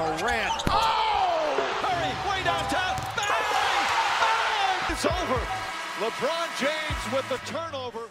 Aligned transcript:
Morant. 0.00 0.64
Oh! 0.66 1.60
Curry 1.82 2.12
way 2.26 2.42
downtown. 2.42 2.96
Bang! 3.16 3.84
Bang! 4.22 4.92
It's 4.92 5.04
over. 5.04 5.40
LeBron 6.00 6.48
James 6.58 7.04
with 7.12 7.28
the 7.28 7.36
turnover. 7.44 8.08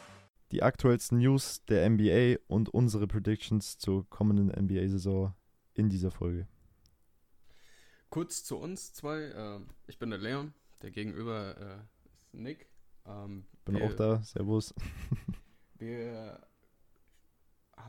Die 0.52 0.62
aktuellsten 0.62 1.18
News 1.18 1.66
der 1.66 1.90
NBA 1.90 2.42
und 2.48 2.70
unsere 2.70 3.08
Predictions 3.08 3.80
zur 3.80 4.08
kommenden 4.08 4.50
NBA-Saison 4.50 5.34
in 5.74 5.90
dieser 5.90 6.12
Folge. 6.12 6.48
Kurz 8.12 8.44
zu 8.44 8.58
uns 8.58 8.94
zwei. 8.94 9.32
Ähm, 9.36 9.70
ich 9.88 9.98
bin 9.98 10.12
der 10.12 10.20
Leon, 10.20 10.54
der 10.84 10.92
gegenüber 10.92 11.58
äh, 11.58 11.78
ist 12.22 12.36
Nick. 12.36 12.70
Ähm, 13.08 13.46
Bin 13.66 13.78
wir, 13.78 13.86
auch 13.86 13.96
da, 13.96 14.22
Servus. 14.22 14.76
Wir 15.80 16.40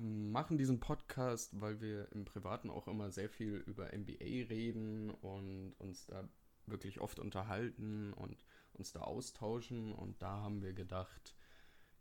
machen 0.00 0.56
diesen 0.56 0.80
Podcast, 0.80 1.60
weil 1.60 1.80
wir 1.80 2.10
im 2.12 2.24
Privaten 2.24 2.70
auch 2.70 2.88
immer 2.88 3.10
sehr 3.10 3.28
viel 3.28 3.56
über 3.66 3.92
NBA 3.92 4.48
reden 4.48 5.10
und 5.10 5.74
uns 5.78 6.06
da 6.06 6.28
wirklich 6.66 7.00
oft 7.00 7.18
unterhalten 7.18 8.12
und 8.14 8.44
uns 8.72 8.92
da 8.92 9.00
austauschen. 9.00 9.92
Und 9.92 10.22
da 10.22 10.40
haben 10.40 10.62
wir 10.62 10.72
gedacht, 10.72 11.34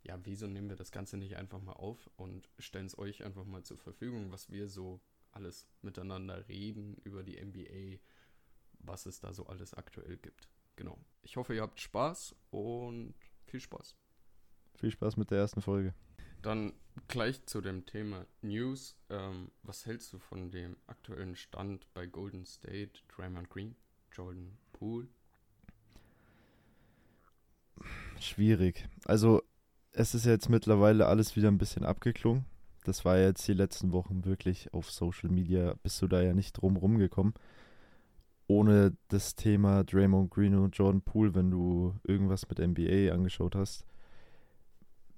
ja, 0.02 0.18
wieso 0.24 0.46
nehmen 0.46 0.70
wir 0.70 0.76
das 0.76 0.92
Ganze 0.92 1.16
nicht 1.18 1.36
einfach 1.36 1.60
mal 1.60 1.74
auf 1.74 2.10
und 2.16 2.48
stellen 2.58 2.86
es 2.86 2.98
euch 2.98 3.24
einfach 3.24 3.44
mal 3.44 3.62
zur 3.64 3.76
Verfügung, 3.76 4.32
was 4.32 4.50
wir 4.50 4.68
so 4.68 5.00
alles 5.32 5.68
miteinander 5.82 6.48
reden 6.48 6.96
über 7.04 7.22
die 7.22 7.40
NBA, 7.40 8.00
was 8.80 9.06
es 9.06 9.20
da 9.20 9.32
so 9.32 9.46
alles 9.46 9.74
aktuell 9.74 10.16
gibt. 10.16 10.48
Genau. 10.76 10.98
Ich 11.22 11.36
hoffe, 11.36 11.54
ihr 11.54 11.62
habt 11.62 11.80
Spaß 11.80 12.34
und 12.50 13.14
viel 13.44 13.60
Spaß. 13.60 13.94
Viel 14.76 14.90
Spaß 14.90 15.18
mit 15.18 15.30
der 15.30 15.38
ersten 15.38 15.60
Folge. 15.60 15.94
Dann 16.42 16.72
gleich 17.08 17.44
zu 17.46 17.60
dem 17.60 17.86
Thema 17.86 18.24
News. 18.42 18.96
Ähm, 19.10 19.50
was 19.62 19.86
hältst 19.86 20.12
du 20.12 20.18
von 20.18 20.50
dem 20.50 20.76
aktuellen 20.86 21.36
Stand 21.36 21.86
bei 21.92 22.06
Golden 22.06 22.46
State, 22.46 23.00
Draymond 23.14 23.50
Green, 23.50 23.74
Jordan 24.12 24.56
Poole? 24.72 25.08
Schwierig. 28.18 28.88
Also, 29.04 29.42
es 29.92 30.14
ist 30.14 30.26
jetzt 30.26 30.48
mittlerweile 30.48 31.06
alles 31.06 31.36
wieder 31.36 31.48
ein 31.48 31.58
bisschen 31.58 31.84
abgeklungen. 31.84 32.44
Das 32.84 33.04
war 33.04 33.18
jetzt 33.18 33.46
die 33.46 33.52
letzten 33.52 33.92
Wochen 33.92 34.24
wirklich 34.24 34.72
auf 34.72 34.90
Social 34.90 35.30
Media, 35.30 35.74
bist 35.82 36.00
du 36.00 36.06
da 36.06 36.22
ja 36.22 36.32
nicht 36.32 36.52
drum 36.52 36.76
rumgekommen. 36.76 37.34
Ohne 38.46 38.96
das 39.08 39.36
Thema 39.36 39.84
Draymond 39.84 40.30
Green 40.30 40.54
und 40.54 40.76
Jordan 40.76 41.02
Poole, 41.02 41.34
wenn 41.34 41.50
du 41.50 41.94
irgendwas 42.04 42.48
mit 42.48 42.58
NBA 42.58 43.12
angeschaut 43.12 43.54
hast. 43.54 43.84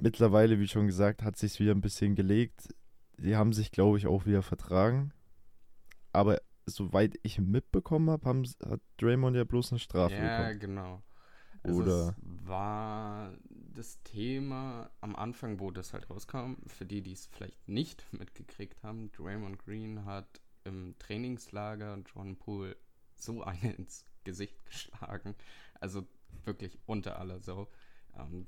Mittlerweile, 0.01 0.59
wie 0.59 0.69
schon 0.69 0.87
gesagt, 0.87 1.23
hat 1.23 1.37
sich 1.37 1.59
wieder 1.61 1.73
ein 1.73 1.81
bisschen 1.81 2.15
gelegt. 2.15 2.75
Die 3.19 3.37
haben 3.37 3.53
sich, 3.53 3.71
glaube 3.71 3.99
ich, 3.99 4.07
auch 4.07 4.27
wieder 4.27 4.43
vertragen. 4.43 5.13
Aber 6.13 6.41
soweit 6.67 7.19
ich 7.23 7.39
mitbekommen 7.39 8.11
habe, 8.11 8.29
haben, 8.29 8.45
hat 8.65 8.81
Draymond 8.99 9.37
ja 9.37 9.45
bloß 9.45 9.73
eine 9.73 9.79
Strafe 9.79 10.15
ja, 10.15 10.39
bekommen. 10.39 10.61
genau. 10.61 11.03
Also 11.63 11.83
Oder- 11.83 12.09
es 12.09 12.47
war 12.47 13.33
das 13.47 14.03
Thema 14.03 14.91
am 15.01 15.15
Anfang, 15.15 15.61
wo 15.61 15.71
das 15.71 15.93
halt 15.93 16.11
rauskam, 16.11 16.55
für 16.67 16.85
die, 16.85 17.03
die 17.03 17.13
es 17.13 17.27
vielleicht 17.27 17.69
nicht 17.69 18.07
mitgekriegt 18.13 18.83
haben, 18.83 19.11
Draymond 19.13 19.59
Green 19.59 20.05
hat 20.05 20.41
im 20.65 20.97
Trainingslager 20.99 21.99
John 22.13 22.37
Poole 22.37 22.77
so 23.15 23.43
eine 23.43 23.73
ins 23.77 24.05
Gesicht 24.25 24.65
geschlagen. 24.65 25.35
Also 25.81 26.07
wirklich 26.45 26.79
unter 26.87 27.19
aller 27.19 27.41
Sau. 27.41 27.69
Ähm, 28.17 28.47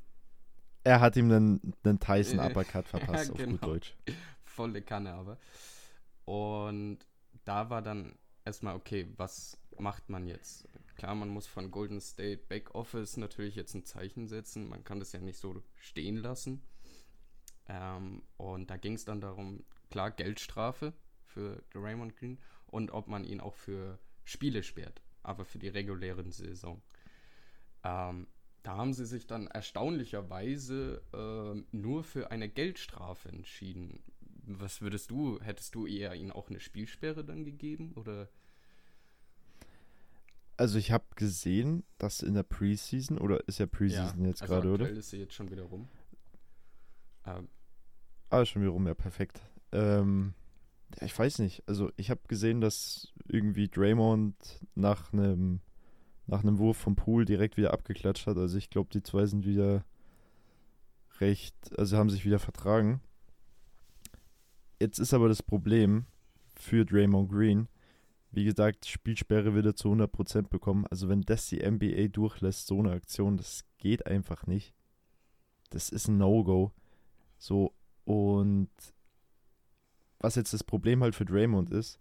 Er 0.84 1.00
hat 1.00 1.16
ihm 1.16 1.30
einen, 1.32 1.74
einen 1.84 1.98
Tyson 2.00 2.38
Äh, 2.38 2.46
Uppercut 2.46 2.88
verpasst, 2.88 3.28
ja, 3.28 3.32
auf 3.34 3.38
genau. 3.38 3.52
gut 3.52 3.64
Deutsch. 3.66 3.96
volle 4.42 4.82
Kanne 4.82 5.14
aber. 5.14 5.38
Und 6.24 6.98
da 7.44 7.70
war 7.70 7.82
dann 7.82 8.18
erstmal, 8.44 8.76
okay, 8.76 9.08
was 9.16 9.58
macht 9.78 10.08
man 10.10 10.26
jetzt? 10.26 10.68
Klar, 10.96 11.14
man 11.14 11.28
muss 11.28 11.46
von 11.46 11.70
Golden 11.70 12.00
State 12.00 12.44
Backoffice 12.48 13.16
natürlich 13.16 13.56
jetzt 13.56 13.74
ein 13.74 13.84
Zeichen 13.84 14.28
setzen. 14.28 14.68
Man 14.68 14.84
kann 14.84 15.00
das 15.00 15.12
ja 15.12 15.20
nicht 15.20 15.38
so 15.38 15.62
stehen 15.78 16.16
lassen. 16.16 16.62
Ähm, 17.66 18.22
und 18.36 18.70
da 18.70 18.76
ging 18.76 18.94
es 18.94 19.04
dann 19.04 19.20
darum, 19.20 19.64
klar, 19.90 20.10
Geldstrafe 20.10 20.92
für 21.24 21.62
Raymond 21.74 22.16
Green 22.16 22.38
und 22.66 22.90
ob 22.92 23.08
man 23.08 23.24
ihn 23.24 23.40
auch 23.40 23.54
für 23.54 23.98
Spiele 24.24 24.62
sperrt, 24.62 25.02
aber 25.22 25.44
für 25.44 25.58
die 25.58 25.68
regulären 25.68 26.30
Saison. 26.30 26.82
Ähm, 27.82 28.26
da 28.64 28.76
haben 28.78 28.94
sie 28.94 29.04
sich 29.06 29.26
dann 29.26 29.46
erstaunlicherweise 29.46 31.02
ähm, 31.12 31.66
nur 31.70 32.02
für 32.02 32.30
eine 32.30 32.48
Geldstrafe 32.48 33.28
entschieden. 33.28 34.02
Was 34.46 34.80
würdest 34.80 35.10
du, 35.10 35.38
hättest 35.40 35.74
du 35.74 35.86
eher 35.86 36.14
ihnen 36.14 36.32
auch 36.32 36.48
eine 36.48 36.60
Spielsperre 36.60 37.24
dann 37.24 37.44
gegeben? 37.44 37.92
Oder 37.94 38.28
Also 40.56 40.78
ich 40.78 40.92
habe 40.92 41.04
gesehen, 41.14 41.84
dass 41.98 42.22
in 42.22 42.34
der 42.34 42.42
Preseason, 42.42 43.18
oder 43.18 43.46
ist 43.46 43.58
ja 43.58 43.66
Preseason 43.66 44.24
jetzt 44.24 44.42
also 44.42 44.54
gerade, 44.54 44.72
oder? 44.72 44.88
ist 44.90 45.10
sie 45.10 45.18
jetzt 45.18 45.34
schon 45.34 45.50
wieder 45.50 45.64
rum. 45.64 45.88
Ähm, 47.26 47.48
Ah, 48.30 48.44
schon 48.44 48.62
wieder 48.62 48.72
rum, 48.72 48.86
ja, 48.86 48.94
perfekt. 48.94 49.40
Ähm, 49.72 50.32
ja, 50.98 51.06
ich 51.06 51.16
weiß 51.18 51.38
nicht. 51.40 51.62
Also 51.66 51.92
ich 51.96 52.10
habe 52.10 52.20
gesehen, 52.28 52.60
dass 52.60 53.12
irgendwie 53.28 53.68
Draymond 53.68 54.34
nach 54.74 55.12
einem 55.12 55.60
nach 56.26 56.42
einem 56.42 56.58
Wurf 56.58 56.76
vom 56.76 56.96
Pool 56.96 57.24
direkt 57.24 57.56
wieder 57.56 57.72
abgeklatscht 57.72 58.26
hat. 58.26 58.36
Also 58.36 58.56
ich 58.56 58.70
glaube, 58.70 58.90
die 58.92 59.02
zwei 59.02 59.26
sind 59.26 59.44
wieder 59.44 59.84
recht, 61.20 61.54
also 61.78 61.96
haben 61.96 62.10
sich 62.10 62.24
wieder 62.24 62.38
vertragen. 62.38 63.00
Jetzt 64.80 64.98
ist 64.98 65.14
aber 65.14 65.28
das 65.28 65.42
Problem 65.42 66.06
für 66.54 66.84
Draymond 66.84 67.30
Green, 67.30 67.68
wie 68.30 68.44
gesagt, 68.44 68.86
Spielsperre 68.86 69.54
wird 69.54 69.66
er 69.66 69.76
zu 69.76 69.92
100% 69.92 70.48
bekommen. 70.48 70.86
Also 70.90 71.08
wenn 71.08 71.22
das 71.22 71.46
die 71.48 71.64
NBA 71.64 72.08
durchlässt, 72.08 72.66
so 72.66 72.80
eine 72.80 72.92
Aktion, 72.92 73.36
das 73.36 73.64
geht 73.78 74.06
einfach 74.06 74.46
nicht. 74.46 74.74
Das 75.70 75.88
ist 75.88 76.08
ein 76.08 76.18
No-Go. 76.18 76.72
So, 77.38 77.72
und 78.04 78.70
was 80.18 80.34
jetzt 80.34 80.52
das 80.52 80.64
Problem 80.64 81.02
halt 81.02 81.14
für 81.14 81.24
Draymond 81.24 81.70
ist, 81.70 81.98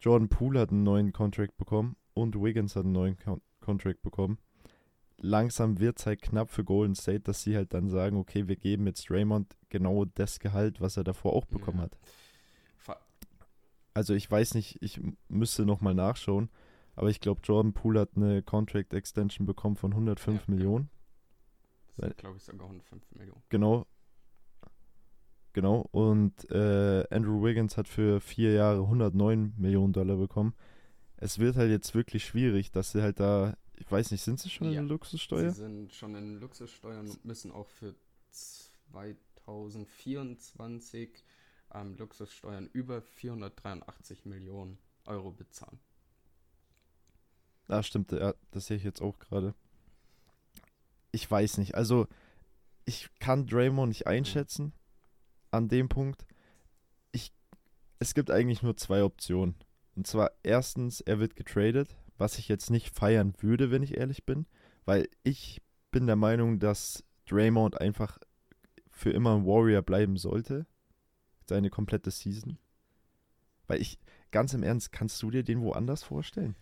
Jordan 0.00 0.28
Poole 0.28 0.60
hat 0.60 0.70
einen 0.70 0.82
neuen 0.82 1.12
Contract 1.12 1.56
bekommen 1.56 1.96
und 2.14 2.40
Wiggins 2.40 2.76
hat 2.76 2.84
einen 2.84 2.92
neuen 2.92 3.16
Con 3.18 3.40
Contract 3.60 4.02
bekommen. 4.02 4.38
Langsam 5.18 5.78
wird 5.78 5.98
es 5.98 6.06
halt 6.06 6.20
knapp 6.22 6.50
für 6.50 6.64
Golden 6.64 6.94
State, 6.94 7.20
dass 7.20 7.42
sie 7.42 7.56
halt 7.56 7.72
dann 7.72 7.88
sagen, 7.88 8.16
okay, 8.16 8.46
wir 8.48 8.56
geben 8.56 8.86
jetzt 8.86 9.08
Draymond 9.08 9.56
genau 9.70 10.04
das 10.04 10.38
Gehalt, 10.38 10.80
was 10.80 10.96
er 10.96 11.04
davor 11.04 11.32
auch 11.34 11.46
bekommen 11.46 11.78
Ja. 11.78 11.84
hat. 11.84 11.96
ver- 12.76 13.00
Also 13.94 14.12
ich 14.14 14.30
weiß 14.30 14.54
nicht, 14.54 14.82
ich 14.82 15.00
müsste 15.28 15.64
nochmal 15.64 15.94
nachschauen, 15.94 16.50
aber 16.94 17.08
ich 17.08 17.20
glaube, 17.20 17.40
Jordan 17.44 17.72
Poole 17.72 18.00
hat 18.00 18.10
eine 18.16 18.42
Contract 18.42 18.92
Extension 18.92 19.46
bekommen 19.46 19.76
von 19.76 19.94
105 19.94 20.46
Ja. 20.46 20.54
Millionen. 20.54 20.90
das 21.96 21.96
sind, 22.06 22.18
glaube 22.18 22.36
ich, 22.36 22.42
sogar 22.42 22.66
105 22.66 23.02
Millionen. 23.12 23.42
Genau. 23.48 23.86
Genau. 25.52 25.86
Und 25.92 26.50
äh, 26.50 27.04
Andrew 27.10 27.42
Wiggins 27.44 27.76
hat 27.76 27.86
für 27.88 28.20
vier 28.20 28.52
Jahre 28.52 28.80
109 28.82 29.54
Millionen 29.56 29.92
Dollar 29.92 30.16
bekommen. 30.16 30.54
Es 31.24 31.38
wird 31.38 31.56
halt 31.56 31.70
jetzt 31.70 31.94
wirklich 31.94 32.26
schwierig, 32.26 32.70
dass 32.70 32.92
sie 32.92 33.00
halt 33.00 33.18
da, 33.18 33.56
ich 33.76 33.90
weiß 33.90 34.10
nicht, 34.10 34.20
sind 34.22 34.38
sie 34.38 34.50
schon 34.50 34.70
Ja. 34.70 34.80
in 34.80 34.88
der 34.88 34.94
Luxussteuer? 34.94 35.50
Sie 35.52 35.62
sind 35.62 35.94
schon 35.94 36.14
in 36.16 36.38
Luxussteuern 36.38 37.08
und 37.08 37.24
müssen 37.24 37.50
auch 37.50 37.70
für 37.70 37.94
2024 38.30 41.24
ähm, 41.72 41.96
Luxussteuern 41.96 42.68
über 42.74 43.00
483 43.00 44.26
Millionen 44.26 44.76
Euro 45.06 45.30
bezahlen. 45.30 45.80
Ah, 47.68 47.82
stimmt, 47.82 48.12
ja, 48.12 48.34
das 48.50 48.66
sehe 48.66 48.76
ich 48.76 48.84
jetzt 48.84 49.00
auch 49.00 49.18
gerade. 49.18 49.54
Ich 51.10 51.30
weiß 51.30 51.56
nicht, 51.56 51.74
also 51.74 52.06
ich 52.84 53.08
kann 53.18 53.46
Draymond 53.46 53.88
nicht 53.88 54.06
einschätzen 54.06 54.74
an 55.50 55.68
dem 55.68 55.88
Punkt. 55.88 56.26
Ich, 57.12 57.32
es 57.98 58.12
gibt 58.12 58.30
eigentlich 58.30 58.62
nur 58.62 58.76
zwei 58.76 59.02
Optionen. 59.04 59.54
Und 59.96 60.06
zwar 60.06 60.32
erstens, 60.42 61.00
er 61.00 61.20
wird 61.20 61.36
getradet, 61.36 61.96
was 62.18 62.38
ich 62.38 62.48
jetzt 62.48 62.70
nicht 62.70 62.94
feiern 62.94 63.34
würde, 63.40 63.70
wenn 63.70 63.82
ich 63.82 63.96
ehrlich 63.96 64.24
bin, 64.24 64.46
weil 64.84 65.08
ich 65.22 65.62
bin 65.90 66.06
der 66.06 66.16
Meinung, 66.16 66.58
dass 66.58 67.04
Draymond 67.26 67.80
einfach 67.80 68.18
für 68.90 69.10
immer 69.10 69.36
ein 69.36 69.46
Warrior 69.46 69.82
bleiben 69.82 70.16
sollte. 70.16 70.66
Seine 71.46 71.70
komplette 71.70 72.10
Season. 72.10 72.58
Weil 73.66 73.80
ich, 73.80 73.98
ganz 74.30 74.54
im 74.54 74.62
Ernst, 74.62 74.92
kannst 74.92 75.22
du 75.22 75.30
dir 75.30 75.42
den 75.42 75.60
woanders 75.62 76.02
vorstellen? 76.02 76.56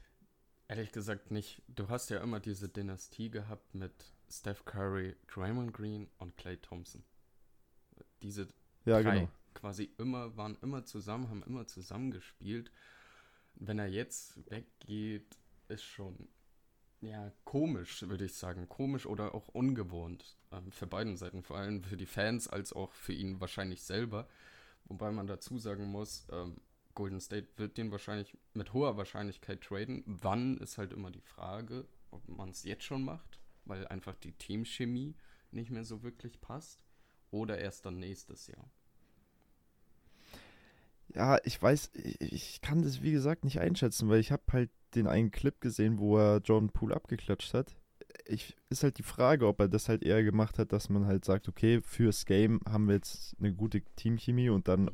Ehrlich 0.69 0.91
gesagt 0.93 1.31
nicht. 1.31 1.63
Du 1.69 1.89
hast 1.89 2.11
ja 2.11 2.21
immer 2.21 2.41
diese 2.41 2.69
Dynastie 2.69 3.31
gehabt 3.31 3.75
mit 3.75 3.93
Steph 4.29 4.65
Curry, 4.65 5.15
Draymond 5.29 5.73
Green 5.73 6.09
und 6.19 6.37
Clay 6.37 6.57
Thompson. 6.57 7.05
Diese 8.23 8.49
Ja, 8.85 9.03
drei 9.03 9.03
genau. 9.03 9.29
quasi 9.55 9.93
immer, 9.99 10.37
waren 10.37 10.57
immer 10.63 10.85
zusammen, 10.85 11.29
haben 11.29 11.43
immer 11.43 11.67
zusammen 11.67 12.11
gespielt. 12.11 12.71
Wenn 13.65 13.79
er 13.79 13.87
jetzt 13.87 14.51
weggeht, 14.51 15.39
ist 15.69 15.85
schon 15.85 16.29
ja 17.01 17.33
komisch, 17.45 18.03
würde 18.03 18.25
ich 18.25 18.35
sagen. 18.35 18.69
Komisch 18.69 19.07
oder 19.07 19.37
auch 19.37 19.49
ungewohnt. 19.49 20.37
Ähm, 20.51 20.73
für 20.73 20.89
beiden 20.89 21.17
Seiten, 21.17 21.45
vor 21.45 21.59
allem 21.59 21.85
für 21.85 21.97
die 21.97 22.07
Fans 22.07 22.49
als 22.49 22.73
auch 22.73 22.93
für 22.93 23.13
ihn 23.13 23.41
wahrscheinlich 23.41 23.83
selber. 23.83 24.29
Wobei 24.87 25.13
man 25.13 25.29
dazu 25.29 25.59
sagen 25.59 25.87
muss, 25.87 26.27
ähm, 26.33 26.61
Golden 26.95 27.21
State 27.21 27.49
wird 27.57 27.79
den 27.79 27.93
wahrscheinlich 27.93 28.37
mit 28.53 28.73
hoher 28.73 28.97
Wahrscheinlichkeit 28.97 29.63
traden. 29.63 30.03
Wann 30.07 30.59
ist 30.59 30.77
halt 30.77 30.93
immer 30.93 31.13
die 31.13 31.21
Frage, 31.21 31.87
ob 32.11 32.29
man 32.29 32.51
es 32.51 32.65
jetzt 32.65 32.83
schon 32.83 33.05
macht, 33.05 33.41
weil 33.65 33.87
einfach 33.87 34.17
die 34.17 34.33
Teamchemie 34.33 35.15
nicht 35.53 35.71
mehr 35.71 35.85
so 35.85 36.03
wirklich 36.03 36.41
passt. 36.41 36.81
Oder 37.31 37.59
erst 37.59 37.87
dann 37.87 38.01
nächstes 38.01 38.49
Jahr. 38.49 38.71
Ja, 41.15 41.39
ich 41.45 41.61
weiß, 41.61 41.91
ich, 41.95 42.21
ich 42.21 42.61
kann 42.63 42.83
das 42.83 43.03
wie 43.03 43.13
gesagt 43.13 43.45
nicht 43.45 43.61
einschätzen, 43.61 44.09
weil 44.09 44.21
ich 44.21 44.33
habe 44.33 44.43
halt 44.51 44.71
den 44.95 45.07
einen 45.07 45.31
Clip 45.31 45.61
gesehen, 45.61 45.99
wo 45.99 46.19
er 46.19 46.39
Jordan 46.39 46.71
Poole 46.71 46.95
abgeklatscht 46.95 47.55
hat. 47.55 47.77
Ich, 48.27 48.57
ist 48.69 48.83
halt 48.83 48.99
die 48.99 49.03
Frage, 49.03 49.47
ob 49.47 49.61
er 49.61 49.69
das 49.69 49.89
halt 49.89 50.03
eher 50.03 50.23
gemacht 50.23 50.59
hat, 50.59 50.73
dass 50.73 50.89
man 50.89 51.07
halt 51.07 51.25
sagt, 51.25 51.49
okay, 51.49 51.81
fürs 51.83 52.27
Game 52.27 52.61
haben 52.67 52.89
wir 52.89 52.95
jetzt 52.95 53.35
eine 53.39 53.53
gute 53.53 53.83
Teamchemie 53.97 54.51
und 54.51 54.69
dann. 54.69 54.91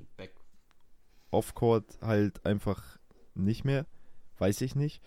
Offcourt 1.30 1.98
halt 2.00 2.44
einfach 2.46 2.98
nicht 3.34 3.64
mehr. 3.64 3.86
Weiß 4.38 4.60
ich 4.62 4.74
nicht. 4.74 5.02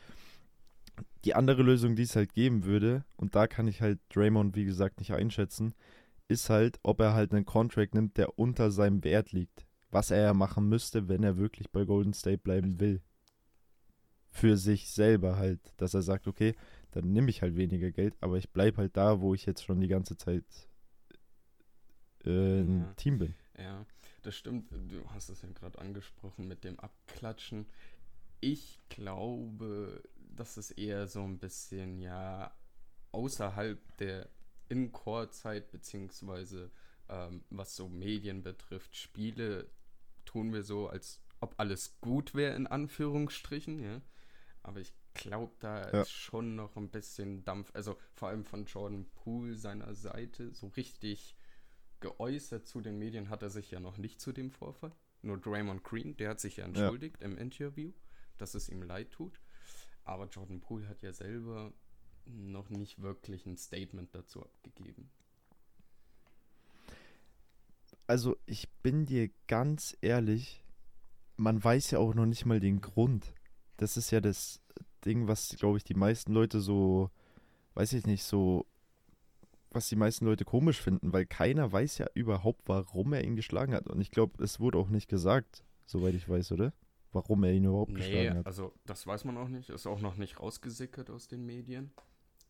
Die 1.25 1.33
andere 1.35 1.63
Lösung, 1.63 1.95
die 1.95 2.03
es 2.03 2.15
halt 2.15 2.33
geben 2.33 2.63
würde, 2.63 3.05
und 3.15 3.35
da 3.35 3.47
kann 3.47 3.67
ich 3.67 3.81
halt 3.81 3.99
Draymond, 4.13 4.55
wie 4.55 4.65
gesagt, 4.65 4.99
nicht 4.99 5.13
einschätzen, 5.13 5.73
ist 6.27 6.49
halt, 6.49 6.79
ob 6.83 6.99
er 6.99 7.13
halt 7.13 7.33
einen 7.33 7.45
Contract 7.45 7.95
nimmt, 7.95 8.17
der 8.17 8.37
unter 8.37 8.71
seinem 8.71 9.03
Wert 9.03 9.31
liegt. 9.31 9.65
Was 9.91 10.11
er 10.11 10.21
ja 10.21 10.33
machen 10.33 10.67
müsste, 10.69 11.07
wenn 11.09 11.23
er 11.23 11.37
wirklich 11.37 11.69
bei 11.71 11.83
Golden 11.85 12.13
State 12.13 12.39
bleiben 12.39 12.79
will. 12.79 13.01
Für 14.29 14.55
sich 14.57 14.89
selber 14.89 15.35
halt, 15.35 15.59
dass 15.77 15.93
er 15.93 16.01
sagt, 16.01 16.27
okay, 16.27 16.55
dann 16.91 17.11
nehme 17.11 17.29
ich 17.29 17.41
halt 17.41 17.55
weniger 17.57 17.91
Geld, 17.91 18.15
aber 18.21 18.37
ich 18.37 18.49
bleibe 18.51 18.77
halt 18.77 18.95
da, 18.95 19.19
wo 19.19 19.33
ich 19.33 19.45
jetzt 19.45 19.63
schon 19.63 19.81
die 19.81 19.89
ganze 19.89 20.15
Zeit 20.17 20.45
äh, 22.25 22.61
ein 22.61 22.79
Ja. 22.79 22.93
Team 22.95 23.17
bin. 23.19 23.35
Ja, 23.57 23.85
das 24.21 24.35
stimmt. 24.35 24.71
Du 24.71 25.03
hast 25.09 25.29
es 25.29 25.41
ja 25.41 25.49
gerade 25.49 25.79
angesprochen 25.79 26.47
mit 26.47 26.63
dem 26.63 26.79
Abklatschen. 26.79 27.67
Ich 28.39 28.79
glaube, 28.89 30.01
dass 30.35 30.57
es 30.57 30.71
eher 30.71 31.07
so 31.07 31.23
ein 31.23 31.37
bisschen, 31.39 31.99
ja, 31.99 32.51
außerhalb 33.11 33.79
der 33.97 34.29
In-Core-Zeit, 34.69 35.71
beziehungsweise 35.71 36.71
ähm, 37.09 37.43
was 37.49 37.75
so 37.75 37.89
Medien 37.89 38.41
betrifft, 38.41 38.95
Spiele, 38.95 39.69
tun 40.31 40.53
wir 40.53 40.63
so, 40.63 40.87
als 40.87 41.21
ob 41.39 41.55
alles 41.57 41.99
gut 42.01 42.33
wäre, 42.35 42.55
in 42.55 42.67
Anführungsstrichen, 42.67 43.79
ja. 43.79 44.01
Aber 44.63 44.79
ich 44.79 44.93
glaube, 45.13 45.53
da 45.59 45.91
Ja. 45.91 46.01
ist 46.01 46.11
schon 46.11 46.55
noch 46.55 46.75
ein 46.77 46.89
bisschen 46.89 47.43
Dampf, 47.43 47.71
also 47.73 47.97
vor 48.13 48.29
allem 48.29 48.45
von 48.45 48.65
Jordan 48.65 49.09
Poole 49.15 49.55
seiner 49.55 49.93
Seite, 49.95 50.53
so 50.53 50.67
richtig 50.67 51.35
geäußert 51.99 52.67
zu 52.67 52.81
den 52.81 52.97
Medien 52.97 53.29
hat 53.29 53.41
er 53.43 53.49
sich 53.49 53.71
ja 53.71 53.79
noch 53.79 53.97
nicht 53.97 54.19
zu 54.21 54.31
dem 54.31 54.51
Vorfall. 54.51 54.91
Nur 55.21 55.37
Draymond 55.37 55.83
Green, 55.83 56.17
der 56.17 56.29
hat 56.31 56.39
sich 56.39 56.57
ja 56.57 56.65
entschuldigt 56.65 57.21
im 57.21 57.37
Interview, 57.37 57.91
dass 58.37 58.55
es 58.55 58.69
ihm 58.69 58.81
leid 58.81 59.11
tut. 59.11 59.39
Aber 60.03 60.27
Jordan 60.27 60.61
Poole 60.61 60.87
hat 60.87 61.01
ja 61.03 61.13
selber 61.13 61.73
noch 62.25 62.69
nicht 62.69 63.01
wirklich 63.01 63.45
ein 63.45 63.57
Statement 63.57 64.15
dazu 64.15 64.43
abgegeben. 64.43 65.11
Also 68.11 68.35
ich 68.45 68.69
bin 68.83 69.05
dir 69.05 69.29
ganz 69.47 69.95
ehrlich, 70.01 70.65
man 71.37 71.63
weiß 71.63 71.91
ja 71.91 71.99
auch 71.99 72.13
noch 72.13 72.25
nicht 72.25 72.45
mal 72.45 72.59
den 72.59 72.81
Grund. 72.81 73.33
Das 73.77 73.95
ist 73.95 74.11
ja 74.11 74.19
das 74.19 74.59
Ding, 75.05 75.29
was, 75.29 75.55
glaube 75.57 75.77
ich, 75.77 75.85
die 75.85 75.93
meisten 75.93 76.33
Leute 76.33 76.59
so, 76.59 77.09
weiß 77.73 77.93
ich 77.93 78.05
nicht, 78.05 78.25
so, 78.25 78.65
was 79.69 79.87
die 79.87 79.95
meisten 79.95 80.25
Leute 80.25 80.43
komisch 80.43 80.81
finden, 80.81 81.13
weil 81.13 81.25
keiner 81.25 81.71
weiß 81.71 81.99
ja 81.99 82.07
überhaupt, 82.13 82.63
warum 82.67 83.13
er 83.13 83.23
ihn 83.23 83.37
geschlagen 83.37 83.73
hat. 83.73 83.87
Und 83.87 84.01
ich 84.01 84.11
glaube, 84.11 84.43
es 84.43 84.59
wurde 84.59 84.77
auch 84.77 84.89
nicht 84.89 85.07
gesagt, 85.07 85.63
soweit 85.85 86.13
ich 86.13 86.27
weiß, 86.27 86.51
oder? 86.51 86.73
Warum 87.13 87.45
er 87.45 87.53
ihn 87.53 87.63
überhaupt 87.63 87.93
Nee, 87.93 87.99
geschlagen 87.99 88.39
hat. 88.39 88.45
also 88.45 88.73
das 88.85 89.07
weiß 89.07 89.23
man 89.23 89.37
auch 89.37 89.47
nicht. 89.47 89.69
Ist 89.69 89.87
auch 89.87 90.01
noch 90.01 90.17
nicht 90.17 90.37
rausgesickert 90.41 91.09
aus 91.09 91.29
den 91.29 91.45
Medien. 91.45 91.93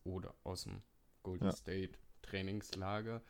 Oder 0.02 0.34
aus 0.42 0.64
dem 0.64 0.82
Golden 1.22 1.44
Ja. 1.44 1.52
State 1.52 1.92
Trainingslager. 2.22 3.22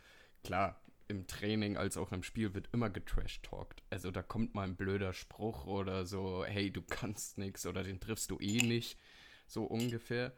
Klar, 0.42 0.80
im 1.12 1.26
Training 1.26 1.76
als 1.76 1.96
auch 1.96 2.10
im 2.10 2.22
Spiel 2.22 2.54
wird 2.54 2.70
immer 2.72 2.90
getrash-talkt. 2.90 3.82
Also 3.90 4.10
da 4.10 4.22
kommt 4.22 4.54
mal 4.54 4.64
ein 4.64 4.76
blöder 4.76 5.12
Spruch 5.12 5.66
oder 5.66 6.06
so, 6.06 6.44
hey, 6.44 6.72
du 6.72 6.82
kannst 6.82 7.38
nichts 7.38 7.66
oder 7.66 7.84
den 7.84 8.00
triffst 8.00 8.30
du 8.30 8.38
eh 8.40 8.62
nicht. 8.62 8.98
So 9.46 9.64
ungefähr. 9.64 10.32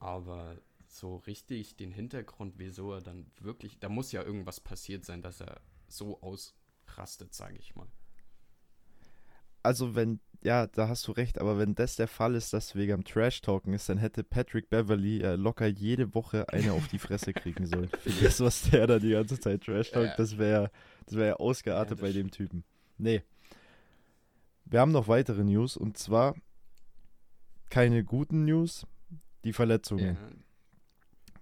Aber 0.00 0.58
so 0.88 1.16
richtig 1.16 1.76
den 1.76 1.92
Hintergrund, 1.92 2.54
wieso 2.58 2.92
er 2.92 3.00
dann 3.00 3.30
wirklich, 3.40 3.78
da 3.78 3.88
muss 3.88 4.12
ja 4.12 4.22
irgendwas 4.22 4.60
passiert 4.60 5.04
sein, 5.04 5.22
dass 5.22 5.40
er 5.40 5.60
so 5.86 6.20
ausrastet, 6.20 7.32
sage 7.32 7.56
ich 7.58 7.76
mal. 7.76 7.88
Also 9.64 9.94
wenn, 9.94 10.20
ja, 10.42 10.66
da 10.66 10.88
hast 10.88 11.06
du 11.08 11.12
recht, 11.12 11.40
aber 11.40 11.58
wenn 11.58 11.74
das 11.74 11.96
der 11.96 12.06
Fall 12.06 12.34
ist, 12.34 12.52
dass 12.52 12.74
wegen 12.76 12.92
am 12.92 13.04
Trash-Talken 13.04 13.72
ist, 13.72 13.88
dann 13.88 13.98
hätte 13.98 14.22
Patrick 14.22 14.68
Beverly 14.70 15.20
äh, 15.22 15.36
locker 15.36 15.66
jede 15.66 16.14
Woche 16.14 16.48
eine 16.50 16.72
auf 16.72 16.86
die 16.88 16.98
Fresse 16.98 17.32
kriegen 17.32 17.66
sollen. 17.66 17.88
Für 18.00 18.24
das, 18.24 18.40
was 18.40 18.70
der 18.70 18.86
da 18.86 18.98
die 18.98 19.10
ganze 19.10 19.40
Zeit 19.40 19.62
Trash-Talkt, 19.64 20.10
Ja. 20.10 20.16
das 20.16 20.38
wäre 20.38 20.70
das 21.06 21.16
wär 21.16 21.26
ja 21.26 21.34
ausgeartet 21.36 21.98
Ja, 21.98 22.04
bei 22.06 22.12
dem 22.12 22.30
Typen. 22.30 22.62
Nee. 22.98 23.22
Wir 24.66 24.80
haben 24.80 24.92
noch 24.92 25.08
weitere 25.08 25.44
News 25.44 25.76
und 25.76 25.98
zwar 25.98 26.34
keine 27.70 28.04
guten 28.04 28.44
News, 28.44 28.86
die 29.44 29.52
Verletzungen. 29.52 30.16
Ja, 30.16 30.28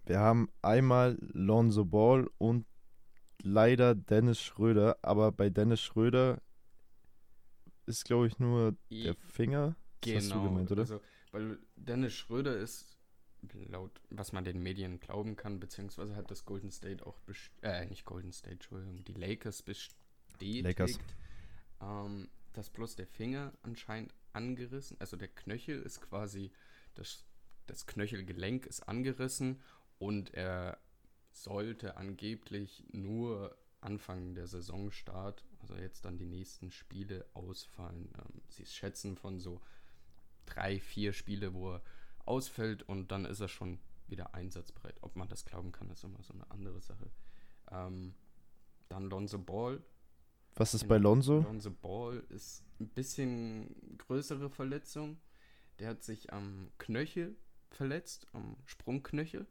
Wir 0.07 0.19
haben 0.21 0.49
einmal 0.63 1.19
Lonzo 1.21 1.85
Ball 1.85 2.29
und 2.39 2.67
leider 3.43 3.95
Dennis 3.95 4.41
Schröder, 4.41 4.97
aber 5.03 5.31
bei 5.33 5.51
Dennis 5.51 5.81
Schröder 5.81 6.41
ist, 7.87 8.05
glaube 8.05 8.27
ich, 8.27 8.39
nur 8.39 8.77
der 8.91 9.15
Finger. 9.15 9.77
Das 10.01 10.15
hast 10.15 10.35
du 10.35 10.35
Genau, 10.35 10.45
gemeint, 10.45 10.71
oder? 10.73 10.83
also, 10.83 11.01
weil 11.31 11.59
Dennis 11.77 12.13
Schröder 12.15 12.57
ist, 12.57 12.97
laut 13.69 14.01
was 14.11 14.33
man 14.33 14.45
den 14.45 14.63
Medien 14.63 15.01
glauben 15.01 15.37
kann, 15.37 15.61
beziehungsweise 15.61 16.17
hat 16.17 16.31
das 16.31 16.45
Golden 16.45 16.71
State 16.71 17.05
auch, 17.07 17.21
äh, 17.63 17.87
nicht 17.87 18.05
Golden 18.05 18.33
State, 18.33 18.55
Entschuldigung, 18.55 19.05
die 19.05 19.13
Lakers 19.15 19.63
bestätigt, 19.63 20.65
Lakers. 20.65 20.99
Ähm, 21.81 22.29
dass 22.53 22.71
bloß 22.71 22.97
der 22.97 23.07
Finger 23.07 23.53
anscheinend 23.63 24.15
angerissen, 24.33 24.97
also 25.01 25.17
der 25.17 25.29
Knöchel 25.29 25.81
ist 25.83 26.01
quasi, 26.01 26.53
das, 26.95 27.25
das 27.67 27.87
Knöchelgelenk 27.87 28.67
ist 28.67 28.89
angerissen 28.89 29.61
und 29.99 30.35
er 30.35 30.79
sollte 31.33 31.97
angeblich 31.97 32.85
nur 32.93 33.57
Anfang 33.81 34.35
der 34.35 34.47
Saisonstart, 34.47 35.45
also 35.63 35.77
jetzt 35.77 36.05
dann 36.05 36.19
die 36.19 36.27
nächsten 36.27 36.71
Spiele 36.71 37.25
ausfallen. 37.35 38.11
Ähm, 38.19 38.43
sie 38.49 38.67
schätzen 38.67 39.17
von 39.17 39.41
so 39.41 39.61
drei, 40.45 40.81
vier 40.81 41.13
Spiele, 41.13 41.55
wo 41.55 41.75
er 41.75 41.83
ausfällt 42.25 42.83
und 42.83 43.13
dann 43.13 43.25
ist 43.25 43.41
er 43.41 43.49
schon 43.49 43.79
wieder 44.09 44.35
einsatzbereit. 44.35 44.97
Ob 45.01 45.17
man 45.17 45.29
das 45.29 45.45
glauben 45.45 45.73
kann, 45.73 45.91
ist 45.91 46.05
immer 46.05 46.23
so 46.23 46.35
eine 46.35 46.51
andere 46.51 46.81
Sache. 46.81 47.11
Ähm, 47.71 48.15
dann 48.89 49.09
Lonzo 49.09 49.39
Ball. 49.39 49.83
Was 50.55 50.75
ist 50.75 50.87
bei 50.87 50.99
Lonzo? 50.99 51.41
Lonzo 51.41 51.71
Ball 51.71 52.23
ist 52.29 52.65
ein 52.79 52.89
bisschen 52.89 53.97
größere 53.99 54.51
Verletzung. 54.51 55.19
Der 55.79 55.89
hat 55.91 56.03
sich 56.03 56.33
am 56.33 56.71
Knöchel 56.79 57.37
verletzt, 57.71 58.27
am 58.33 58.57
Sprungknöchel. 58.67 59.47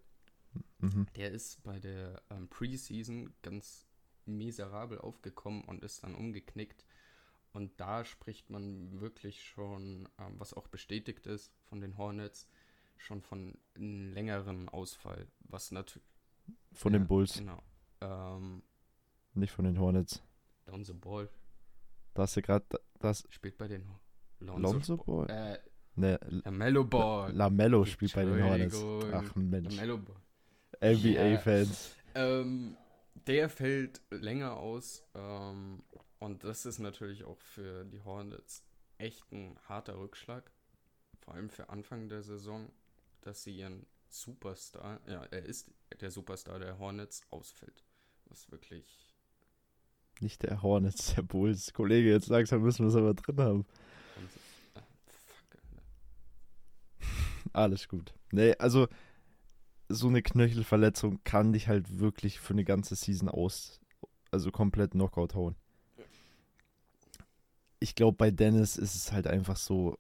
Mhm. 0.80 1.08
Der 1.16 1.32
ist 1.32 1.64
bei 1.64 1.80
der 1.80 2.22
ähm, 2.30 2.48
Preseason 2.50 3.34
ganz 3.42 3.88
miserabel 4.26 5.00
aufgekommen 5.00 5.64
und 5.66 5.84
ist 5.84 6.04
dann 6.04 6.16
umgeknickt. 6.16 6.86
Und 7.54 7.80
da 7.80 8.06
spricht 8.06 8.50
man 8.50 9.02
wirklich 9.02 9.44
schon, 9.44 10.08
ähm, 10.20 10.36
was 10.40 10.54
auch 10.54 10.68
bestätigt 10.68 11.28
ist 11.28 11.52
von 11.66 11.82
den 11.82 11.98
Hornets, 11.98 12.48
schon 12.98 13.22
von 13.22 13.58
einem 13.76 14.14
längeren 14.14 14.70
Ausfall. 14.70 15.28
Was 15.42 15.72
natürlich. 15.72 16.08
Von 16.74 16.94
den 16.94 17.08
Bulls, 17.08 17.38
Genau. 17.38 17.62
Ähm, 18.02 18.64
nicht 19.34 19.52
von 19.52 19.66
den 19.66 19.78
Hornets. 19.80 20.22
Lonzo 20.68 20.94
Ball 20.94 21.30
Da 22.14 22.24
hast 22.24 22.36
du 22.38 22.42
gerade 22.42 22.66
das 23.00 23.26
spielt 23.30 23.58
bei 23.58 23.68
den 23.68 23.88
Hor- 23.90 24.00
Lonzo 24.40 24.98
Ball? 24.98 25.30
Äh, 25.30 25.60
Ne, 25.96 26.18
Lamello 26.46 26.86
Ball. 26.86 27.34
Lamello 27.34 27.84
spielt 27.84 28.14
bei 28.16 28.24
den 28.24 28.42
Hornets. 28.42 28.82
Ach 29.12 29.36
Mensch, 29.36 29.76
Lamello 29.76 29.98
Ball. 29.98 30.16
NBA-Fans. 30.96 31.96
Ähm, 32.16 32.78
der 33.14 33.50
fällt 33.50 34.02
länger 34.10 34.58
aus. 34.58 35.04
Ähm, 35.14 35.84
und 36.20 36.44
das 36.44 36.66
ist 36.66 36.80
natürlich 36.80 37.24
auch 37.24 37.40
für 37.40 37.86
die 37.86 38.02
Hornets 38.02 38.64
echt 38.98 39.32
ein 39.32 39.58
harter 39.68 39.98
Rückschlag. 39.98 40.52
Vor 41.20 41.34
allem 41.34 41.50
für 41.50 41.70
Anfang 41.70 42.10
der 42.10 42.24
Saison, 42.24 42.72
dass 43.22 43.44
sie 43.44 43.58
ihren 43.58 43.86
Superstar, 44.10 45.00
ja, 45.08 45.24
er 45.24 45.46
ist 45.46 45.72
der 46.00 46.12
Superstar 46.12 46.60
der 46.60 46.78
Hornets, 46.78 47.22
ausfällt. 47.30 47.84
Was 48.26 48.52
wirklich. 48.52 49.16
Nicht 50.20 50.44
der 50.44 50.62
Hornets, 50.62 51.16
der 51.16 51.24
Bulls. 51.24 51.74
Kollege, 51.74 52.10
jetzt 52.10 52.28
langsam 52.28 52.62
müssen 52.62 52.86
wir 52.86 52.90
es 52.90 52.96
aber 52.96 53.14
drin 53.14 53.40
haben. 53.40 53.66
Und, 54.18 54.30
ah, 54.76 54.84
fuck. 55.08 55.62
Alles 57.54 57.88
gut. 57.88 58.14
Nee, 58.32 58.56
also 58.58 58.88
so 59.94 60.08
eine 60.08 60.22
Knöchelverletzung 60.22 61.20
kann 61.24 61.54
dich 61.54 61.68
halt 61.68 62.00
wirklich 62.00 62.40
für 62.40 62.54
eine 62.54 62.64
ganze 62.64 62.96
Season 62.96 63.30
aus, 63.30 63.80
also 64.32 64.52
komplett 64.52 64.92
Knockout 64.92 65.36
hauen. 65.36 65.56
ich 67.82 67.96
glaube, 67.96 68.16
bei 68.16 68.32
Dennis 68.32 68.78
ist 68.78 68.96
es 68.96 69.12
halt 69.12 69.28
einfach 69.28 69.58
so, 69.58 69.98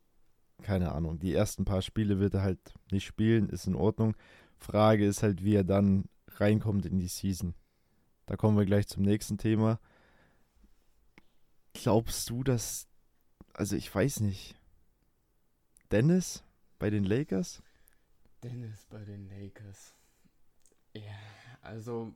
keine 0.61 0.91
Ahnung, 0.91 1.19
die 1.19 1.33
ersten 1.33 1.65
paar 1.65 1.81
Spiele 1.81 2.19
wird 2.19 2.35
er 2.35 2.43
halt 2.43 2.59
nicht 2.91 3.05
spielen, 3.05 3.49
ist 3.49 3.65
in 3.67 3.75
Ordnung. 3.75 4.15
Frage 4.59 5.05
ist 5.05 5.23
halt, 5.23 5.43
wie 5.43 5.55
er 5.55 5.63
dann 5.63 6.05
reinkommt 6.27 6.85
in 6.85 6.99
die 6.99 7.07
Season. 7.07 7.55
Da 8.27 8.37
kommen 8.37 8.57
wir 8.57 8.65
gleich 8.65 8.87
zum 8.87 9.01
nächsten 9.01 9.39
Thema. 9.39 9.79
Glaubst 11.73 12.29
du, 12.29 12.43
dass, 12.43 12.87
also 13.53 13.75
ich 13.75 13.93
weiß 13.93 14.19
nicht, 14.19 14.55
Dennis 15.89 16.43
bei 16.77 16.91
den 16.91 17.03
Lakers? 17.03 17.63
Dennis 18.43 18.85
bei 18.85 19.03
den 19.03 19.29
Lakers. 19.29 19.95
Ja, 20.93 21.15
also 21.61 22.13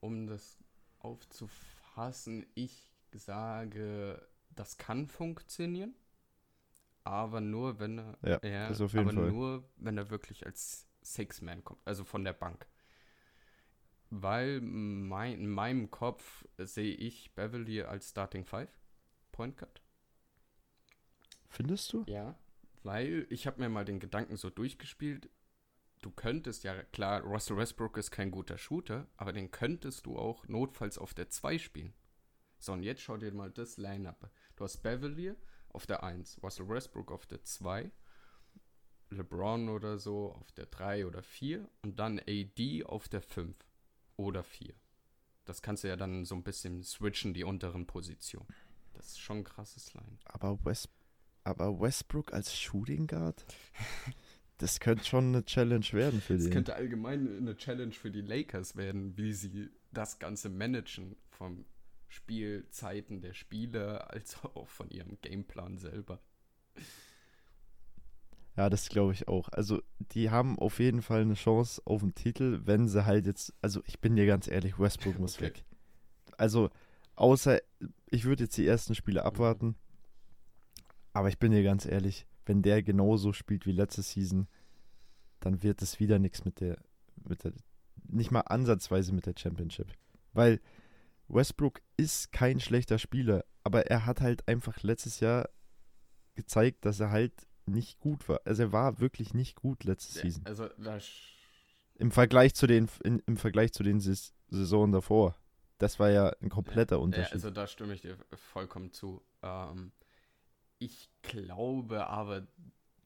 um 0.00 0.26
das 0.26 0.58
aufzufassen, 0.98 2.46
ich 2.54 2.90
sage, 3.12 4.28
das 4.50 4.76
kann 4.76 5.06
funktionieren, 5.06 5.94
aber 7.04 7.40
nur 7.40 7.78
wenn 7.78 7.98
er, 7.98 8.18
Ja, 8.22 8.38
jeden 8.92 8.98
aber 8.98 9.12
Fall. 9.12 9.30
nur 9.30 9.68
wenn 9.76 9.96
er 9.96 10.10
wirklich 10.10 10.44
als 10.46 10.86
Six-Man 11.02 11.64
kommt, 11.64 11.80
also 11.86 12.04
von 12.04 12.24
der 12.24 12.32
Bank. 12.34 12.66
Weil 14.10 14.60
mein, 14.60 15.34
in 15.34 15.48
meinem 15.50 15.90
Kopf 15.90 16.46
sehe 16.58 16.94
ich 16.94 17.34
Beverly 17.34 17.82
als 17.82 18.10
Starting 18.10 18.44
Five, 18.44 18.70
Point 19.32 19.56
Guard. 19.56 19.82
Findest 21.48 21.92
du? 21.92 22.04
Ja, 22.06 22.36
weil 22.82 23.26
ich 23.30 23.46
habe 23.46 23.60
mir 23.60 23.68
mal 23.68 23.84
den 23.84 24.00
Gedanken 24.00 24.36
so 24.36 24.50
durchgespielt. 24.50 25.28
Du 26.00 26.10
könntest 26.10 26.62
ja, 26.64 26.82
klar, 26.84 27.22
Russell 27.22 27.56
Westbrook 27.56 27.96
ist 27.96 28.10
kein 28.10 28.30
guter 28.30 28.56
Shooter, 28.56 29.06
aber 29.16 29.32
den 29.32 29.50
könntest 29.50 30.06
du 30.06 30.16
auch 30.16 30.46
notfalls 30.46 30.96
auf 30.96 31.12
der 31.12 31.28
2 31.28 31.58
spielen. 31.58 31.92
So, 32.58 32.72
und 32.72 32.82
jetzt 32.82 33.02
schau 33.02 33.16
dir 33.16 33.32
mal 33.32 33.50
das 33.50 33.76
Line-Up. 33.78 34.30
Du 34.56 34.64
hast 34.64 34.78
Beverly 34.82 35.34
auf 35.70 35.86
der 35.86 36.02
1, 36.02 36.42
Russell 36.42 36.68
Westbrook 36.68 37.10
auf 37.10 37.26
der 37.26 37.42
2, 37.42 37.90
LeBron 39.10 39.68
oder 39.68 39.98
so 39.98 40.32
auf 40.32 40.52
der 40.52 40.66
3 40.66 41.06
oder 41.06 41.22
4 41.22 41.68
und 41.82 41.98
dann 41.98 42.18
AD 42.20 42.84
auf 42.84 43.08
der 43.08 43.22
5 43.22 43.56
oder 44.16 44.42
4. 44.42 44.74
Das 45.44 45.62
kannst 45.62 45.84
du 45.84 45.88
ja 45.88 45.96
dann 45.96 46.24
so 46.24 46.34
ein 46.34 46.42
bisschen 46.42 46.82
switchen, 46.82 47.32
die 47.32 47.44
unteren 47.44 47.86
Positionen. 47.86 48.48
Das 48.92 49.06
ist 49.06 49.20
schon 49.20 49.38
ein 49.38 49.44
krasses 49.44 49.94
Line. 49.94 50.18
Aber, 50.24 50.62
West, 50.64 50.90
aber 51.44 51.80
Westbrook 51.80 52.32
als 52.32 52.54
Shooting 52.54 53.06
Guard? 53.06 53.46
Das 54.58 54.80
könnte 54.80 55.04
schon 55.04 55.28
eine 55.28 55.44
Challenge 55.44 55.86
werden 55.92 56.20
für 56.20 56.34
Es 56.34 56.44
den. 56.44 56.52
könnte 56.52 56.74
allgemein 56.74 57.36
eine 57.38 57.56
Challenge 57.56 57.92
für 57.92 58.10
die 58.10 58.22
Lakers 58.22 58.76
werden, 58.76 59.16
wie 59.16 59.32
sie 59.32 59.70
das 59.92 60.18
Ganze 60.18 60.48
managen 60.48 61.16
vom 61.28 61.64
Spielzeiten 62.08 63.20
der 63.20 63.34
Spieler 63.34 64.10
als 64.10 64.42
auch 64.44 64.66
von 64.68 64.90
ihrem 64.90 65.18
Gameplan 65.22 65.78
selber. 65.78 66.20
Ja, 68.56 68.68
das 68.68 68.88
glaube 68.88 69.12
ich 69.12 69.28
auch. 69.28 69.48
Also, 69.50 69.80
die 70.12 70.30
haben 70.30 70.58
auf 70.58 70.80
jeden 70.80 71.02
Fall 71.02 71.20
eine 71.22 71.34
Chance 71.34 71.80
auf 71.84 72.00
den 72.00 72.14
Titel, 72.14 72.62
wenn 72.64 72.88
sie 72.88 73.06
halt 73.06 73.26
jetzt. 73.26 73.54
Also, 73.62 73.82
ich 73.86 74.00
bin 74.00 74.16
dir 74.16 74.26
ganz 74.26 74.48
ehrlich, 74.48 74.78
Westbrook 74.80 75.18
muss 75.20 75.36
Okay. 75.36 75.44
weg. 75.46 75.64
Also, 76.36 76.70
außer 77.14 77.60
ich 78.10 78.24
würde 78.24 78.44
jetzt 78.44 78.56
die 78.56 78.66
ersten 78.66 78.96
Spiele 78.96 79.24
abwarten. 79.24 79.76
Aber 81.12 81.28
ich 81.28 81.38
bin 81.38 81.52
dir 81.52 81.62
ganz 81.62 81.84
ehrlich, 81.86 82.26
wenn 82.48 82.62
der 82.62 82.82
genauso 82.82 83.32
spielt 83.32 83.66
wie 83.66 83.72
letzte 83.72 84.02
Season, 84.02 84.48
dann 85.40 85.62
wird 85.62 85.82
es 85.82 86.00
wieder 86.00 86.18
nichts 86.18 86.44
mit 86.44 86.60
der, 86.60 86.78
mit 87.28 87.44
der, 87.44 87.52
nicht 88.08 88.30
mal 88.30 88.40
ansatzweise 88.40 89.12
mit 89.12 89.26
der 89.26 89.34
Championship. 89.36 89.92
Weil 90.32 90.60
Westbrook 91.28 91.80
ist 91.96 92.32
kein 92.32 92.58
schlechter 92.58 92.98
Spieler, 92.98 93.44
aber 93.62 93.86
er 93.86 94.06
hat 94.06 94.20
halt 94.20 94.48
einfach 94.48 94.82
letztes 94.82 95.20
Jahr 95.20 95.48
gezeigt, 96.34 96.84
dass 96.84 97.00
er 97.00 97.10
halt 97.10 97.46
nicht 97.66 97.98
gut 98.00 98.28
war. 98.28 98.40
Also 98.44 98.62
er 98.62 98.72
war 98.72 98.98
wirklich 98.98 99.34
nicht 99.34 99.56
gut 99.56 99.84
letzte 99.84 100.20
Season. 100.20 100.46
Also 100.46 100.68
Im 101.96 102.10
Vergleich 102.10 102.54
zu 102.54 102.66
den, 102.66 102.88
in, 103.04 103.18
im 103.26 103.36
Vergleich 103.36 103.72
zu 103.72 103.82
den 103.82 104.00
Sis 104.00 104.32
Saisonen 104.48 104.92
davor. 104.92 105.36
Das 105.76 105.98
war 105.98 106.10
ja 106.10 106.32
ein 106.40 106.48
kompletter 106.48 106.96
Ja, 106.96 107.02
Unterschied. 107.02 107.34
also 107.34 107.50
da 107.50 107.66
stimme 107.66 107.92
ich 107.92 108.00
dir 108.00 108.16
vollkommen 108.32 108.92
zu. 108.92 109.22
Ähm, 109.42 109.92
ich 110.78 111.10
glaube 111.22 112.06
aber, 112.06 112.46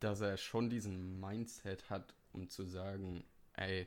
dass 0.01 0.21
er 0.21 0.37
schon 0.37 0.69
diesen 0.71 1.21
Mindset 1.21 1.91
hat, 1.91 2.15
um 2.33 2.49
zu 2.49 2.65
sagen, 2.65 3.25
ey, 3.55 3.87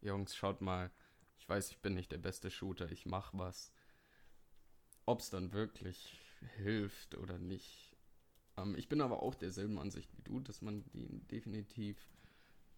Jungs, 0.00 0.34
schaut 0.34 0.60
mal, 0.60 0.90
ich 1.38 1.48
weiß, 1.48 1.70
ich 1.70 1.78
bin 1.78 1.94
nicht 1.94 2.12
der 2.12 2.18
beste 2.18 2.50
Shooter, 2.50 2.90
ich 2.90 3.06
mach 3.06 3.32
was. 3.34 3.72
Ob 5.06 5.20
es 5.20 5.30
dann 5.30 5.52
wirklich 5.52 6.18
hilft 6.56 7.16
oder 7.16 7.38
nicht. 7.38 7.96
Ähm, 8.56 8.74
ich 8.76 8.88
bin 8.88 9.00
aber 9.00 9.22
auch 9.22 9.34
derselben 9.34 9.78
Ansicht 9.78 10.10
wie 10.16 10.22
du, 10.22 10.40
dass 10.40 10.62
man 10.62 10.84
den 10.92 11.26
definitiv 11.28 12.08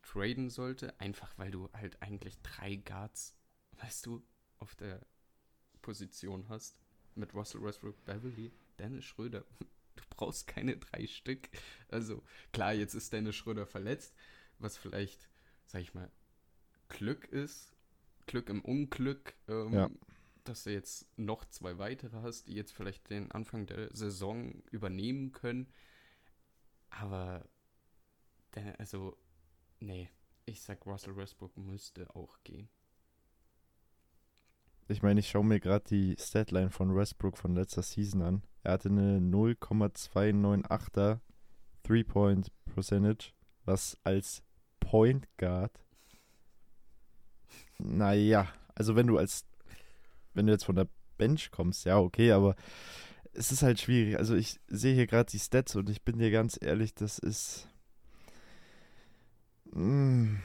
traden 0.03 0.51
sollte, 0.51 0.99
einfach 1.01 1.37
weil 1.39 1.51
du 1.51 1.69
halt 1.73 2.01
eigentlich 2.03 2.41
drei 2.43 2.77
Guards, 2.77 3.37
weißt 3.73 4.07
du, 4.07 4.23
auf 4.59 4.75
der 4.75 5.05
Position 5.83 6.49
hast. 6.49 6.79
Mit 7.15 7.35
Russell 7.35 7.63
Westbrook, 7.63 8.05
Beverly, 8.05 8.53
Dennis 8.79 9.05
Schröder. 9.05 9.45
Brauchst 10.17 10.47
keine 10.47 10.77
drei 10.77 11.07
Stück. 11.07 11.49
Also, 11.89 12.23
klar, 12.53 12.73
jetzt 12.73 12.95
ist 12.95 13.13
Dennis 13.13 13.37
Schröder 13.37 13.67
verletzt, 13.67 14.15
was 14.59 14.77
vielleicht, 14.77 15.29
sag 15.67 15.83
ich 15.83 15.95
mal, 15.95 16.11
Glück 16.89 17.27
ist. 17.27 17.73
Glück 18.27 18.49
im 18.49 18.65
Unglück, 18.65 19.35
ähm, 19.49 19.73
Ja. 19.73 19.91
dass 20.45 20.65
du 20.65 20.73
jetzt 20.73 21.07
noch 21.19 21.45
zwei 21.45 21.79
weitere 21.79 22.23
hast, 22.23 22.49
die 22.49 22.55
jetzt 22.55 22.73
vielleicht 22.73 23.11
den 23.11 23.31
Anfang 23.31 23.67
der 23.67 23.95
Saison 23.95 24.63
übernehmen 24.71 25.33
können. 25.33 25.73
Aber, 26.91 27.49
also, 28.79 29.17
nee, 29.81 30.09
ich 30.45 30.63
sag, 30.63 30.87
Russell 30.87 31.17
Westbrook 31.17 31.57
müsste 31.57 32.15
auch 32.17 32.39
gehen. 32.43 32.69
Ich 34.89 35.03
meine, 35.03 35.19
ich 35.19 35.29
schaue 35.29 35.45
mir 35.45 35.59
gerade 35.59 35.85
die 35.89 36.15
Statline 36.19 36.71
von 36.71 36.95
Westbrook 36.95 37.37
von 37.37 37.57
letzter 37.57 37.83
Season 37.83 38.23
an. 38.23 38.45
Er 38.63 38.73
hatte 38.73 38.89
eine 38.89 39.19
0,298er 39.19 41.19
Three-Point 41.83 42.53
Percentage, 42.73 43.33
was 43.65 43.99
als 44.05 44.45
Point 44.79 45.27
Guard. 45.39 45.73
Naja, 47.79 48.47
also 48.77 48.95
wenn 48.95 49.09
du 49.09 49.19
als, 49.19 49.45
wenn 50.35 50.47
du 50.47 50.53
jetzt 50.53 50.65
von 50.65 50.77
der 50.77 50.87
Bench 51.19 51.51
kommst, 51.51 51.85
ja, 51.85 51.99
okay, 51.99 52.31
aber 52.31 52.55
es 53.33 53.51
ist 53.51 53.63
halt 53.63 53.81
schwierig. 53.81 54.19
Also 54.19 54.37
ich 54.37 54.61
sehe 54.69 54.95
hier 54.95 55.09
gerade 55.09 55.31
die 55.31 55.41
Stats 55.41 55.75
und 55.75 55.91
ich 55.91 56.03
bin 56.03 56.19
dir 56.19 56.31
ganz 56.31 56.59
ehrlich, 56.61 56.95
das 56.95 57.19
ist. 57.19 57.69
Mm, 59.73 60.37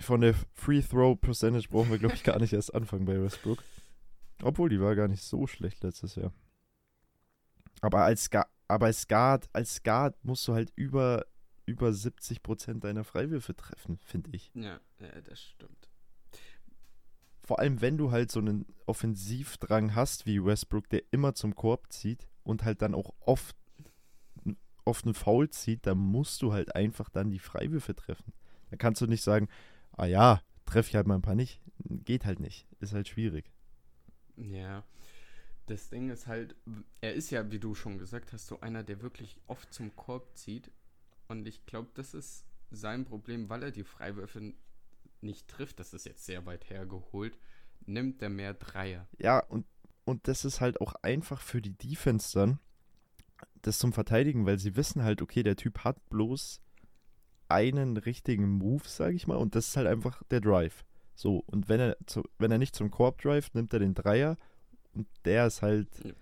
von 0.00 0.20
der 0.20 0.34
Free 0.54 0.82
Throw 0.82 1.18
Percentage 1.18 1.68
brauchen 1.68 1.90
wir, 1.90 1.98
glaube 1.98 2.16
ich, 2.16 2.24
gar 2.24 2.40
nicht 2.40 2.52
erst 2.52 2.74
anfangen 2.74 3.04
bei 3.04 3.20
Westbrook. 3.20 3.62
Obwohl, 4.42 4.68
die 4.68 4.80
war 4.80 4.94
gar 4.94 5.08
nicht 5.08 5.22
so 5.22 5.46
schlecht 5.46 5.82
letztes 5.82 6.16
Jahr. 6.16 6.32
Aber 7.80 8.04
als, 8.04 8.30
Ga 8.30 8.46
aber 8.68 8.86
als 8.86 9.06
Guard, 9.06 9.48
als 9.52 9.82
Guard 9.82 10.22
musst 10.24 10.46
du 10.48 10.54
halt 10.54 10.72
über, 10.76 11.26
über 11.66 11.88
70% 11.88 12.80
deiner 12.80 13.04
Freiwürfe 13.04 13.54
treffen, 13.54 13.98
finde 13.98 14.30
ich. 14.32 14.50
Ja, 14.54 14.80
ja, 15.00 15.20
das 15.22 15.40
stimmt. 15.40 15.88
Vor 17.42 17.60
allem, 17.60 17.80
wenn 17.80 17.96
du 17.96 18.10
halt 18.10 18.32
so 18.32 18.40
einen 18.40 18.66
Offensivdrang 18.86 19.94
hast 19.94 20.26
wie 20.26 20.44
Westbrook, 20.44 20.88
der 20.88 21.02
immer 21.12 21.34
zum 21.34 21.54
Korb 21.54 21.92
zieht 21.92 22.26
und 22.42 22.64
halt 22.64 22.82
dann 22.82 22.92
auch 22.94 23.14
oft, 23.20 23.56
oft 24.84 25.04
einen 25.04 25.14
Foul 25.14 25.48
zieht, 25.50 25.86
dann 25.86 25.98
musst 25.98 26.42
du 26.42 26.52
halt 26.52 26.74
einfach 26.74 27.08
dann 27.08 27.30
die 27.30 27.38
Freiwürfe 27.38 27.94
treffen. 27.94 28.32
Da 28.70 28.76
kannst 28.76 29.00
du 29.00 29.06
nicht 29.06 29.22
sagen, 29.22 29.48
ah 29.92 30.06
ja, 30.06 30.40
treffe 30.64 30.88
ich 30.88 30.96
halt 30.96 31.06
mal 31.06 31.14
ein 31.14 31.22
paar 31.22 31.36
nicht. 31.36 31.60
Geht 31.78 32.24
halt 32.24 32.40
nicht. 32.40 32.66
Ist 32.80 32.94
halt 32.94 33.06
schwierig. 33.06 33.52
Ja. 34.36 34.84
Das 35.66 35.90
Ding 35.90 36.10
ist 36.10 36.26
halt, 36.26 36.54
er 37.00 37.14
ist 37.14 37.30
ja, 37.30 37.50
wie 37.50 37.58
du 37.58 37.74
schon 37.74 37.98
gesagt 37.98 38.32
hast, 38.32 38.46
so 38.46 38.60
einer, 38.60 38.84
der 38.84 39.02
wirklich 39.02 39.36
oft 39.46 39.72
zum 39.72 39.94
Korb 39.96 40.36
zieht. 40.36 40.70
Und 41.28 41.48
ich 41.48 41.66
glaube, 41.66 41.90
das 41.94 42.14
ist 42.14 42.44
sein 42.70 43.04
Problem, 43.04 43.48
weil 43.48 43.64
er 43.64 43.70
die 43.72 43.84
Freiwürfe 43.84 44.54
nicht 45.20 45.48
trifft. 45.48 45.80
Das 45.80 45.92
ist 45.92 46.06
jetzt 46.06 46.24
sehr 46.24 46.46
weit 46.46 46.70
hergeholt. 46.70 47.36
Nimmt 47.84 48.22
er 48.22 48.28
mehr 48.28 48.54
Dreier. 48.54 49.08
Ja, 49.18 49.40
und, 49.40 49.66
und 50.04 50.28
das 50.28 50.44
ist 50.44 50.60
halt 50.60 50.80
auch 50.80 50.94
einfach 51.02 51.40
für 51.40 51.60
die 51.60 51.76
Defense 51.76 52.38
dann, 52.38 52.60
das 53.62 53.78
zum 53.78 53.92
Verteidigen, 53.92 54.46
weil 54.46 54.58
sie 54.58 54.76
wissen 54.76 55.02
halt, 55.02 55.20
okay, 55.20 55.42
der 55.42 55.56
Typ 55.56 55.80
hat 55.80 56.08
bloß 56.08 56.60
einen 57.48 57.96
richtigen 57.96 58.48
Move, 58.48 58.86
sage 58.86 59.16
ich 59.16 59.26
mal, 59.26 59.36
und 59.36 59.54
das 59.54 59.68
ist 59.68 59.76
halt 59.76 59.88
einfach 59.88 60.22
der 60.30 60.40
Drive. 60.40 60.84
So, 61.16 61.42
und 61.46 61.68
wenn 61.70 61.80
er, 61.80 61.96
zu, 62.06 62.22
wenn 62.38 62.52
er 62.52 62.58
nicht 62.58 62.76
zum 62.76 62.90
Korb 62.90 63.20
drive, 63.22 63.52
nimmt 63.54 63.72
er 63.72 63.78
den 63.80 63.94
Dreier 63.94 64.36
und 64.92 65.08
der 65.24 65.46
ist 65.46 65.62
halt, 65.62 65.88
Ja. 66.04 66.12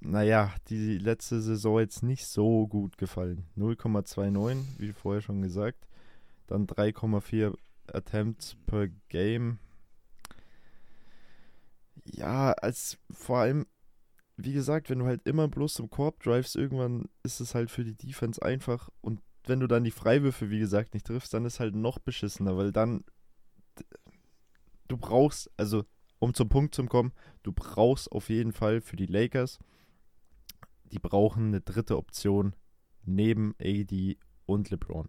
naja, 0.00 0.54
die 0.68 0.96
letzte 0.98 1.42
Saison 1.42 1.80
jetzt 1.80 2.02
nicht 2.04 2.26
so 2.26 2.66
gut 2.68 2.96
gefallen. 2.98 3.46
0,29, 3.56 4.78
wie 4.78 4.92
vorher 4.92 5.22
schon 5.22 5.42
gesagt, 5.42 5.88
dann 6.46 6.66
3,4 6.68 7.54
Attempts 7.88 8.56
per 8.66 8.88
Game. 9.08 9.58
Ja, 12.04 12.52
als 12.52 12.98
vor 13.10 13.38
allem, 13.38 13.66
wie 14.36 14.52
gesagt, 14.52 14.88
wenn 14.90 14.98
du 15.00 15.06
halt 15.06 15.26
immer 15.26 15.48
bloß 15.48 15.74
zum 15.74 15.90
Korb 15.90 16.22
drivest, 16.22 16.56
irgendwann 16.56 17.08
ist 17.22 17.40
es 17.40 17.54
halt 17.54 17.70
für 17.70 17.84
die 17.84 17.94
Defense 17.96 18.40
einfach. 18.42 18.88
Und 19.00 19.20
wenn 19.44 19.60
du 19.60 19.66
dann 19.66 19.84
die 19.84 19.90
Freiwürfe, 19.90 20.50
wie 20.50 20.58
gesagt, 20.58 20.94
nicht 20.94 21.06
triffst, 21.06 21.34
dann 21.34 21.44
ist 21.44 21.60
halt 21.60 21.74
noch 21.74 21.98
beschissener, 21.98 22.56
weil 22.56 22.72
dann 22.72 23.04
du 24.92 24.98
brauchst, 24.98 25.50
also 25.56 25.84
um 26.18 26.34
zum 26.34 26.50
Punkt 26.50 26.74
zu 26.74 26.84
kommen, 26.84 27.12
du 27.42 27.52
brauchst 27.52 28.12
auf 28.12 28.28
jeden 28.28 28.52
Fall 28.52 28.82
für 28.82 28.96
die 28.96 29.06
Lakers, 29.06 29.58
die 30.84 30.98
brauchen 30.98 31.48
eine 31.48 31.62
dritte 31.62 31.96
Option 31.96 32.54
neben 33.02 33.54
AD 33.58 34.18
und 34.44 34.70
LeBron. 34.70 35.08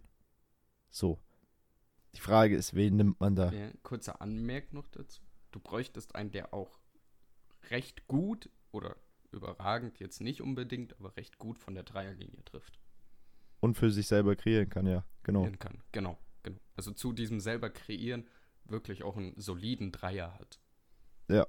So. 0.88 1.20
Die 2.14 2.20
Frage 2.20 2.56
ist, 2.56 2.74
wen 2.74 2.96
nimmt 2.96 3.20
man 3.20 3.36
da? 3.36 3.52
Ja, 3.52 3.70
kurzer 3.82 4.22
Anmerk 4.22 4.72
noch 4.72 4.88
dazu. 4.88 5.20
Du 5.50 5.60
bräuchtest 5.60 6.14
einen, 6.14 6.30
der 6.30 6.54
auch 6.54 6.80
recht 7.70 8.06
gut 8.06 8.48
oder 8.70 8.96
überragend 9.32 9.98
jetzt 9.98 10.20
nicht 10.20 10.40
unbedingt, 10.40 10.98
aber 10.98 11.16
recht 11.16 11.38
gut 11.38 11.58
von 11.58 11.74
der 11.74 11.82
Dreierlinie 11.82 12.42
trifft. 12.44 12.78
Und 13.60 13.76
für 13.76 13.90
sich 13.90 14.06
selber 14.06 14.36
kreieren 14.36 14.68
kann, 14.68 14.86
ja, 14.86 15.04
genau. 15.22 15.42
Kann, 15.58 15.82
genau, 15.92 16.18
genau. 16.42 16.60
Also 16.76 16.92
zu 16.92 17.12
diesem 17.12 17.40
selber 17.40 17.68
kreieren 17.70 18.26
wirklich 18.66 19.02
auch 19.02 19.16
einen 19.16 19.34
soliden 19.36 19.92
Dreier 19.92 20.34
hat. 20.38 20.58
Ja. 21.28 21.46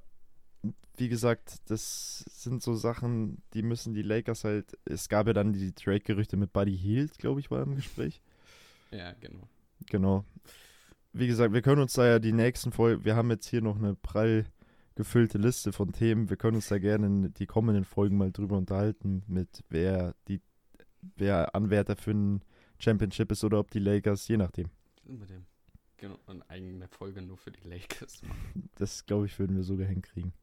Wie 0.98 1.10
gesagt, 1.10 1.58
das 1.70 2.20
sind 2.30 2.64
so 2.64 2.74
Sachen, 2.74 3.42
die 3.54 3.62
müssen 3.62 3.94
die 3.94 4.02
Lakers 4.02 4.46
halt. 4.46 4.78
Es 4.86 5.10
gab 5.10 5.28
ja 5.28 5.34
dann 5.34 5.54
die 5.54 5.74
Trade-Gerüchte 5.74 6.38
mit 6.38 6.54
Buddy 6.54 6.78
Hield, 6.78 7.18
glaube 7.18 7.40
ich, 7.40 7.52
war 7.52 7.64
im 7.64 7.76
Gespräch. 7.76 8.22
Ja, 8.92 9.12
genau. 9.14 9.48
Genau. 9.90 10.26
Wie 11.14 11.28
gesagt, 11.28 11.54
wir 11.54 11.62
können 11.62 11.82
uns 11.82 11.94
da 11.94 12.08
ja 12.08 12.20
die 12.20 12.32
nächsten 12.34 12.72
Folgen. 12.72 13.06
Wir 13.06 13.16
haben 13.16 13.30
jetzt 13.30 13.48
hier 13.48 13.62
noch 13.62 13.78
eine 13.78 13.96
prall 13.96 14.46
gefüllte 14.96 15.38
Liste 15.38 15.74
von 15.74 15.92
Themen. 15.92 16.30
Wir 16.30 16.38
können 16.38 16.56
uns 16.56 16.70
da 16.70 16.80
gerne 16.80 17.06
in 17.06 17.34
die 17.34 17.46
kommenden 17.46 17.84
Folgen 17.84 18.18
mal 18.18 18.32
drüber 18.32 18.58
unterhalten, 18.58 19.24
mit 19.28 19.64
wer 19.70 20.16
die 20.28 20.42
wer 21.18 21.54
Anwärter 21.54 21.96
für 21.96 22.12
ein 22.12 22.42
Championship 22.80 23.32
ist 23.32 23.44
oder 23.44 23.60
ob 23.60 23.72
die 23.72 23.80
Lakers, 23.80 24.28
je 24.28 24.38
nachdem. 24.38 24.70
Mit 25.06 25.30
dem. 25.30 25.46
Genau, 26.06 26.20
eine 26.28 26.48
eigene 26.52 26.88
Folge 26.88 27.24
nur 27.24 27.36
für 27.36 27.50
die 27.50 27.68
Lakers 27.68 28.22
machen. 28.22 28.70
Das, 28.76 29.08
glaube 29.08 29.26
ich, 29.26 29.40
würden 29.40 29.56
wir 29.56 29.64
sogar 29.64 29.88
hinkriegen. 29.88 30.34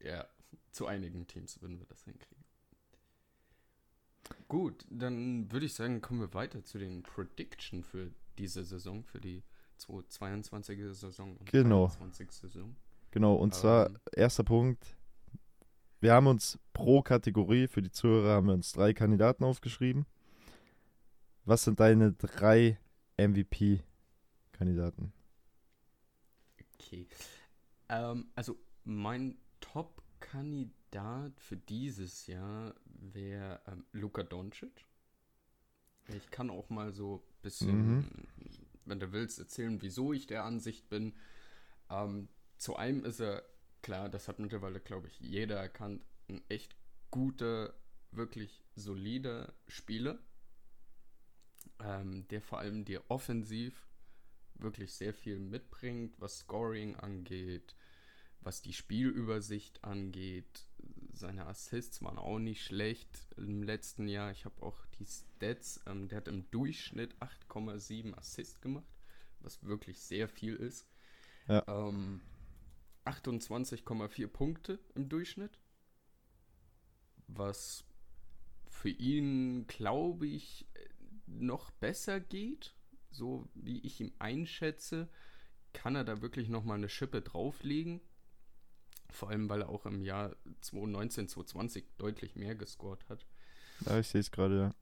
Ja, 0.00 0.26
zu 0.70 0.86
einigen 0.86 1.26
Teams 1.26 1.62
würden 1.62 1.78
wir 1.78 1.86
das 1.86 2.04
hinkriegen. 2.04 2.44
Gut, 4.46 4.84
dann 4.90 5.50
würde 5.50 5.64
ich 5.64 5.72
sagen, 5.72 6.02
kommen 6.02 6.20
wir 6.20 6.34
weiter 6.34 6.62
zu 6.62 6.76
den 6.76 7.02
Prediction 7.02 7.82
für 7.82 8.10
diese 8.36 8.64
Saison, 8.64 9.02
für 9.02 9.18
die 9.18 9.42
2022er 9.80 10.92
Saison 10.92 11.38
und 11.38 11.50
genau. 11.50 11.88
2023 11.88 12.30
Saison. 12.32 12.76
Genau, 13.12 13.36
und 13.36 13.54
ähm, 13.54 13.58
zwar 13.58 13.90
erster 14.12 14.44
Punkt. 14.44 14.94
Wir 16.00 16.12
haben 16.12 16.26
uns 16.26 16.58
pro 16.74 17.00
Kategorie, 17.00 17.66
für 17.66 17.80
die 17.80 17.90
Zuhörer 17.90 18.34
haben 18.34 18.48
wir 18.48 18.54
uns 18.54 18.72
drei 18.72 18.92
Kandidaten 18.92 19.42
aufgeschrieben. 19.42 20.04
Was 21.46 21.64
sind 21.64 21.80
deine 21.80 22.12
drei 22.12 22.78
MVP-Kandidaten? 24.54 25.12
Okay. 26.74 27.06
Ähm, 27.88 28.28
also 28.34 28.58
mein 28.84 29.36
Top-Kandidat 29.60 31.40
für 31.40 31.56
dieses 31.56 32.26
Jahr 32.26 32.74
wäre 32.84 33.60
ähm, 33.66 33.84
Luka 33.92 34.22
Doncic. 34.22 34.86
Ich 36.08 36.30
kann 36.30 36.50
auch 36.50 36.68
mal 36.68 36.92
so 36.92 37.16
ein 37.16 37.42
bisschen, 37.42 37.96
mhm. 37.96 38.10
wenn 38.84 39.00
du 39.00 39.12
willst, 39.12 39.38
erzählen, 39.38 39.80
wieso 39.80 40.12
ich 40.12 40.26
der 40.26 40.44
Ansicht 40.44 40.88
bin. 40.88 41.14
Ähm, 41.90 42.28
zu 42.58 42.76
einem 42.76 43.04
ist 43.04 43.20
er, 43.20 43.42
klar, 43.82 44.08
das 44.08 44.28
hat 44.28 44.38
mittlerweile, 44.38 44.80
glaube 44.80 45.08
ich, 45.08 45.18
jeder 45.20 45.56
erkannt, 45.56 46.04
ein 46.28 46.42
echt 46.48 46.76
guter, 47.10 47.74
wirklich 48.10 48.62
solider 48.76 49.54
Spieler, 49.66 50.18
ähm, 51.80 52.28
der 52.28 52.42
vor 52.42 52.58
allem 52.58 52.84
dir 52.84 53.02
offensiv 53.08 53.88
wirklich 54.54 54.94
sehr 54.94 55.14
viel 55.14 55.38
mitbringt, 55.38 56.20
was 56.20 56.38
Scoring 56.38 56.96
angeht, 56.96 57.74
was 58.40 58.62
die 58.62 58.72
Spielübersicht 58.72 59.82
angeht. 59.84 60.66
Seine 61.12 61.46
Assists 61.46 62.02
waren 62.02 62.18
auch 62.18 62.38
nicht 62.38 62.64
schlecht 62.64 63.08
im 63.36 63.62
letzten 63.62 64.08
Jahr. 64.08 64.30
Ich 64.32 64.44
habe 64.44 64.62
auch 64.62 64.84
die 64.98 65.06
Stats. 65.06 65.80
Ähm, 65.86 66.08
der 66.08 66.18
hat 66.18 66.28
im 66.28 66.50
Durchschnitt 66.50 67.14
8,7 67.20 68.14
Assists 68.14 68.60
gemacht, 68.60 68.84
was 69.40 69.62
wirklich 69.62 70.00
sehr 70.00 70.28
viel 70.28 70.56
ist. 70.56 70.86
Ja. 71.48 71.64
Ähm, 71.68 72.20
28,4 73.04 74.26
Punkte 74.28 74.78
im 74.94 75.08
Durchschnitt, 75.08 75.58
was 77.26 77.84
für 78.66 78.88
ihn, 78.88 79.66
glaube 79.66 80.26
ich, 80.26 80.66
noch 81.26 81.70
besser 81.70 82.20
geht 82.20 82.74
so 83.14 83.48
wie 83.54 83.78
ich 83.80 84.00
ihn 84.00 84.12
einschätze, 84.18 85.08
kann 85.72 85.96
er 85.96 86.04
da 86.04 86.22
wirklich 86.22 86.48
nochmal 86.48 86.78
eine 86.78 86.88
Schippe 86.88 87.20
drauflegen. 87.20 88.00
Vor 89.10 89.30
allem, 89.30 89.48
weil 89.48 89.62
er 89.62 89.68
auch 89.68 89.86
im 89.86 90.02
Jahr 90.02 90.34
2019, 90.60 91.28
2020 91.28 91.84
deutlich 91.98 92.36
mehr 92.36 92.54
gescored 92.54 93.08
hat. 93.08 93.26
Ja, 93.86 93.98
ich 93.98 94.08
sehe 94.08 94.20
es 94.20 94.30
gerade, 94.30 94.72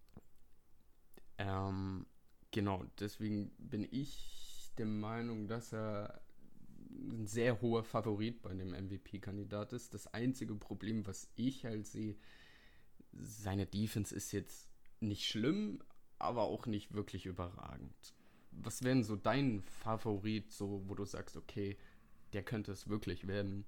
ja. 1.39 1.69
Ähm, 1.69 2.07
genau, 2.51 2.85
deswegen 3.01 3.51
bin 3.59 3.87
ich 3.91 4.71
der 4.79 4.87
Meinung, 4.87 5.49
dass 5.49 5.73
er 5.73 6.23
ein 6.91 7.27
sehr 7.27 7.61
hoher 7.61 7.85
Favorit 7.85 8.43
bei 8.43 8.55
dem 8.55 8.71
MVP-Kandidat 8.71 9.73
ist. 9.73 9.93
Das 9.95 10.07
einzige 10.09 10.55
Problem, 10.55 11.07
was 11.07 11.29
ich 11.35 11.65
halt 11.65 11.87
sehe, 11.87 12.17
seine 13.13 13.67
Defense 13.67 14.15
ist 14.15 14.33
jetzt 14.33 14.69
nicht 15.01 15.27
schlimm, 15.27 15.83
aber 16.19 16.43
auch 16.43 16.67
nicht 16.67 16.95
wirklich 16.95 17.27
überragend 17.27 18.15
was 18.53 18.83
wäre 18.83 19.03
so 19.03 19.17
dein 19.17 19.63
Favorit, 19.63 20.51
so 20.53 20.83
wo 20.87 20.95
du 20.95 21.05
sagst, 21.05 21.37
okay, 21.37 21.77
der 22.33 22.43
könnte 22.43 22.73
es 22.73 22.89
wirklich 22.89 23.27
werden? 23.27 23.65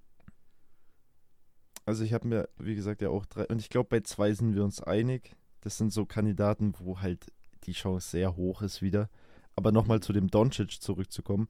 Also 1.85 2.03
ich 2.03 2.13
habe 2.13 2.27
mir, 2.27 2.49
wie 2.57 2.75
gesagt, 2.75 3.01
ja 3.01 3.09
auch 3.09 3.25
drei, 3.25 3.45
und 3.45 3.59
ich 3.59 3.69
glaube, 3.69 3.89
bei 3.89 3.99
zwei 4.01 4.33
sind 4.33 4.55
wir 4.55 4.63
uns 4.63 4.81
einig. 4.81 5.35
Das 5.61 5.77
sind 5.77 5.93
so 5.93 6.05
Kandidaten, 6.05 6.73
wo 6.79 6.99
halt 6.99 7.31
die 7.63 7.73
Chance 7.73 8.09
sehr 8.09 8.35
hoch 8.35 8.61
ist 8.61 8.81
wieder. 8.81 9.09
Aber 9.55 9.71
nochmal 9.71 10.01
zu 10.01 10.13
dem 10.13 10.29
Doncic 10.29 10.81
zurückzukommen. 10.81 11.47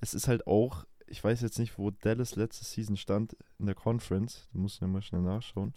Es 0.00 0.14
ist 0.14 0.26
halt 0.26 0.46
auch, 0.46 0.84
ich 1.06 1.22
weiß 1.22 1.40
jetzt 1.42 1.58
nicht, 1.58 1.78
wo 1.78 1.90
Dallas 1.90 2.36
letzte 2.36 2.64
Season 2.64 2.96
stand 2.96 3.36
in 3.58 3.66
der 3.66 3.74
Conference. 3.74 4.48
Da 4.52 4.58
muss 4.58 4.74
ich 4.74 4.80
mal 4.80 5.02
schnell 5.02 5.22
nachschauen. 5.22 5.74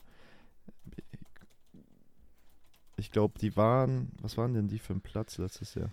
Ich 2.95 3.11
glaube, 3.11 3.37
die 3.39 3.55
waren, 3.55 4.11
was 4.21 4.37
waren 4.37 4.53
denn 4.53 4.67
die 4.67 4.79
für 4.79 4.93
ein 4.93 5.01
Platz 5.01 5.37
letztes 5.37 5.75
Jahr? 5.75 5.91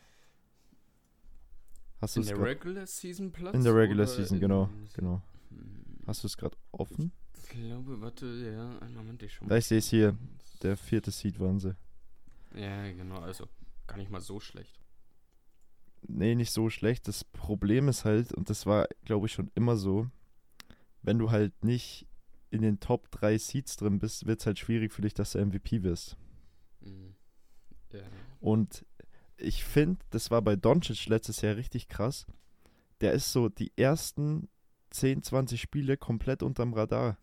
Hast 2.04 2.18
in 2.18 2.26
der 2.26 2.38
Regular 2.38 2.86
Season 2.86 3.32
Platz? 3.32 3.54
In 3.54 3.64
der 3.64 3.74
Regular 3.74 4.06
Season, 4.06 4.38
genau. 4.38 4.68
genau. 4.92 5.22
Hm. 5.48 6.00
Hast 6.06 6.22
du 6.22 6.26
es 6.26 6.36
gerade 6.36 6.54
offen? 6.70 7.12
Ich 7.42 7.48
glaube, 7.48 7.98
warte, 8.02 8.26
ja, 8.26 8.78
einen 8.80 8.94
Moment, 8.94 9.22
ich 9.22 9.32
schon. 9.32 9.48
Da 9.48 9.56
ich 9.56 9.64
sehe 9.64 9.78
es 9.78 9.88
hier. 9.88 10.14
Der 10.62 10.76
vierte 10.76 11.10
Seed 11.10 11.40
waren 11.40 11.58
sie. 11.58 11.74
Ja, 12.54 12.92
genau, 12.92 13.20
also 13.20 13.48
gar 13.86 13.96
nicht 13.96 14.10
mal 14.10 14.20
so 14.20 14.38
schlecht. 14.38 14.78
Nee, 16.06 16.34
nicht 16.34 16.50
so 16.50 16.68
schlecht. 16.68 17.08
Das 17.08 17.24
Problem 17.24 17.88
ist 17.88 18.04
halt, 18.04 18.34
und 18.34 18.50
das 18.50 18.66
war, 18.66 18.86
glaube 19.06 19.26
ich, 19.26 19.32
schon 19.32 19.50
immer 19.54 19.76
so, 19.76 20.10
wenn 21.00 21.18
du 21.18 21.30
halt 21.30 21.64
nicht 21.64 22.06
in 22.50 22.60
den 22.60 22.80
Top 22.80 23.10
3 23.12 23.38
Seeds 23.38 23.76
drin 23.76 23.98
bist, 23.98 24.26
wird 24.26 24.40
es 24.40 24.46
halt 24.46 24.58
schwierig 24.58 24.92
für 24.92 25.00
dich, 25.00 25.14
dass 25.14 25.32
du 25.32 25.38
MVP 25.38 25.82
wirst. 25.82 26.18
Mhm. 26.82 27.14
Ja. 27.92 28.02
Und 28.40 28.84
ich 29.36 29.64
finde, 29.64 30.00
das 30.10 30.30
war 30.30 30.42
bei 30.42 30.56
Doncic 30.56 31.06
letztes 31.06 31.40
Jahr 31.40 31.56
richtig 31.56 31.88
krass. 31.88 32.26
Der 33.00 33.12
ist 33.12 33.32
so 33.32 33.48
die 33.48 33.72
ersten 33.76 34.48
10, 34.90 35.22
20 35.22 35.60
Spiele 35.60 35.96
komplett 35.96 36.42
unterm 36.42 36.72
Radar 36.72 37.18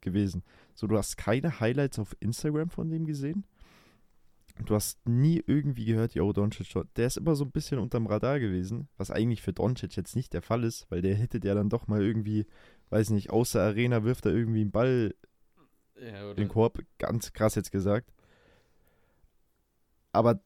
gewesen. 0.00 0.42
So, 0.74 0.86
du 0.86 0.96
hast 0.96 1.16
keine 1.16 1.60
Highlights 1.60 1.98
auf 1.98 2.16
Instagram 2.20 2.70
von 2.70 2.90
dem 2.90 3.06
gesehen. 3.06 3.44
Du 4.66 4.74
hast 4.74 5.06
nie 5.08 5.42
irgendwie 5.46 5.86
gehört, 5.86 6.14
yo, 6.14 6.32
Doncic, 6.32 6.68
der 6.96 7.06
ist 7.06 7.16
immer 7.16 7.34
so 7.34 7.44
ein 7.44 7.50
bisschen 7.50 7.78
unterm 7.78 8.06
Radar 8.06 8.38
gewesen, 8.38 8.88
was 8.98 9.10
eigentlich 9.10 9.40
für 9.40 9.52
Doncic 9.52 9.96
jetzt 9.96 10.14
nicht 10.14 10.34
der 10.34 10.42
Fall 10.42 10.62
ist, 10.64 10.90
weil 10.90 11.00
der 11.00 11.14
hittet 11.14 11.44
ja 11.44 11.54
dann 11.54 11.70
doch 11.70 11.86
mal 11.86 12.02
irgendwie, 12.02 12.46
weiß 12.90 13.10
nicht, 13.10 13.30
außer 13.30 13.62
Arena 13.62 14.04
wirft 14.04 14.26
er 14.26 14.32
irgendwie 14.32 14.60
einen 14.60 14.70
Ball 14.70 15.14
ja, 15.98 16.34
den 16.34 16.48
Korb, 16.48 16.80
ganz 16.98 17.32
krass 17.32 17.54
jetzt 17.54 17.72
gesagt. 17.72 18.12
Aber 20.12 20.42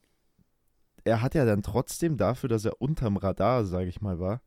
er 1.07 1.23
hat 1.23 1.35
ja 1.35 1.45
dann 1.45 1.63
trotzdem 1.63 2.17
dafür, 2.17 2.49
dass 2.49 2.65
er 2.65 2.81
unterm 2.83 3.17
Radar, 3.17 3.65
sage 3.65 3.89
ich 3.89 4.01
mal, 4.01 4.19
war, 4.19 4.43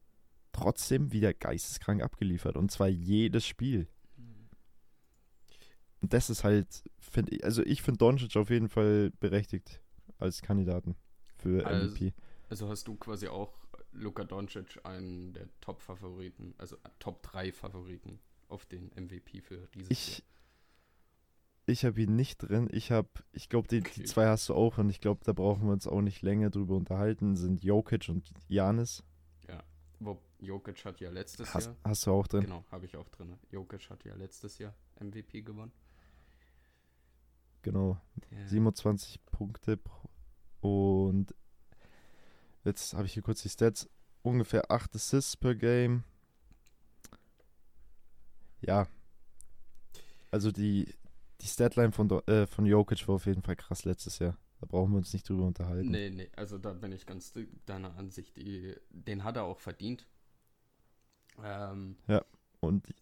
trotzdem 0.51 1.13
wieder 1.13 1.33
geisteskrank 1.33 2.03
abgeliefert. 2.03 2.57
Und 2.57 2.69
zwar 2.69 2.87
jedes 2.87 3.45
Spiel. 3.45 3.87
Und 6.01 6.13
das 6.13 6.29
ist 6.29 6.43
halt, 6.43 6.83
finde 6.99 7.35
ich, 7.35 7.43
also 7.43 7.63
ich 7.63 7.81
finde 7.81 7.99
Doncic 7.99 8.35
auf 8.35 8.49
jeden 8.49 8.69
Fall 8.69 9.11
berechtigt 9.19 9.81
als 10.17 10.41
Kandidaten 10.41 10.95
für 11.37 11.65
also, 11.65 11.93
MVP. 11.93 12.13
Also 12.49 12.69
hast 12.69 12.87
du 12.87 12.95
quasi 12.95 13.27
auch 13.27 13.53
Luka 13.91 14.23
Doncic 14.23 14.79
einen 14.83 15.33
der 15.33 15.47
Top-Favoriten, 15.61 16.55
also 16.57 16.77
Top 16.99 17.23
3 17.23 17.51
Favoriten 17.51 18.19
auf 18.47 18.65
den 18.65 18.91
MVP 18.95 19.41
für 19.41 19.67
dieses 19.73 19.91
ich, 19.91 20.17
Jahr? 20.19 20.27
Ich 21.69 21.85
habe 21.85 22.01
ihn 22.01 22.15
nicht 22.15 22.37
drin. 22.39 22.67
Ich 22.71 22.91
habe, 22.91 23.09
ich 23.31 23.49
glaube, 23.49 23.67
die, 23.67 23.79
Okay. 23.79 23.91
die 23.95 24.03
zwei 24.03 24.27
hast 24.27 24.49
du 24.49 24.55
auch 24.55 24.77
und 24.77 24.89
ich 24.89 24.99
glaube, 25.01 25.21
da 25.23 25.33
brauchen 25.33 25.65
wir 25.67 25.73
uns 25.73 25.87
auch 25.87 26.01
nicht 26.01 26.21
länger 26.21 26.49
drüber 26.49 26.75
unterhalten. 26.75 27.35
Sind 27.35 27.63
Jokic 27.63 28.09
und 28.09 28.31
Janis. 28.47 29.03
Wo 30.01 30.17
Jokic 30.39 30.85
hat 30.85 31.01
ja 31.01 31.09
letztes 31.09 31.53
Hast, 31.53 31.65
Jahr. 31.65 31.75
hast 31.83 32.07
du 32.07 32.11
auch 32.11 32.25
drin. 32.25 32.43
Genau, 32.43 32.63
habe 32.71 32.85
ich 32.85 32.95
auch 32.95 33.09
drin. 33.09 33.37
Jokic 33.51 33.89
hat 33.89 34.05
ja 34.05 34.15
letztes 34.15 34.57
Jahr 34.57 34.73
MVP 34.97 35.41
gewonnen. 35.41 35.73
Genau. 37.63 37.99
Der, 38.31 38.47
27 38.47 39.25
Punkte 39.25 39.77
und 40.61 41.35
jetzt 42.63 42.93
habe 42.93 43.07
ich 43.07 43.13
hier 43.13 43.23
kurz 43.23 43.41
die 43.41 43.49
Stats. 43.49 43.89
Ungefähr 44.21 44.71
8 44.71 44.95
Assists 44.95 45.35
per 45.35 45.53
Game. 45.55 46.05
Ja. 48.61 48.87
Also 50.31 50.53
die, 50.53 50.93
die 51.41 51.47
Statline 51.47 51.91
von, 51.91 52.09
äh, 52.27 52.47
von 52.47 52.65
Jokic 52.65 53.07
war 53.07 53.15
auf 53.15 53.25
jeden 53.25 53.41
Fall 53.41 53.55
krass 53.55 53.85
letztes 53.85 54.19
Jahr. 54.19 54.37
Da 54.59 54.65
brauchen 54.65 54.91
wir 54.91 54.97
uns 54.97 55.13
nicht 55.13 55.27
drüber 55.27 55.45
unterhalten. 55.45 55.89
Nee, 55.89 56.09
nee, 56.09 56.29
also 56.35 56.57
da 56.57 56.73
bin 56.73 56.91
ich 56.91 57.05
ganz 57.05 57.31
de- 57.31 57.47
deiner 57.65 57.95
Ansicht. 57.95 58.35
Die, 58.35 58.75
den 58.89 59.23
hat 59.23 59.37
er 59.37 59.43
auch 59.45 59.59
verdient. 59.59 60.05
Ähm, 61.41 61.95
Und 62.59 62.93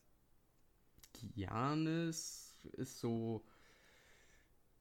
Giannis 1.14 2.54
ist 2.74 3.00
so. 3.00 3.44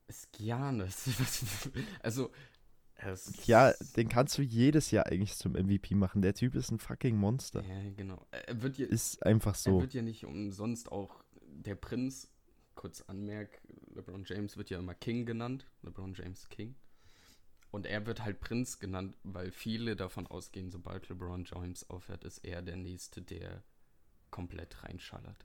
Ist 0.09 0.31
Giannis. 0.33 1.09
also. 2.03 2.31
Ja, 3.45 3.75
den 3.97 4.09
kannst 4.09 4.38
du 4.38 4.42
jedes 4.42 4.90
Jahr 4.90 5.07
eigentlich 5.07 5.35
zum 5.37 5.53
MVP 5.53 5.95
machen. 5.95 6.23
Der 6.23 6.33
Typ 6.33 6.55
ist 6.55 6.71
ein 6.71 6.79
fucking 6.79 7.16
Monster. 7.16 7.62
Ja, 7.62 7.90
genau. 7.95 8.27
Er 8.31 8.62
wird 8.62 8.79
ja, 8.79 8.87
Ist 8.87 9.25
einfach 9.25 9.53
er 9.53 9.59
so. 9.59 9.81
wird 9.83 9.92
ja 9.92 10.01
nicht 10.01 10.25
umsonst 10.25 10.90
auch 10.90 11.23
der 11.42 11.75
Prinz, 11.75 12.31
kurz 12.77 13.01
anmerk, 13.03 13.61
LeBron 13.95 14.25
James 14.25 14.57
wird 14.57 14.71
ja 14.71 14.79
immer 14.79 14.95
King 14.95 15.27
genannt. 15.27 15.67
LeBron 15.83 16.15
James 16.15 16.49
King. 16.49 16.77
Und 17.73 17.87
er 17.87 18.07
wird 18.07 18.23
halt 18.23 18.39
Prinz 18.41 18.79
genannt, 18.79 19.17
weil 19.25 19.51
viele 19.51 19.97
davon 19.97 20.27
ausgehen, 20.27 20.71
sobald 20.71 21.09
LeBron 21.09 21.45
James 21.45 21.91
aufhört, 21.91 22.25
ist 22.25 22.39
er 22.45 22.62
der 22.62 22.77
Nächste, 22.77 23.21
der 23.21 23.62
komplett 24.31 24.85
reinschallert. 24.85 25.45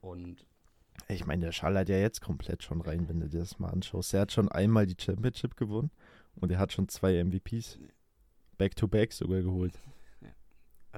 Und 0.00 0.46
Ich 1.08 1.26
meine, 1.26 1.46
der 1.46 1.52
schallert 1.52 1.88
ja 1.88 1.96
jetzt 1.96 2.20
komplett 2.20 2.62
schon 2.62 2.80
rein, 2.80 3.08
wenn 3.08 3.20
du 3.20 3.28
dir 3.28 3.40
das 3.40 3.58
mal 3.58 3.70
anschaust. 3.70 4.12
Er 4.14 4.22
hat 4.22 4.32
schon 4.32 4.48
einmal 4.48 4.86
die 4.86 4.96
Championship 5.00 5.56
gewonnen 5.56 5.90
und 6.36 6.50
er 6.50 6.58
hat 6.58 6.72
schon 6.72 6.88
zwei 6.88 7.22
MVPs. 7.22 7.78
Back-to-back 8.58 9.12
sogar 9.12 9.42
geholt. 9.42 9.78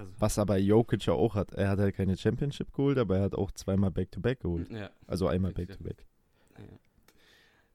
also. 0.00 0.12
Was 0.18 0.38
aber 0.38 0.58
Jokic 0.58 1.06
ja 1.06 1.12
auch 1.14 1.34
hat. 1.34 1.52
Er 1.52 1.68
hat 1.70 1.78
halt 1.78 1.94
keine 1.94 2.16
Championship 2.16 2.72
geholt, 2.72 2.98
aber 2.98 3.18
er 3.18 3.22
hat 3.22 3.34
auch 3.34 3.50
zweimal 3.52 3.90
Back-to-back 3.90 4.40
geholt. 4.40 4.70
Ja, 4.70 4.90
Also 5.06 5.26
einmal. 5.28 5.52
Back-to-back. 5.52 6.04
ja. 6.58 6.64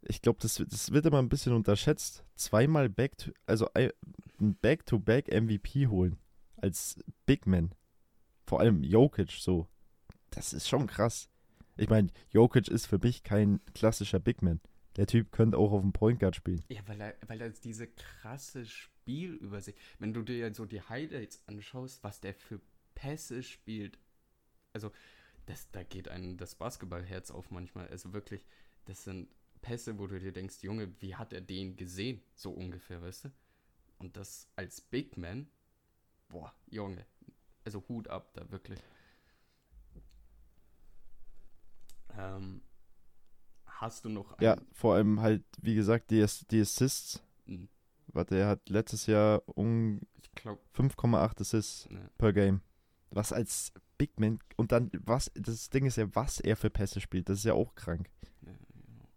Ich 0.07 0.21
glaube, 0.21 0.37
das, 0.41 0.59
wird- 0.59 0.71
das 0.71 0.91
wird 0.91 1.05
immer 1.07 1.19
ein 1.19 1.29
bisschen 1.29 1.53
unterschätzt. 1.53 2.23
Zweimal 2.35 2.89
Back 2.89 3.17
to, 3.17 3.31
also 3.47 3.67
ein 3.73 3.91
Back-to-back 4.61 5.29
MVP 5.31 5.87
holen. 5.87 6.17
Als 6.57 6.97
Big 7.25 7.47
Man. 7.47 7.73
Vor 8.45 8.59
allem 8.59 8.83
Jokic 8.83 9.31
so. 9.31 9.67
Das 10.31 10.53
ist 10.53 10.67
schon 10.69 10.87
krass. 10.87 11.29
Ich 11.77 11.89
meine, 11.89 12.09
Jokic 12.29 12.67
ist 12.67 12.85
für 12.85 12.99
mich 12.99 13.23
kein 13.23 13.59
klassischer 13.73 14.19
Big 14.19 14.41
Man. 14.41 14.61
Der 14.95 15.07
Typ 15.07 15.31
könnte 15.31 15.57
auch 15.57 15.71
auf 15.71 15.81
dem 15.81 15.91
Point 15.91 16.19
Guard 16.19 16.35
spielen. 16.35 16.63
Ja, 16.69 16.81
weil 16.85 17.01
er, 17.01 17.15
weil 17.27 17.41
er 17.41 17.49
diese 17.49 17.87
krasse 17.87 18.65
Spielübersicht. 19.05 19.77
Wenn 19.99 20.13
du 20.13 20.23
dir 20.23 20.53
so 20.55 20.65
die 20.65 20.81
Highlights 20.81 21.43
anschaust, 21.47 22.03
was 22.03 22.21
der 22.21 22.33
für 22.33 22.59
Pässe 22.95 23.43
spielt. 23.43 23.99
Also, 24.73 24.91
das, 25.45 25.69
da 25.71 25.83
geht 25.83 26.07
einem 26.07 26.37
das 26.37 26.55
Basketballherz 26.55 27.29
auf 27.29 27.51
manchmal. 27.51 27.87
Also 27.89 28.13
wirklich, 28.13 28.43
das 28.85 29.03
sind 29.03 29.29
Pässe, 29.61 29.99
wo 29.99 30.07
du 30.07 30.19
dir 30.19 30.31
denkst, 30.31 30.63
Junge, 30.63 30.89
wie 31.01 31.15
hat 31.15 31.33
er 31.33 31.41
den 31.41 31.75
gesehen? 31.75 32.23
So 32.33 32.51
ungefähr, 32.51 33.01
weißt 33.01 33.25
du? 33.25 33.31
Und 33.99 34.17
das 34.17 34.47
als 34.55 34.81
Big 34.81 35.17
Man, 35.17 35.47
boah, 36.27 36.51
Junge. 36.67 37.05
Also 37.63 37.83
Hut 37.87 38.07
ab 38.07 38.33
da, 38.33 38.49
wirklich. 38.49 38.79
Ähm, 42.17 42.61
hast 43.65 44.03
du 44.03 44.09
noch 44.09 44.39
Ja, 44.39 44.57
vor 44.73 44.95
allem 44.95 45.21
halt, 45.21 45.43
wie 45.61 45.75
gesagt, 45.75 46.09
die, 46.09 46.25
die 46.49 46.61
Assists. 46.61 47.21
Mhm. 47.45 47.69
Warte, 48.15 48.37
er 48.37 48.47
hat 48.47 48.69
letztes 48.69 49.07
Jahr 49.07 49.43
um 49.45 50.01
Ich 50.23 50.31
glaube, 50.31 50.61
5,8 50.73 51.41
Assists 51.41 51.89
ne. 51.89 52.09
per 52.17 52.31
Game. 52.31 52.61
Was 53.11 53.33
als 53.33 53.73
Big 53.97 54.17
Man 54.19 54.39
und 54.55 54.71
dann 54.71 54.89
was 54.93 55.31
das 55.35 55.69
Ding 55.69 55.85
ist 55.85 55.97
ja, 55.97 56.07
was 56.15 56.39
er 56.39 56.55
für 56.55 56.69
Pässe 56.69 57.01
spielt, 57.01 57.27
das 57.27 57.39
ist 57.39 57.43
ja 57.43 57.53
auch 57.53 57.75
krank. 57.75 58.09
Ja, 58.41 58.51
genau. 58.51 59.09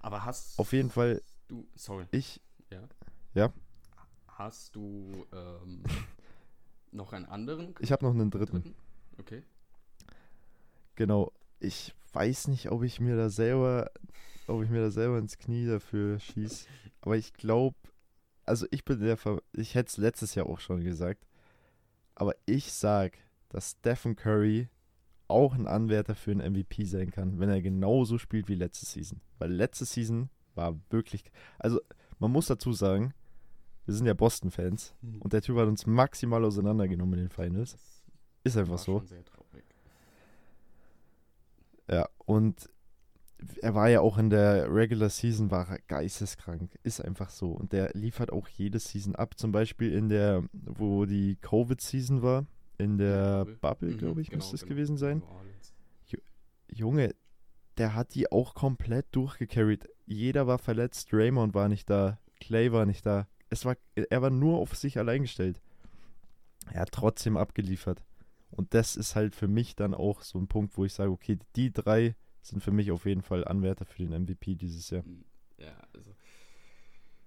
Aber 0.00 0.24
hast 0.24 0.58
Auf 0.58 0.72
jeden 0.72 0.90
Fall 0.90 1.22
du, 1.48 1.66
sorry, 1.74 2.06
ich 2.10 2.40
ja? 2.70 2.82
Ja. 3.34 3.52
Hast 4.26 4.76
du 4.76 5.26
ähm, 5.32 5.82
noch 6.92 7.14
einen 7.14 7.26
anderen? 7.26 7.74
ich 7.80 7.92
habe 7.92 8.04
noch 8.04 8.12
einen 8.12 8.30
dritten. 8.30 8.74
Okay. 9.18 9.42
Genau. 10.96 11.32
Ich 11.60 11.94
weiß 12.12 12.48
nicht, 12.48 12.70
ob 12.70 12.82
ich 12.82 13.00
mir 13.00 13.16
da 13.16 13.30
selber 13.30 13.90
ob 14.48 14.62
ich 14.62 14.70
mir 14.70 14.80
da 14.80 14.90
selber 14.90 15.18
ins 15.18 15.38
Knie 15.38 15.66
dafür 15.66 16.18
schieß, 16.18 16.66
aber 17.00 17.16
ich 17.16 17.32
glaube 17.32 17.76
also 18.44 18.66
ich 18.70 18.84
bin 18.84 19.00
der 19.00 19.16
Ver 19.16 19.42
ich 19.52 19.74
hätte 19.74 19.88
es 19.88 19.96
letztes 19.96 20.34
Jahr 20.34 20.46
auch 20.46 20.60
schon 20.60 20.82
gesagt, 20.82 21.26
aber 22.14 22.34
ich 22.46 22.72
sag, 22.72 23.18
dass 23.48 23.72
Stephen 23.72 24.16
Curry 24.16 24.68
auch 25.28 25.54
ein 25.54 25.66
Anwärter 25.66 26.14
für 26.14 26.30
einen 26.30 26.52
MVP 26.52 26.84
sein 26.84 27.10
kann, 27.10 27.38
wenn 27.38 27.48
er 27.48 27.62
genauso 27.62 28.18
spielt 28.18 28.48
wie 28.48 28.54
letzte 28.54 28.86
Season. 28.86 29.20
Weil 29.38 29.52
letzte 29.52 29.84
Season 29.84 30.28
war 30.54 30.78
wirklich. 30.90 31.24
Also, 31.58 31.80
man 32.18 32.30
muss 32.30 32.46
dazu 32.46 32.72
sagen, 32.72 33.14
wir 33.86 33.94
sind 33.94 34.06
ja 34.06 34.14
Boston-Fans 34.14 34.94
und 35.20 35.32
der 35.32 35.42
Typ 35.42 35.56
hat 35.56 35.66
uns 35.66 35.86
maximal 35.86 36.44
auseinandergenommen 36.44 37.14
in 37.14 37.26
den 37.26 37.30
Finals. 37.30 37.76
Ist 38.44 38.56
einfach 38.56 38.78
so. 38.78 39.02
Ja, 41.88 42.08
und 42.18 42.68
er 43.60 43.74
war 43.74 43.88
ja 43.88 44.00
auch 44.00 44.18
in 44.18 44.30
der 44.30 44.72
Regular 44.72 45.08
Season, 45.08 45.50
war 45.50 45.68
er 45.68 45.78
geisteskrank. 45.88 46.78
Ist 46.82 47.04
einfach 47.04 47.30
so. 47.30 47.50
Und 47.50 47.72
der 47.72 47.90
liefert 47.94 48.32
auch 48.32 48.48
jede 48.48 48.78
Season 48.78 49.14
ab. 49.16 49.38
Zum 49.38 49.52
Beispiel 49.52 49.92
in 49.92 50.08
der, 50.08 50.44
wo 50.52 51.06
die 51.06 51.36
Covid-Season 51.36 52.22
war, 52.22 52.46
in 52.78 52.98
der 52.98 53.46
Bubble. 53.60 53.92
Mhm, 53.92 53.98
glaube 53.98 54.20
ich, 54.20 54.30
genau, 54.30 54.38
müsste 54.38 54.56
es 54.56 54.62
genau. 54.62 54.74
gewesen 54.74 54.96
sein. 54.96 55.22
Junge, 56.68 57.14
der 57.76 57.94
hat 57.94 58.14
die 58.14 58.32
auch 58.32 58.54
komplett 58.54 59.06
durchgecarried. 59.12 59.88
Jeder 60.06 60.46
war 60.46 60.58
verletzt, 60.58 61.10
Raymond 61.12 61.54
war 61.54 61.68
nicht 61.68 61.88
da, 61.88 62.18
Clay 62.40 62.72
war 62.72 62.86
nicht 62.86 63.04
da. 63.04 63.28
Es 63.50 63.64
war, 63.64 63.76
er 63.94 64.22
war 64.22 64.30
nur 64.30 64.58
auf 64.58 64.74
sich 64.74 64.98
allein 64.98 65.22
gestellt. 65.22 65.60
Er 66.70 66.80
hat 66.80 66.92
trotzdem 66.92 67.36
abgeliefert. 67.36 68.02
Und 68.50 68.74
das 68.74 68.96
ist 68.96 69.16
halt 69.16 69.34
für 69.34 69.48
mich 69.48 69.76
dann 69.76 69.94
auch 69.94 70.22
so 70.22 70.38
ein 70.38 70.48
Punkt, 70.48 70.76
wo 70.76 70.84
ich 70.84 70.92
sage, 70.92 71.10
okay, 71.10 71.38
die 71.56 71.72
drei 71.72 72.14
sind 72.42 72.62
für 72.62 72.72
mich 72.72 72.90
auf 72.90 73.06
jeden 73.06 73.22
Fall 73.22 73.44
Anwärter 73.46 73.84
für 73.84 74.02
den 74.04 74.22
MVP 74.24 74.54
dieses 74.54 74.90
Jahr. 74.90 75.04
Ja, 75.58 75.76
also. 75.92 76.14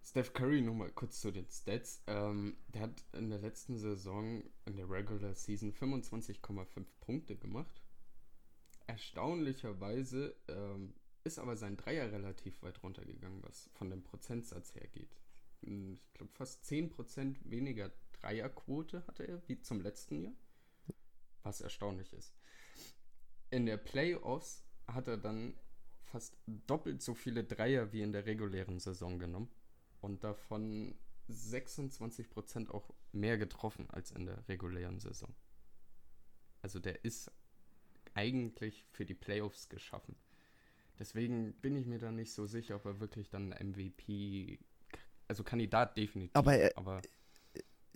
Steph 0.04 0.34
Curry, 0.34 0.62
nochmal 0.62 0.92
kurz 0.92 1.20
zu 1.22 1.32
den 1.32 1.48
Stats. 1.50 2.04
Ähm, 2.08 2.58
der 2.68 2.82
hat 2.82 3.04
in 3.14 3.30
der 3.30 3.40
letzten 3.40 3.78
Saison 3.78 4.44
in 4.66 4.76
der 4.78 4.90
Regular 4.90 5.34
Season 5.34 5.74
25,5 5.74 6.86
Punkte 7.02 7.36
gemacht. 7.36 7.82
Erstaunlicherweise 8.88 10.36
ähm, 10.48 10.94
ist 11.24 11.40
aber 11.40 11.58
sein 11.58 11.76
Dreier 11.76 12.12
relativ 12.12 12.62
weit 12.62 12.84
runtergegangen, 12.84 13.42
was 13.44 13.70
von 13.74 13.90
dem 13.90 14.04
Prozentsatz 14.04 14.76
her 14.76 14.88
geht. 14.88 15.18
Hm, 15.64 16.00
Ich 16.06 16.14
glaube, 16.14 16.32
fast 16.34 16.64
10% 16.66 17.38
weniger 17.50 17.92
Dreierquote 18.14 19.06
hatte 19.08 19.28
er 19.28 19.42
wie 19.48 19.60
zum 19.60 19.82
letzten 19.82 20.22
Jahr. 20.22 20.34
Was 21.44 21.62
erstaunlich 21.62 22.14
ist. 22.14 22.34
In 23.50 23.66
der 23.66 23.78
Playoffs 23.78 24.65
hat 24.88 25.08
er 25.08 25.18
dann 25.18 25.54
fast 26.04 26.38
doppelt 26.68 27.02
so 27.02 27.14
viele 27.14 27.44
Dreier 27.44 27.92
wie 27.92 28.02
in 28.02 28.12
der 28.12 28.26
regulären 28.26 28.80
Saison 28.80 29.20
genommen 29.20 29.50
und 30.02 30.24
davon 30.24 30.96
26% 31.30 32.70
auch 32.70 32.94
mehr 33.12 33.38
getroffen 33.38 33.90
als 33.90 34.12
in 34.12 34.26
der 34.26 34.48
regulären 34.48 35.00
Saison. 35.00 35.34
Also 36.62 36.80
der 36.80 37.04
ist 37.04 37.32
eigentlich 38.14 38.86
für 38.92 39.06
die 39.06 39.14
Playoffs 39.16 39.70
geschaffen. 39.70 40.16
Deswegen 41.00 41.54
bin 41.62 41.76
ich 41.76 41.86
mir 41.86 42.00
da 42.00 42.12
nicht 42.12 42.32
so 42.32 42.46
sicher, 42.46 42.76
ob 42.78 42.86
er 42.86 43.00
wirklich 43.00 43.30
dann 43.30 43.52
MVP, 43.52 44.60
also 45.28 45.44
Kandidat 45.44 45.98
definitiv. 45.98 46.36
Aber 46.36 46.56
er- 46.56 46.78
aber 46.78 47.02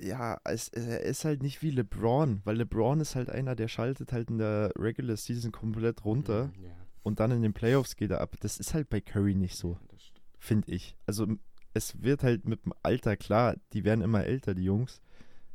Ja, 0.01 0.39
es, 0.45 0.69
er 0.69 1.01
ist 1.01 1.25
halt 1.25 1.41
nicht 1.43 1.61
wie 1.61 1.71
LeBron, 1.71 2.41
weil 2.45 2.57
LeBron 2.57 2.99
ist 3.01 3.15
halt 3.15 3.29
einer, 3.29 3.55
der 3.55 3.67
schaltet 3.67 4.11
halt 4.13 4.29
in 4.29 4.37
der 4.37 4.71
Regular 4.77 5.17
Season 5.17 5.51
komplett 5.51 6.05
runter 6.05 6.47
Mm, 6.47 6.63
Ja, 6.63 6.75
und 7.03 7.19
dann 7.19 7.31
in 7.31 7.41
den 7.41 7.53
Playoffs 7.53 7.95
geht 7.95 8.11
er 8.11 8.21
ab. 8.21 8.35
Das 8.41 8.59
ist 8.59 8.73
halt 8.73 8.89
bei 8.89 9.01
Curry 9.01 9.35
nicht 9.35 9.55
so. 9.55 9.77
ja, 9.91 9.97
finde 10.37 10.71
ich. 10.71 10.95
Also 11.05 11.27
es 11.73 12.01
wird 12.01 12.23
halt 12.23 12.45
mit 12.47 12.65
dem 12.65 12.73
Alter 12.83 13.17
klar, 13.17 13.55
die 13.73 13.83
werden 13.83 14.01
immer 14.01 14.23
älter, 14.25 14.53
die 14.55 14.63
Jungs. 14.63 15.01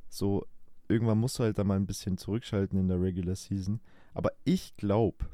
So, 0.09 0.47
irgendwann 0.89 1.19
musst 1.19 1.39
du 1.39 1.43
halt 1.45 1.59
da 1.59 1.65
mal 1.65 1.77
ein 1.77 1.87
bisschen 1.87 2.19
zurückschalten 2.19 2.79
in 2.79 2.89
der 2.89 3.01
Regular 3.01 3.35
Season. 3.37 3.81
Aber 4.15 4.31
ich 4.45 4.77
glaube, 4.77 5.27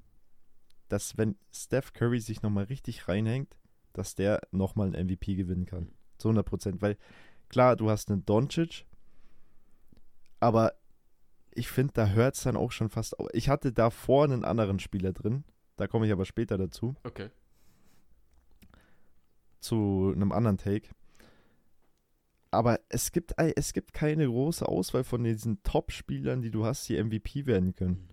dass 0.88 1.16
wenn 1.18 1.37
Steph 1.53 1.92
Curry 1.92 2.20
sich 2.20 2.42
nochmal 2.42 2.64
richtig 2.64 3.09
reinhängt, 3.09 3.57
dass 3.92 4.14
der 4.14 4.40
nochmal 4.53 4.94
ein 4.94 5.07
MVP 5.07 5.35
gewinnen 5.35 5.66
kann. 5.66 5.90
Zu 6.18 6.29
100 6.29 6.46
Prozent. 6.46 6.83
Weil 6.83 6.96
klar, 7.49 7.77
du 7.77 7.90
hast 7.90 8.11
einen 8.11 8.25
Doncic, 8.25 8.85
aber 10.40 10.74
ich 11.53 11.68
finde, 11.68 11.92
da 11.94 12.09
hört 12.09 12.37
es 12.37 12.42
dann 12.42 12.57
auch 12.57 12.72
schon 12.72 12.88
fast 12.90 13.18
auf. 13.18 13.29
Ich 13.33 13.48
hatte 13.48 13.72
davor 13.72 14.24
einen 14.24 14.44
anderen 14.44 14.79
Spieler 14.79 15.12
drin, 15.12 15.44
da 15.76 15.87
komme 15.87 16.07
ich 16.07 16.12
aber 16.12 16.24
später 16.24 16.59
dazu, 16.59 16.94
Okay. 17.05 17.31
zu 19.61 20.12
einem 20.14 20.33
anderen 20.33 20.59
Take. 20.59 20.88
Aber 22.53 22.81
es 22.88 23.12
gibt, 23.12 23.35
es 23.38 23.72
gibt 23.72 23.92
keine 23.92 24.26
große 24.26 24.66
Auswahl 24.66 25.05
von 25.05 25.22
diesen 25.22 25.62
Top-Spielern, 25.62 26.42
die 26.42 26.50
du 26.50 26.64
hast, 26.64 26.88
die 26.88 27.00
MVP 27.03 27.46
werden 27.46 27.74
können. 27.74 28.09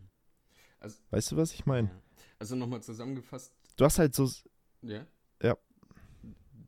Also, 0.79 0.99
Weißt 1.09 1.31
du, 1.31 1.37
was 1.37 1.53
ich 1.53 1.65
meine? 1.65 1.89
also 2.39 2.55
nochmal 2.55 2.81
zusammengefasst, 2.83 3.53
Du 3.77 3.85
hast 3.85 3.97
halt 3.99 4.13
so, 4.15 4.27
ja? 4.81 5.05
Ja. 5.41 5.55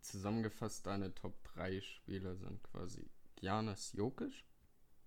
Zusammengefasst, 0.02 0.86
deine 0.86 1.14
Top 1.14 1.44
3 1.44 1.82
Spieler 1.82 2.36
sind 2.36 2.62
quasi 2.64 3.08
Giannis 3.36 3.94
Jokic 3.94 4.44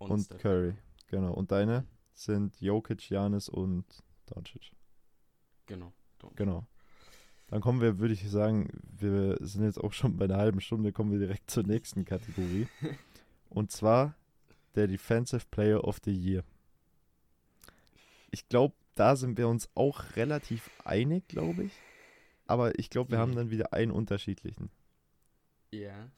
und, 0.04 0.10
und 0.10 0.20
Steph 0.20 0.42
Curry, 0.42 0.74
genau. 1.08 1.32
Und 1.32 1.50
deine 1.52 1.86
sind 2.14 2.60
Jokic, 2.60 3.08
Janis 3.10 3.48
und 3.48 3.84
Doncic. 4.26 4.72
Genau. 5.66 5.92
Don't. 6.20 6.34
Genau. 6.36 6.66
Dann 7.48 7.60
kommen 7.60 7.80
wir, 7.80 7.98
würde 7.98 8.14
ich 8.14 8.28
sagen, 8.30 8.68
wir 8.82 9.36
sind 9.40 9.64
jetzt 9.64 9.78
auch 9.78 9.92
schon 9.92 10.16
bei 10.16 10.24
einer 10.24 10.36
halben 10.38 10.60
Stunde, 10.60 10.92
kommen 10.92 11.12
wir 11.12 11.18
direkt 11.18 11.50
zur 11.50 11.64
nächsten 11.64 12.04
Kategorie. 12.04 12.66
Und 13.50 13.70
zwar 13.70 14.14
der 14.74 14.86
Defensive 14.88 15.44
Player 15.50 15.84
of 15.84 15.98
the 16.04 16.12
Year. 16.12 16.44
Ich 18.30 18.48
glaube, 18.48 18.74
da 18.94 19.16
sind 19.16 19.36
wir 19.36 19.48
uns 19.48 19.68
auch 19.74 20.16
relativ 20.16 20.70
einig, 20.84 21.28
glaube 21.28 21.64
ich. 21.64 21.72
Aber 22.46 22.78
ich 22.78 22.88
glaube, 22.90 23.10
wir 23.10 23.18
haben 23.18 23.32
Mhm. 23.32 23.36
dann 23.36 23.50
wieder 23.50 23.72
einen 23.74 23.92
unterschiedlichen. 23.92 24.70
Ja. 25.70 26.10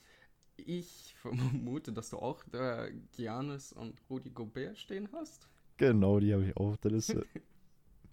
Ich 0.56 1.14
vermute, 1.18 1.92
dass 1.92 2.10
du 2.10 2.18
auch 2.18 2.44
da 2.50 2.88
Giannis 3.16 3.72
und 3.72 4.00
Rudy 4.08 4.30
Gobert 4.30 4.78
stehen 4.78 5.08
hast. 5.12 5.48
Genau, 5.76 6.20
die 6.20 6.32
habe 6.32 6.46
ich 6.46 6.56
auch 6.56 6.70
auf 6.70 6.78
der 6.78 6.92
Liste. 6.92 7.26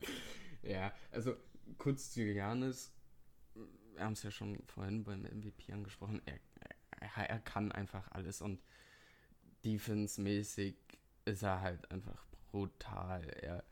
Ja, 0.63 0.93
also 1.12 1.36
kurz 1.77 2.12
zu 2.12 2.23
Giannis. 2.23 2.91
Wir 3.95 4.06
haben 4.06 4.13
es 4.13 4.23
ja 4.23 4.32
schon 4.32 4.62
vorhin 4.65 5.04
beim 5.04 5.21
MVP 5.23 5.71
angesprochen. 5.71 6.21
Er, 6.25 6.39
er, 6.99 7.30
er 7.30 7.39
kann 7.39 7.71
einfach 7.71 8.12
alles 8.12 8.41
und 8.41 8.62
defense-mäßig 9.65 10.75
ist 11.25 11.43
er 11.43 11.62
halt 11.62 11.89
einfach 11.91 12.25
brutal. 12.51 13.27
Er 13.41 13.63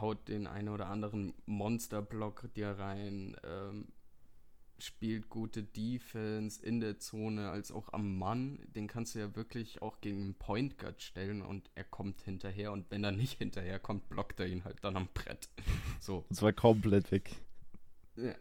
haut 0.00 0.28
den 0.28 0.46
einen 0.46 0.68
oder 0.68 0.86
anderen 0.86 1.34
Monsterblock 1.46 2.52
dir 2.54 2.70
rein, 2.70 3.36
ähm, 3.44 3.88
spielt 4.78 5.28
gute 5.28 5.62
Defense 5.62 6.64
in 6.64 6.80
der 6.80 6.98
Zone 6.98 7.50
als 7.50 7.70
auch 7.70 7.92
am 7.92 8.18
Mann. 8.18 8.58
Den 8.74 8.86
kannst 8.86 9.14
du 9.14 9.20
ja 9.20 9.34
wirklich 9.36 9.82
auch 9.82 10.00
gegen 10.00 10.22
einen 10.22 10.34
Point 10.34 10.78
Guard 10.78 11.00
stellen 11.00 11.42
und 11.42 11.70
er 11.74 11.84
kommt 11.84 12.22
hinterher 12.22 12.72
und 12.72 12.90
wenn 12.90 13.04
er 13.04 13.12
nicht 13.12 13.38
hinterher 13.38 13.78
kommt, 13.78 14.08
blockt 14.08 14.40
er 14.40 14.46
ihn 14.46 14.64
halt 14.64 14.82
dann 14.82 14.96
am 14.96 15.08
Brett. 15.14 15.48
So. 16.00 16.24
Und 16.28 16.34
zwar 16.34 16.52
komplett 16.52 17.10
weg. 17.12 17.30
Ja. 18.16 18.34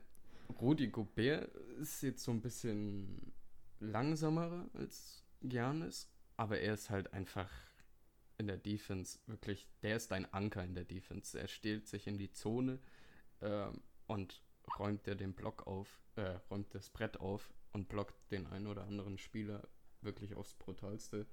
Rudi 0.60 0.88
Gobert 0.88 1.54
ist 1.80 2.04
jetzt 2.04 2.24
so 2.24 2.32
ein 2.32 2.42
bisschen 2.42 3.34
langsamer 3.80 4.70
als 4.74 5.24
Giannis, 5.42 6.10
aber 6.38 6.60
er 6.60 6.74
ist 6.74 6.90
halt 6.90 7.14
einfach 7.14 7.50
in 8.38 8.48
der 8.48 8.58
Defense 8.58 9.20
wirklich, 9.28 9.68
der 9.82 9.96
ist 9.96 10.12
dein 10.12 10.32
Anker 10.34 10.64
in 10.64 10.76
der 10.76 10.86
Defense. 10.86 11.40
Er 11.40 11.48
stellt 11.48 11.88
sich 11.88 12.08
in 12.08 12.18
die 12.18 12.32
Zone 12.32 12.80
ähm, 13.42 13.82
und 14.08 14.42
räumt 14.80 15.06
dir 15.06 15.16
den 15.16 15.34
Block 15.34 15.68
auf, 15.68 16.03
äh, 16.16 16.38
räumt 16.50 16.74
das 16.74 16.90
Brett 16.90 17.20
auf 17.20 17.54
und 17.72 17.90
blockt 17.90 18.16
den 18.32 18.48
einen 18.48 18.68
oder 18.68 18.84
anderen 18.86 19.18
Spieler 19.18 19.68
wirklich 20.02 20.36
aufs 20.36 20.54
brutalste 20.54 21.26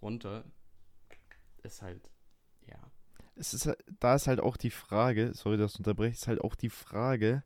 runter. 0.00 0.44
Ist 1.62 1.82
halt, 1.82 2.10
ja. 2.66 2.90
Es 3.34 3.54
ist, 3.54 3.66
halt- 3.66 3.82
da 4.00 4.14
ist 4.14 4.26
halt 4.26 4.40
auch 4.40 4.56
die 4.56 4.70
Frage, 4.70 5.32
sorry, 5.34 5.56
dass 5.56 5.72
ich 5.72 5.78
unterbreche, 5.78 6.14
ist 6.14 6.28
halt 6.28 6.40
auch 6.40 6.54
die 6.54 6.70
Frage, 6.70 7.44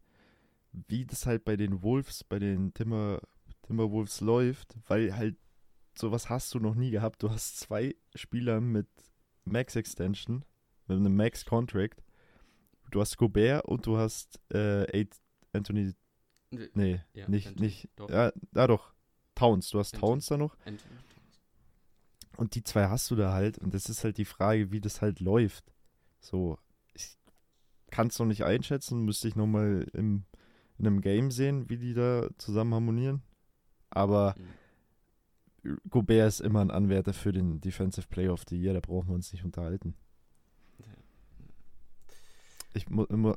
wie 0.72 1.04
das 1.04 1.26
halt 1.26 1.44
bei 1.44 1.56
den 1.56 1.82
Wolves, 1.82 2.24
bei 2.24 2.38
den 2.38 2.72
Timber, 2.74 3.20
Timberwolves 3.62 4.20
läuft, 4.20 4.76
weil 4.88 5.16
halt 5.16 5.36
sowas 5.98 6.28
hast 6.28 6.52
du 6.54 6.60
noch 6.60 6.74
nie 6.74 6.90
gehabt. 6.90 7.22
Du 7.22 7.30
hast 7.30 7.58
zwei 7.58 7.94
Spieler 8.14 8.60
mit 8.60 8.88
Max 9.44 9.76
Extension, 9.76 10.44
mit 10.86 10.98
einem 10.98 11.16
Max 11.16 11.44
Contract. 11.44 12.02
Du 12.90 13.00
hast 13.00 13.16
Gobert 13.16 13.64
und 13.64 13.86
du 13.86 13.96
hast 13.96 14.38
äh, 14.52 15.06
Anthony, 15.52 15.94
nee, 16.50 17.00
Ja, 17.14 17.28
nicht, 17.28 17.58
nicht, 17.60 17.88
doch. 17.96 18.08
ja, 18.10 18.32
ja 18.54 18.66
doch, 18.66 18.92
Towns, 19.34 19.68
du 19.70 19.78
hast 19.78 19.94
Anthony. 19.94 20.12
Towns 20.12 20.26
da 20.26 20.36
noch. 20.36 20.56
Towns. 20.56 20.84
Und 22.36 22.54
die 22.54 22.62
zwei 22.64 22.88
hast 22.88 23.10
du 23.10 23.16
da 23.16 23.32
halt. 23.32 23.58
Und 23.58 23.72
das 23.74 23.88
ist 23.88 24.04
halt 24.04 24.18
die 24.18 24.24
Frage, 24.26 24.70
wie 24.70 24.80
das 24.80 25.00
halt 25.00 25.20
läuft. 25.20 25.72
So, 26.20 26.58
ich 26.94 27.16
kann 27.90 28.08
es 28.08 28.18
noch 28.18 28.26
nicht 28.26 28.44
einschätzen. 28.44 29.04
Müsste 29.04 29.28
ich 29.28 29.36
nochmal 29.36 29.86
in 29.94 30.24
einem 30.78 31.00
Game 31.00 31.30
sehen, 31.30 31.68
wie 31.70 31.78
die 31.78 31.94
da 31.94 32.28
zusammen 32.38 32.74
harmonieren. 32.74 33.22
Aber 33.90 34.34
Mhm. 34.38 35.78
Gobert 35.90 36.28
ist 36.28 36.40
immer 36.40 36.60
ein 36.60 36.70
Anwärter 36.70 37.12
für 37.12 37.32
den 37.32 37.60
Defensive 37.60 38.06
Player 38.06 38.32
of 38.32 38.44
the 38.48 38.56
Year. 38.56 38.72
Da 38.74 38.80
brauchen 38.80 39.08
wir 39.08 39.14
uns 39.14 39.32
nicht 39.32 39.44
unterhalten. 39.44 39.96
Ich, 42.74 42.86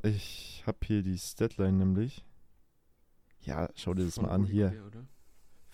ich 0.04 0.62
habe 0.66 0.78
hier 0.84 1.02
die 1.02 1.18
Statline 1.18 1.72
nämlich. 1.78 2.24
Ja, 3.42 3.68
schau 3.74 3.94
dir 3.94 4.04
das 4.04 4.14
Von 4.14 4.26
mal 4.26 4.32
an 4.32 4.44
hier. 4.44 4.70
Gobert, 4.70 4.86
oder? 4.86 5.06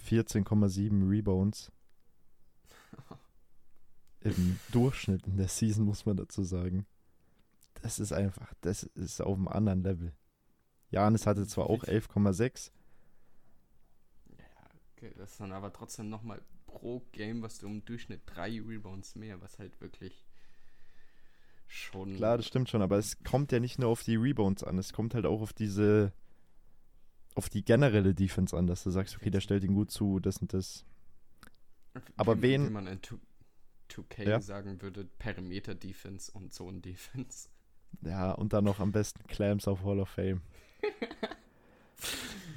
14,7 0.04 1.08
Rebounds. 1.10 1.72
Im 4.20 4.58
Durchschnitt 4.72 5.26
in 5.26 5.36
der 5.36 5.48
Season, 5.48 5.84
muss 5.84 6.06
man 6.06 6.16
dazu 6.16 6.42
sagen. 6.42 6.86
Das 7.82 7.98
ist 7.98 8.12
einfach, 8.12 8.52
das 8.62 8.82
ist 8.82 9.20
auf 9.20 9.36
einem 9.36 9.48
anderen 9.48 9.82
Level. 9.82 10.12
Janis 10.90 11.26
hatte 11.26 11.46
zwar 11.46 11.68
auch 11.68 11.84
11,6, 11.84 12.70
Ja, 14.30 14.44
okay, 14.96 15.12
das 15.16 15.32
ist 15.32 15.40
dann 15.40 15.52
aber 15.52 15.72
trotzdem 15.72 16.08
nochmal 16.08 16.40
pro 16.66 17.00
Game, 17.12 17.42
was 17.42 17.58
du 17.58 17.66
im 17.66 17.84
Durchschnitt 17.84 18.22
drei 18.26 18.60
Rebounds 18.60 19.14
mehr, 19.14 19.40
was 19.40 19.58
halt 19.58 19.80
wirklich 19.80 20.26
schon. 21.66 22.14
klar, 22.16 22.36
das 22.36 22.46
stimmt 22.46 22.68
schon, 22.68 22.82
aber 22.82 22.98
es 22.98 23.22
kommt 23.24 23.52
ja 23.52 23.60
nicht 23.60 23.78
nur 23.78 23.88
auf 23.88 24.02
die 24.02 24.16
Rebounds 24.16 24.62
an, 24.62 24.78
es 24.78 24.92
kommt 24.92 25.14
halt 25.14 25.26
auch 25.26 25.40
auf 25.40 25.52
diese, 25.52 26.12
auf 27.36 27.48
die 27.48 27.64
generelle 27.64 28.14
Defense 28.14 28.56
an, 28.56 28.66
dass 28.66 28.82
du 28.82 28.90
sagst, 28.90 29.14
okay, 29.16 29.30
der 29.30 29.40
stellt 29.40 29.62
ihn 29.62 29.74
gut 29.74 29.90
zu, 29.90 30.18
das 30.20 30.38
und 30.38 30.52
das. 30.52 30.84
aber 32.16 32.38
wie, 32.38 32.42
wen- 32.42 32.66
Wie 32.66 32.70
man 32.72 32.86
in 32.88 32.98
2- 33.00 33.18
2K 33.88 34.28
Ja. 34.28 34.40
sagen 34.40 34.82
würde, 34.82 35.04
Perimeter-Defense 35.18 36.32
und 36.32 36.52
Zone-Defense. 36.52 37.48
Ja, 38.02 38.32
und 38.32 38.52
dann 38.52 38.64
noch 38.64 38.80
am 38.80 38.90
besten 38.90 39.22
Clams 39.28 39.68
auf 39.68 39.84
Hall 39.84 40.00
of 40.00 40.08
Fame. 40.08 40.42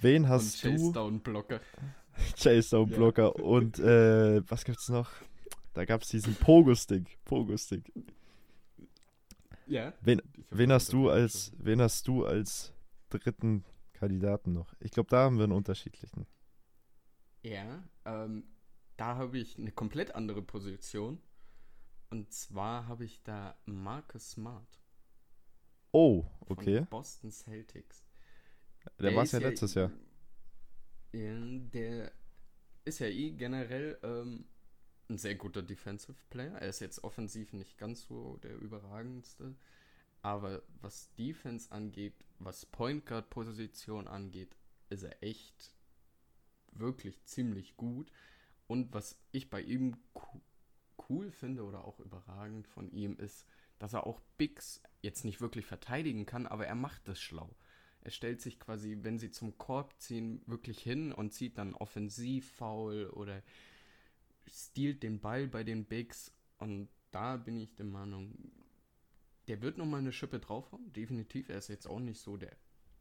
Wen 0.01 0.23
Und 0.23 0.29
hast 0.29 0.63
du? 0.63 0.69
Chase 0.71 0.91
Down 0.93 1.21
Ja. 2.89 2.97
Blocker 2.97 3.35
und 3.37 3.79
äh, 3.79 4.41
was 4.49 4.65
gibt's 4.65 4.89
noch? 4.89 5.09
Da 5.73 5.85
gab's 5.85 6.09
diesen 6.09 6.35
Pogo-Stick. 6.35 7.17
Pogo-Stick. 7.25 7.91
Ja. 9.67 9.93
Wen, 10.01 10.21
wen 10.49 10.71
hast 10.71 10.91
du 10.93 11.09
als, 11.09 11.51
wen 11.57 11.79
hast 11.81 12.07
du 12.07 12.25
als 12.25 12.73
dritten 13.09 13.63
Kandidaten 13.99 14.53
noch? 14.53 14.73
Ich 14.79 14.91
glaube, 14.91 15.09
da 15.09 15.23
haben 15.23 15.37
wir 15.37 15.43
einen 15.45 15.53
unterschiedlichen. 15.53 16.25
Ja, 17.43 17.83
ähm, 18.05 18.43
da 18.97 19.15
habe 19.17 19.37
ich 19.39 19.57
eine 19.57 19.71
komplett 19.71 20.15
andere 20.15 20.41
Position. 20.41 21.21
Und 22.11 22.33
zwar 22.33 22.87
habe 22.87 23.05
ich 23.05 23.23
da 23.23 23.57
Marcus 23.65 24.31
Smart 24.31 24.79
Oh, 25.91 26.25
von 26.55 26.57
okay. 26.57 26.85
Boston 26.89 27.31
Celtics. 27.31 28.03
Der 28.99 29.15
war 29.15 29.23
ist 29.23 29.31
ja 29.33 29.39
letztes 29.39 29.73
Jahr. 29.73 29.91
Ja, 31.13 31.33
der 31.73 32.11
ist 32.85 32.99
ja 32.99 33.07
eh 33.07 33.31
generell 33.31 33.99
ähm, 34.03 34.45
ein 35.09 35.17
sehr 35.17 35.35
guter 35.35 35.61
Defensive 35.63 36.17
Player. 36.29 36.53
Er 36.55 36.69
ist 36.69 36.81
jetzt 36.81 37.03
offensiv 37.03 37.53
nicht 37.53 37.77
ganz 37.77 38.03
so 38.03 38.37
der 38.37 38.57
überragendste. 38.57 39.55
Aber 40.21 40.63
was 40.81 41.13
Defense 41.15 41.71
angeht, 41.71 42.13
was 42.39 42.65
Point 42.65 43.05
Guard 43.05 43.29
Position 43.29 44.07
angeht, 44.07 44.55
ist 44.89 45.03
er 45.03 45.21
echt 45.23 45.73
wirklich 46.71 47.23
ziemlich 47.25 47.77
gut. 47.77 48.11
Und 48.67 48.93
was 48.93 49.17
ich 49.31 49.49
bei 49.49 49.61
ihm 49.61 49.97
co 50.13 50.41
cool 51.09 51.31
finde 51.31 51.63
oder 51.63 51.85
auch 51.85 51.99
überragend 51.99 52.67
von 52.67 52.91
ihm 52.91 53.17
ist, 53.17 53.47
dass 53.79 53.93
er 53.93 54.05
auch 54.05 54.19
Bigs 54.37 54.83
jetzt 55.01 55.25
nicht 55.25 55.41
wirklich 55.41 55.65
verteidigen 55.65 56.27
kann, 56.27 56.45
aber 56.45 56.67
er 56.67 56.75
macht 56.75 57.07
das 57.07 57.19
schlau. 57.19 57.55
Er 58.01 58.11
stellt 58.11 58.41
sich 58.41 58.59
quasi, 58.59 58.99
wenn 59.01 59.17
sie 59.17 59.31
zum 59.31 59.57
Korb 59.57 59.99
ziehen, 59.99 60.41
wirklich 60.45 60.79
hin 60.79 61.11
und 61.11 61.33
zieht 61.33 61.57
dann 61.57 61.73
Offensivfoul 61.73 63.09
oder 63.09 63.41
stiehlt 64.47 65.03
den 65.03 65.19
Ball 65.19 65.47
bei 65.47 65.63
den 65.63 65.85
Bigs. 65.85 66.31
Und 66.59 66.89
da 67.11 67.37
bin 67.37 67.59
ich 67.59 67.75
der 67.75 67.85
Meinung, 67.85 68.33
der 69.49 69.61
wird 69.61 69.77
nochmal 69.77 69.99
eine 69.99 70.11
Schippe 70.13 70.39
draufhauen, 70.39 70.93
definitiv. 70.93 71.49
Er 71.49 71.57
ist 71.57 71.67
jetzt 71.67 71.87
auch 71.87 71.99
nicht 71.99 72.21
so 72.21 72.37
der 72.37 72.55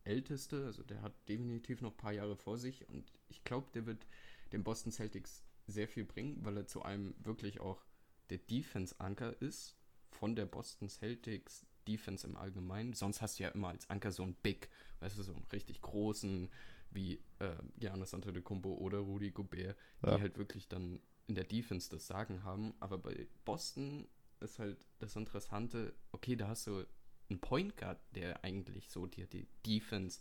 Älteste, 0.05 0.65
also 0.65 0.83
der 0.83 1.03
hat 1.03 1.13
definitiv 1.29 1.81
noch 1.83 1.93
ein 1.93 1.97
paar 1.97 2.13
Jahre 2.13 2.37
vor 2.37 2.57
sich 2.59 2.89
und 2.89 3.13
ich 3.29 3.45
glaube, 3.45 3.69
der 3.75 3.87
wird 3.87 4.07
den 4.53 4.65
Boston 4.65 4.91
Celtics 4.91 5.45
sehr 5.67 5.87
viel 5.87 6.05
bringen, 6.05 6.39
weil 6.45 6.57
er 6.57 6.67
zu 6.67 6.83
einem 6.83 7.15
wirklich 7.23 7.61
auch 7.61 7.85
der 8.31 8.39
Defense-Anker 8.39 9.41
ist 9.43 9.77
von 10.11 10.35
der 10.35 10.47
Boston 10.47 10.89
Celtics 10.89 11.67
Defense 11.87 12.27
im 12.27 12.37
Allgemeinen. 12.37 12.93
Sonst 12.95 13.21
hast 13.23 13.39
du 13.39 13.43
ja 13.45 13.51
immer 13.51 13.69
als 13.69 13.89
Anker 13.91 14.13
so 14.13 14.23
einen 14.23 14.35
Big, 14.35 14.69
weißt 15.01 15.19
du, 15.19 15.23
so 15.23 15.33
einen 15.35 15.47
richtig 15.53 15.81
großen, 15.83 16.51
wie 16.91 17.23
äh, 17.39 17.57
Giannis 17.79 18.15
Antetokounmpo 18.15 18.73
oder 18.75 18.99
Rudy 18.99 19.31
Gobert, 19.31 19.77
Ja. 20.03 20.17
die 20.17 20.23
halt 20.23 20.39
wirklich 20.39 20.69
dann 20.69 21.01
in 21.27 21.35
der 21.35 21.45
Defense 21.45 21.91
das 21.91 22.07
Sagen 22.07 22.43
haben. 22.45 22.75
Aber 22.81 22.97
bei 22.99 23.27
Boston 23.45 24.07
ist 24.41 24.59
halt 24.59 24.87
das 24.99 25.17
Interessante, 25.17 25.95
okay, 26.13 26.37
da 26.37 26.49
hast 26.49 26.67
du 26.67 26.85
einen 27.31 27.41
Point 27.41 27.77
Guard, 27.77 28.01
der 28.15 28.43
eigentlich 28.45 28.89
so 28.89 29.07
dir 29.07 29.27
die 29.27 29.47
Defense, 29.67 30.21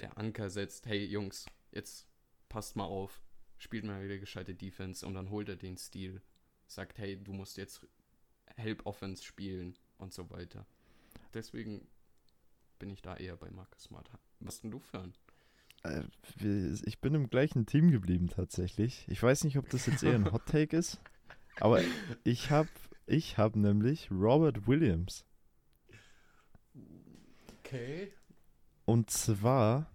der 0.00 0.16
Anker 0.16 0.48
setzt, 0.50 0.86
hey 0.86 1.04
Jungs, 1.04 1.46
jetzt 1.72 2.06
passt 2.48 2.76
mal 2.76 2.84
auf, 2.84 3.20
spielt 3.58 3.84
mal 3.84 4.02
wieder 4.02 4.18
gescheite 4.18 4.54
Defense 4.54 5.06
und 5.06 5.14
dann 5.14 5.30
holt 5.30 5.48
er 5.48 5.56
den 5.56 5.76
Stil, 5.76 6.22
sagt, 6.66 6.98
hey, 6.98 7.22
du 7.22 7.32
musst 7.32 7.56
jetzt 7.58 7.86
Help 8.56 8.86
Offense 8.86 9.22
spielen 9.22 9.76
und 9.98 10.12
so 10.14 10.30
weiter. 10.30 10.66
Deswegen 11.34 11.86
bin 12.78 12.90
ich 12.90 13.02
da 13.02 13.16
eher 13.16 13.36
bei 13.36 13.50
Marcus 13.50 13.84
Smart. 13.84 14.10
Was 14.40 14.60
denn 14.62 14.70
du 14.70 14.80
für 14.80 15.00
einen? 15.00 15.14
Äh, 15.82 16.02
wir- 16.36 16.72
ich 16.86 17.00
bin 17.00 17.14
im 17.14 17.28
gleichen 17.28 17.66
Team 17.66 17.90
geblieben 17.90 18.28
tatsächlich. 18.28 19.06
Ich 19.08 19.22
weiß 19.22 19.44
nicht, 19.44 19.58
ob 19.58 19.68
das 19.68 19.86
jetzt 19.86 20.02
eher 20.02 20.14
ein 20.14 20.24
Hot 20.32 20.46
Take 20.46 20.76
ist, 20.76 20.98
aber 21.58 21.80
ich 22.24 22.50
habe 22.50 22.68
ich 23.06 23.38
hab 23.38 23.56
nämlich 23.56 24.10
Robert 24.10 24.66
Williams. 24.66 25.24
Okay. 27.58 28.12
Und 28.84 29.10
zwar, 29.10 29.90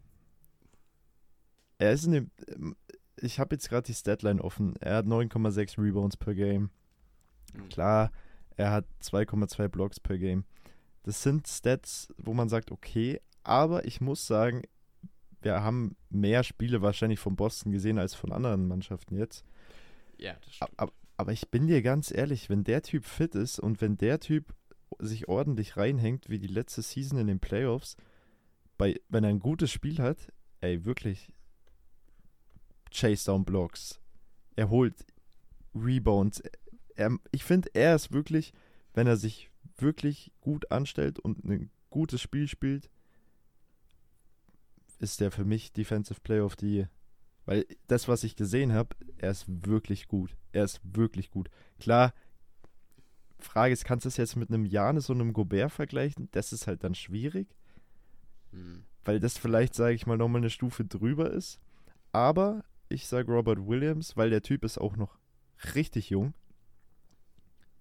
er 1.78 1.94
ist 1.94 2.06
in 2.06 2.12
dem, 2.12 2.32
ähm, 2.48 2.76
ich 3.18 3.39
habe 3.39 3.56
jetzt 3.56 3.70
gerade 3.70 3.86
die 3.86 3.94
Statline 3.94 4.41
offen. 4.41 4.76
Er 4.78 4.98
hat 4.98 5.06
9,6 5.06 5.82
Rebounds 5.82 6.18
per 6.18 6.36
Game. 6.36 6.70
Klar, 7.70 8.12
er 8.58 8.72
hat 8.72 8.86
2,2 9.02 9.68
Blocks 9.70 10.00
per 10.00 10.18
Game. 10.18 10.46
Das 11.04 11.22
sind 11.24 11.48
Stats, 11.48 12.08
wo 12.18 12.34
man 12.34 12.50
sagt, 12.50 12.72
okay, 12.72 13.22
aber 13.44 13.86
ich 13.86 14.02
muss 14.02 14.26
sagen, 14.26 14.63
wir 15.41 15.62
haben 15.62 15.96
mehr 16.10 16.44
Spiele 16.44 16.82
wahrscheinlich 16.82 17.20
von 17.20 17.36
Boston 17.36 17.72
gesehen 17.72 18.00
als 18.00 18.15
von 18.15 18.32
anderen 18.32 18.68
Mannschaften 18.68 19.15
jetzt. 19.15 19.46
Ja, 20.18 20.34
das 20.44 20.56
stimmt. 20.56 20.72
Aber, 20.78 20.91
aber 21.17 21.32
ich 21.32 21.49
bin 21.49 21.67
dir 21.67 21.82
ganz 21.82 22.12
ehrlich, 22.12 22.49
wenn 22.49 22.63
der 22.63 22.82
Typ 22.82 23.06
fit 23.06 23.36
ist 23.36 23.60
und 23.60 23.82
wenn 23.82 23.97
der 23.97 24.19
Typ 24.19 24.54
sich 24.99 25.28
ordentlich 25.28 25.78
reinhängt, 25.78 26.30
wie 26.30 26.39
die 26.39 26.47
letzte 26.47 26.82
Season 26.82 27.17
in 27.17 27.28
den 27.28 27.39
Playoffs, 27.39 27.95
bei, 28.78 28.99
wenn 29.10 29.23
er 29.23 29.30
ein 29.30 29.39
gutes 29.39 29.71
Spiel 29.71 29.99
hat, 29.99 30.32
ey, 30.62 30.86
wirklich 30.86 31.32
Chase 32.91 33.25
Down 33.25 33.45
Blocks. 33.45 33.99
Er 34.56 34.69
holt 34.69 35.06
Rebounds. 35.73 36.41
Er, 36.95 37.17
ich 37.32 37.43
finde, 37.43 37.69
er 37.73 37.95
ist 37.95 38.12
wirklich, 38.12 38.54
wenn 38.93 39.08
er 39.08 39.17
sich 39.17 39.51
wirklich 39.78 40.32
gut 40.41 40.71
anstellt 40.71 41.19
und 41.19 41.43
ein 41.43 41.69
gutes 41.89 42.21
Spiel 42.21 42.47
spielt, 42.47 42.89
ist 44.99 45.19
der 45.19 45.32
für 45.32 45.45
mich 45.45 45.73
Defensive 45.73 46.21
Player 46.21 46.45
of 46.45 46.56
the 46.60 46.67
Year. 46.67 46.89
Weil 47.46 47.66
das, 47.88 48.08
was 48.08 48.24
ich 48.24 48.36
gesehen 48.36 48.74
habe, 48.74 48.96
er 49.18 49.32
ist 49.32 49.46
wirklich 49.48 50.08
gut. 50.08 50.36
Er 50.52 50.64
ist 50.64 50.80
wirklich 50.84 51.30
gut. 51.30 51.50
Klar, 51.80 52.14
Frage 53.40 53.74
ist, 53.74 53.86
kannst 53.86 54.06
du 54.06 54.08
es 54.10 54.18
jetzt 54.18 54.36
mit 54.36 54.50
einem 54.50 54.66
Janis 54.66 55.10
und 55.10 55.22
einem 55.22 55.34
Gobert 55.34 55.72
vergleichen? 55.72 56.30
Das 56.32 56.54
ist 56.54 56.66
halt 56.68 56.84
dann 56.84 56.96
schwierig, 56.96 57.48
Hm. 58.52 58.84
weil 59.04 59.20
das 59.20 59.38
vielleicht, 59.38 59.76
sage 59.76 59.94
ich 59.94 60.08
mal, 60.08 60.18
nochmal 60.18 60.42
eine 60.42 60.50
Stufe 60.50 60.86
drüber 60.86 61.30
ist. 61.32 61.60
Aber 62.12 62.64
ich 62.90 63.08
sage 63.08 63.32
Robert 63.32 63.60
Williams, 63.68 64.16
weil 64.18 64.30
der 64.30 64.42
Typ 64.42 64.64
ist 64.64 64.78
auch 64.80 64.96
noch 64.96 65.18
richtig 65.76 66.10
jung. 66.10 66.34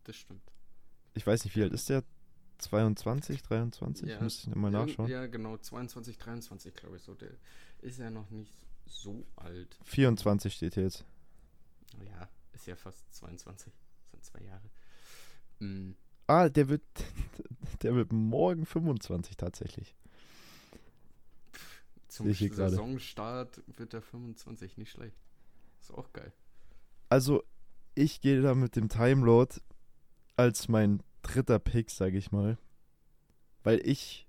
Das 0.04 0.16
stimmt. 0.16 0.42
Ich 1.14 1.26
weiß 1.26 1.44
nicht, 1.44 1.56
wie 1.56 1.62
alt 1.62 1.72
ist 1.72 1.88
der? 1.88 2.02
22, 2.58 3.42
23? 3.42 4.08
Ja. 4.08 4.20
Muss 4.22 4.40
ich 4.40 4.54
mal 4.54 4.72
Irgend- 4.72 4.88
nachschauen. 4.88 5.08
Ja, 5.10 5.26
genau, 5.26 5.56
22, 5.56 6.18
23, 6.18 6.74
glaube 6.74 6.96
ich, 6.96 7.02
so. 7.02 7.14
Der 7.14 7.30
ist 7.80 7.98
ja 7.98 8.10
noch 8.10 8.30
nicht 8.30 8.63
so 8.86 9.26
alt. 9.36 9.78
24 9.84 10.52
steht 10.54 10.74
hier 10.74 10.84
jetzt. 10.84 11.04
Ja, 12.04 12.28
ist 12.52 12.66
ja 12.66 12.76
fast 12.76 13.12
22. 13.14 13.72
Das 13.72 14.10
sind 14.10 14.24
zwei 14.24 14.44
Jahre. 14.44 14.70
Hm. 15.58 15.96
Ah, 16.26 16.48
der 16.48 16.68
wird, 16.68 16.82
der 17.82 17.94
wird 17.94 18.12
morgen 18.12 18.66
25 18.66 19.36
tatsächlich. 19.36 19.94
Zum 22.08 22.32
gerade. 22.32 22.70
Saisonstart 22.70 23.62
wird 23.66 23.92
der 23.92 24.02
25 24.02 24.78
nicht 24.78 24.92
schlecht. 24.92 25.16
Ist 25.80 25.90
auch 25.90 26.12
geil. 26.12 26.32
Also, 27.08 27.42
ich 27.94 28.20
gehe 28.20 28.40
da 28.40 28.54
mit 28.54 28.76
dem 28.76 28.88
Time 28.88 29.24
Lord 29.24 29.60
als 30.36 30.68
mein 30.68 31.02
dritter 31.22 31.58
Pick, 31.58 31.90
sage 31.90 32.16
ich 32.16 32.30
mal. 32.30 32.56
Weil 33.64 33.80
ich, 33.84 34.23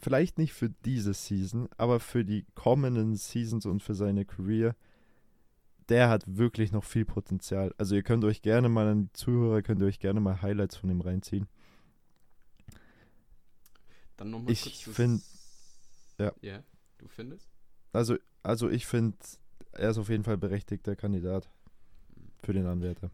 vielleicht 0.00 0.38
nicht 0.38 0.52
für 0.52 0.70
diese 0.84 1.14
Season, 1.14 1.68
aber 1.76 2.00
für 2.00 2.24
die 2.24 2.46
kommenden 2.54 3.16
Seasons 3.16 3.66
und 3.66 3.82
für 3.82 3.94
seine 3.94 4.24
Career, 4.24 4.74
der 5.88 6.08
hat 6.08 6.24
wirklich 6.26 6.72
noch 6.72 6.84
viel 6.84 7.04
Potenzial. 7.04 7.74
Also 7.78 7.94
ihr 7.94 8.02
könnt 8.02 8.24
euch 8.24 8.42
gerne 8.42 8.68
mal 8.68 8.86
an 8.88 9.02
die 9.04 9.12
Zuhörer, 9.12 9.62
könnt 9.62 9.80
ihr 9.80 9.86
euch 9.86 9.98
gerne 9.98 10.20
mal 10.20 10.40
Highlights 10.40 10.76
von 10.76 10.88
ihm 10.90 11.00
reinziehen. 11.00 11.48
Dann 14.16 14.30
nochmal 14.30 14.52
Ich 14.52 14.62
kurz 14.62 14.84
das- 14.84 14.94
find- 14.96 15.22
ja. 16.18 16.32
Ja, 16.42 16.62
du 16.98 17.08
findest? 17.08 17.48
Also, 17.92 18.16
also 18.42 18.68
ich 18.68 18.86
finde, 18.86 19.16
er 19.72 19.90
ist 19.90 19.98
auf 19.98 20.08
jeden 20.08 20.24
Fall 20.24 20.36
berechtigter 20.36 20.94
Kandidat 20.96 21.48
für 22.42 22.52
den 22.52 22.66
Anwärter. 22.66 23.10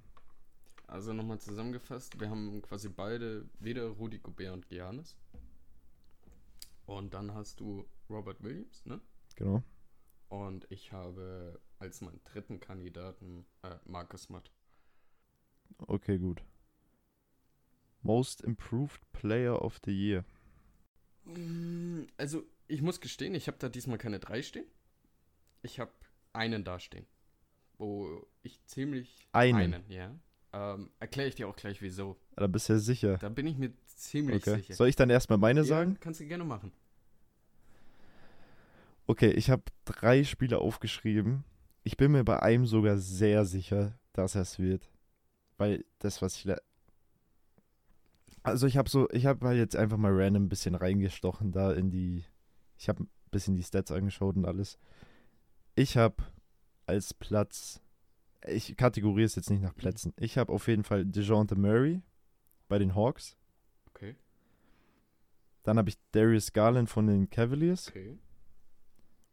Also 0.88 1.12
nochmal 1.12 1.38
zusammengefasst, 1.40 2.18
wir 2.20 2.31
haben 2.31 2.62
quasi 2.62 2.88
beide 2.88 3.44
weder 3.59 3.87
Rudi 3.87 4.18
Gobert 4.18 4.53
und 4.53 4.68
Giannis. 4.68 5.16
Und 6.87 7.14
dann 7.14 7.35
hast 7.35 7.61
du 7.61 7.88
Robert 8.09 8.42
Williams, 8.42 8.85
ne? 8.87 9.01
Genau. 9.35 9.62
Und 10.29 10.66
ich 10.70 10.92
habe 10.92 11.61
als 11.79 12.01
meinen 12.01 12.20
dritten 12.25 12.61
Kandidaten 12.61 13.46
äh, 13.62 13.77
Marcus 13.85 14.29
Matt. 14.29 14.51
Okay, 15.79 16.18
gut. 16.18 16.42
Most 18.03 18.40
Improved 18.42 19.01
Player 19.12 19.61
of 19.62 19.81
the 19.85 19.92
Year. 19.92 20.25
Mm, 21.25 22.05
Also, 22.16 22.44
ich 22.68 22.83
muss 22.83 23.01
gestehen, 23.01 23.35
ich 23.35 23.49
habe 23.49 23.59
da 23.59 23.68
diesmal 23.68 23.99
keine 23.99 24.20
drei 24.20 24.42
stehen. 24.42 24.66
Ich 25.62 25.81
habe 25.81 25.92
einen 26.33 26.64
da 26.64 26.79
stehen. 26.79 27.07
Wo 27.79 28.27
ich 28.42 28.64
ziemlich. 28.66 29.29
Einen? 29.33 29.85
ja. 29.90 30.18
Ähm, 30.53 30.91
Erkläre 31.01 31.29
ich 31.29 31.35
dir 31.35 31.49
auch 31.49 31.57
gleich 31.57 31.83
wieso. 31.83 32.17
Da 32.37 32.47
bist 32.47 32.69
du 32.69 32.75
ja 32.75 32.79
sicher. 32.79 33.19
Da 33.19 33.29
bin 33.29 33.47
ich 33.47 33.57
mir 33.59 33.73
ziemlich 33.87 34.37
Okay. 34.47 34.57
sicher. 34.57 34.75
Soll 34.75 34.89
ich 34.89 34.97
dann 34.97 35.11
erstmal 35.11 35.39
meine 35.39 35.61
Ja, 35.61 35.67
sagen? 35.67 35.97
Kannst 36.01 36.21
du 36.21 36.27
gerne 36.27 36.45
machen. 36.45 36.73
Okay, 39.07 39.31
ich 39.31 39.51
habe 39.51 39.63
drei 39.85 40.25
Spiele 40.25 40.59
aufgeschrieben. 40.59 41.45
Ich 41.85 41.97
bin 41.97 42.13
mir 42.13 42.25
bei 42.25 42.43
einem 42.43 42.67
sogar 42.67 42.99
sehr 42.99 43.45
sicher, 43.45 43.99
dass 44.13 44.35
er 44.35 44.43
es 44.43 44.59
wird. 44.59 44.91
Weil 45.59 45.85
das, 46.01 46.23
was 46.23 46.37
ich. 46.37 46.53
Also 48.43 48.67
ich 48.67 48.77
habe 48.77 48.89
so, 48.91 49.09
ich 49.11 49.27
habe 49.27 49.47
halt 49.47 49.59
jetzt 49.59 49.77
einfach 49.77 49.97
mal 49.97 50.13
random 50.13 50.45
ein 50.45 50.49
bisschen 50.49 50.75
reingestochen 50.75 51.53
da 51.53 51.73
in 51.73 51.91
die. 51.91 52.25
Ich 52.79 52.89
habe 52.89 53.05
ein 53.05 53.09
bisschen 53.31 53.55
die 53.57 53.63
Stats 53.63 53.91
angeschaut 53.93 54.37
und 54.37 54.45
alles. 54.45 54.79
Ich 55.75 55.97
habe 55.97 56.17
als 56.87 57.15
Platz. 57.15 57.81
Ich 58.47 58.77
kategoriere 58.77 59.27
es 59.27 59.35
jetzt 59.35 59.51
nicht 59.51 59.63
nach 59.63 59.75
Plätzen. 59.75 60.13
Ich 60.17 60.39
habe 60.39 60.53
auf 60.53 60.69
jeden 60.69 60.85
Fall 60.85 61.05
DeJounte 61.05 61.57
Murray 61.57 62.03
bei 62.68 62.79
den 62.79 62.95
Hawks. 62.95 63.37
Okay. 63.89 64.16
Dann 65.62 65.79
habe 65.79 65.89
ich 65.89 65.99
Darius 66.12 66.53
Garland 66.53 66.89
von 66.89 67.07
den 67.07 67.29
Cavaliers. 67.29 67.89
Okay. 67.89 68.18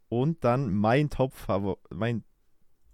Und 0.09 0.43
dann 0.43 0.73
mein 0.73 1.09
top 1.09 1.33
mein, 1.89 2.23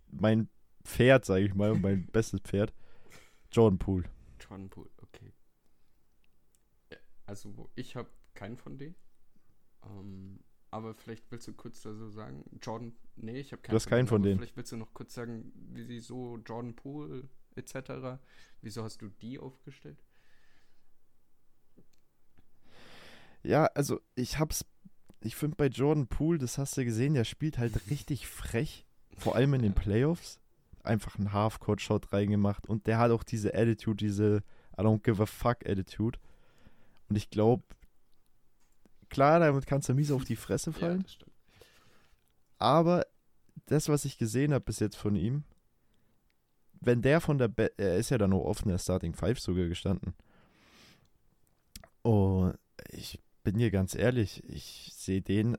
mein 0.08 0.50
Pferd, 0.84 1.26
sage 1.26 1.46
ich 1.46 1.54
mal, 1.54 1.76
mein 1.76 2.08
bestes 2.12 2.42
Pferd, 2.42 2.74
Jordan 3.52 3.78
Poole. 3.78 4.10
Jordan 4.40 4.70
Poole, 4.70 4.90
okay. 5.02 5.34
Ja, 6.92 6.98
also, 7.26 7.70
ich 7.76 7.96
habe 7.96 8.10
keinen 8.34 8.58
von 8.58 8.78
denen. 8.78 8.96
Ähm, 9.84 10.40
aber 10.72 10.94
vielleicht 10.94 11.32
willst 11.32 11.48
du 11.48 11.54
kurz 11.54 11.82
da 11.82 11.94
so 11.94 12.10
sagen, 12.10 12.44
Jordan, 12.62 12.94
nee, 13.16 13.40
ich 13.40 13.52
habe 13.52 13.62
keinen 13.62 13.76
hast 13.76 13.88
keinen 13.88 14.08
von 14.08 14.22
denen. 14.22 14.38
Vielleicht 14.38 14.58
willst 14.58 14.72
du 14.72 14.78
noch 14.78 14.94
kurz 14.94 15.14
sagen, 15.14 15.52
wieso 15.56 16.38
Jordan 16.46 16.76
Poole 16.76 17.28
etc. 17.56 18.20
Wieso 18.62 18.84
hast 18.84 19.02
du 19.02 19.10
die 19.22 19.40
aufgestellt? 19.40 19.98
Ja, 23.44 23.66
also 23.68 24.02
ich 24.16 24.38
hab's, 24.38 24.66
ich 25.22 25.36
finde 25.36 25.56
bei 25.56 25.68
Jordan 25.68 26.08
Poole, 26.08 26.38
das 26.38 26.58
hast 26.58 26.78
du 26.78 26.86
gesehen, 26.86 27.14
der 27.14 27.24
spielt 27.24 27.58
halt 27.58 27.74
richtig 27.90 28.28
frech, 28.28 28.86
vor 29.18 29.36
allem 29.36 29.54
in 29.54 29.62
den. 29.62 29.74
Playoffs. 29.74 30.40
Einfach 30.82 31.18
einen 31.18 31.34
Half-Court-Shot 31.34 32.14
reingemacht 32.14 32.68
und 32.68 32.88
der 32.88 33.00
hat 33.00 33.12
auch 33.12 33.24
diese 33.24 33.54
Attitude, 33.54 33.98
diese 33.98 34.44
I 34.78 34.82
don't 34.82 35.04
give 35.04 35.22
a 35.22 35.26
fuck 35.26 35.66
Attitude. 35.66 36.18
Und 37.10 37.18
ich 37.18 37.30
glaube, 37.30 37.64
klar, 39.10 39.40
damit 39.40 39.66
kannst 39.66 39.90
du 39.90 39.94
mies 39.94 40.12
auf 40.12 40.24
die 40.24 40.36
Fresse 40.36 40.72
fallen. 40.72 41.02
Ja, 41.02 41.04
das. 41.04 41.30
Aber 42.60 43.06
das, 43.66 43.90
was 43.90 44.06
ich 44.06 44.18
gesehen 44.18 44.54
habe 44.54 44.66
bis 44.66 44.80
jetzt 44.80 44.98
von 44.98 45.16
ihm, 45.16 45.44
wenn 46.82 47.02
der 47.02 47.22
von 47.22 47.38
der, 47.38 47.48
Be 47.48 47.72
er 47.78 47.98
ist 47.98 48.10
ja 48.10 48.18
dann 48.18 48.34
auch 48.34 48.46
oft 48.46 48.64
in 48.64 48.70
der 48.70 48.78
Starting 48.78 49.14
Five 49.14 49.40
sogar 49.40 49.68
gestanden. 49.68 50.14
Und 52.02 52.58
ich 52.90 53.20
bin 53.44 53.58
hier 53.58 53.72
ganz 53.72 53.96
ehrlich, 53.96 54.44
ich 54.46 54.92
sehe 54.96 55.22
den, 55.22 55.58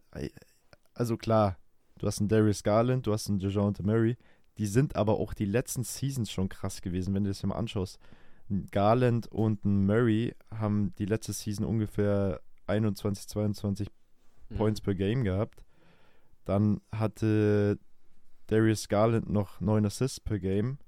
also 0.95 1.17
klar, 1.17 1.59
du 1.99 2.07
hast 2.07 2.21
einen 2.21 2.29
Darius 2.29 2.63
Garland, 2.63 3.07
du 3.07 3.13
hast 3.13 3.29
einen 3.29 3.39
DeJounte 3.39 3.83
Murray, 3.83 4.17
die 4.59 4.67
sind 4.67 4.97
aber 4.97 5.19
auch 5.19 5.35
die 5.35 5.45
letzten 5.45 5.85
Seasons 5.85 6.31
schon 6.31 6.49
krass 6.49 6.83
gewesen, 6.83 7.15
wenn 7.15 7.25
du 7.25 7.31
das 7.31 7.41
dir 7.41 7.49
mal 7.49 7.57
anschaust. 7.57 7.99
Garland 8.71 9.27
und 9.29 9.65
ein 9.65 9.87
Murray 9.87 10.35
haben 10.51 10.95
die 10.99 11.07
letzte 11.07 11.33
Season 11.33 11.65
ungefähr 11.65 12.41
21, 12.71 13.29
22 13.29 13.89
Mhm. 14.51 14.57
Points 14.57 14.81
per 14.81 14.95
Game 14.95 15.23
gehabt. 15.25 15.65
Dann 16.45 16.81
hatte 16.93 17.79
Darius 18.49 18.89
Garland 18.89 19.31
noch 19.31 19.61
9 19.61 19.87
Assists 19.87 20.19
per 20.21 20.39
Game. 20.39 20.79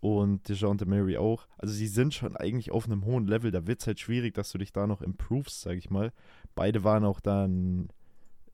Und 0.00 0.48
DeJounte 0.48 0.86
Murray 0.86 1.16
auch. 1.16 1.48
Also 1.58 1.74
sie 1.74 1.88
sind 1.88 2.14
schon 2.14 2.36
eigentlich 2.36 2.70
auf 2.70 2.86
einem 2.86 3.04
hohen 3.04 3.26
Level. 3.26 3.50
Da 3.50 3.66
wird 3.66 3.80
es 3.80 3.86
halt 3.88 3.98
schwierig, 3.98 4.34
dass 4.34 4.52
du 4.52 4.58
dich 4.58 4.72
da 4.72 4.86
noch 4.86 5.02
improvest, 5.02 5.60
sag 5.60 5.76
ich 5.76 5.90
mal. 5.90 6.12
Beide 6.54 6.84
waren 6.84 7.04
auch 7.04 7.18
dann 7.20 7.88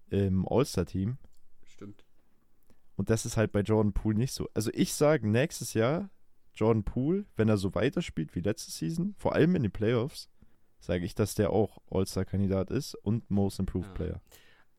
im 0.08 0.48
All-Star-Team. 0.48 1.18
Stimmt. 1.66 2.04
Und 2.96 3.10
das 3.10 3.26
ist 3.26 3.36
halt 3.36 3.52
bei 3.52 3.60
Jordan 3.60 3.92
Poole 3.92 4.16
nicht 4.16 4.32
so. 4.32 4.48
Also 4.54 4.70
ich 4.72 4.94
sage 4.94 5.28
nächstes 5.28 5.74
Jahr, 5.74 6.08
Jordan 6.54 6.84
Poole, 6.84 7.26
wenn 7.36 7.48
er 7.48 7.58
so 7.58 7.74
weiterspielt 7.74 8.34
wie 8.34 8.40
letzte 8.40 8.70
Season, 8.70 9.14
vor 9.18 9.34
allem 9.34 9.54
in 9.56 9.64
den 9.64 9.72
Playoffs, 9.72 10.30
sage 10.84 11.04
ich, 11.04 11.14
dass 11.14 11.34
der 11.34 11.50
auch 11.50 11.82
All-Star-Kandidat 11.90 12.70
ist 12.70 12.94
und 12.94 13.30
Most 13.30 13.58
Improved 13.58 13.88
Ja. 13.88 13.94
Player. 13.94 14.22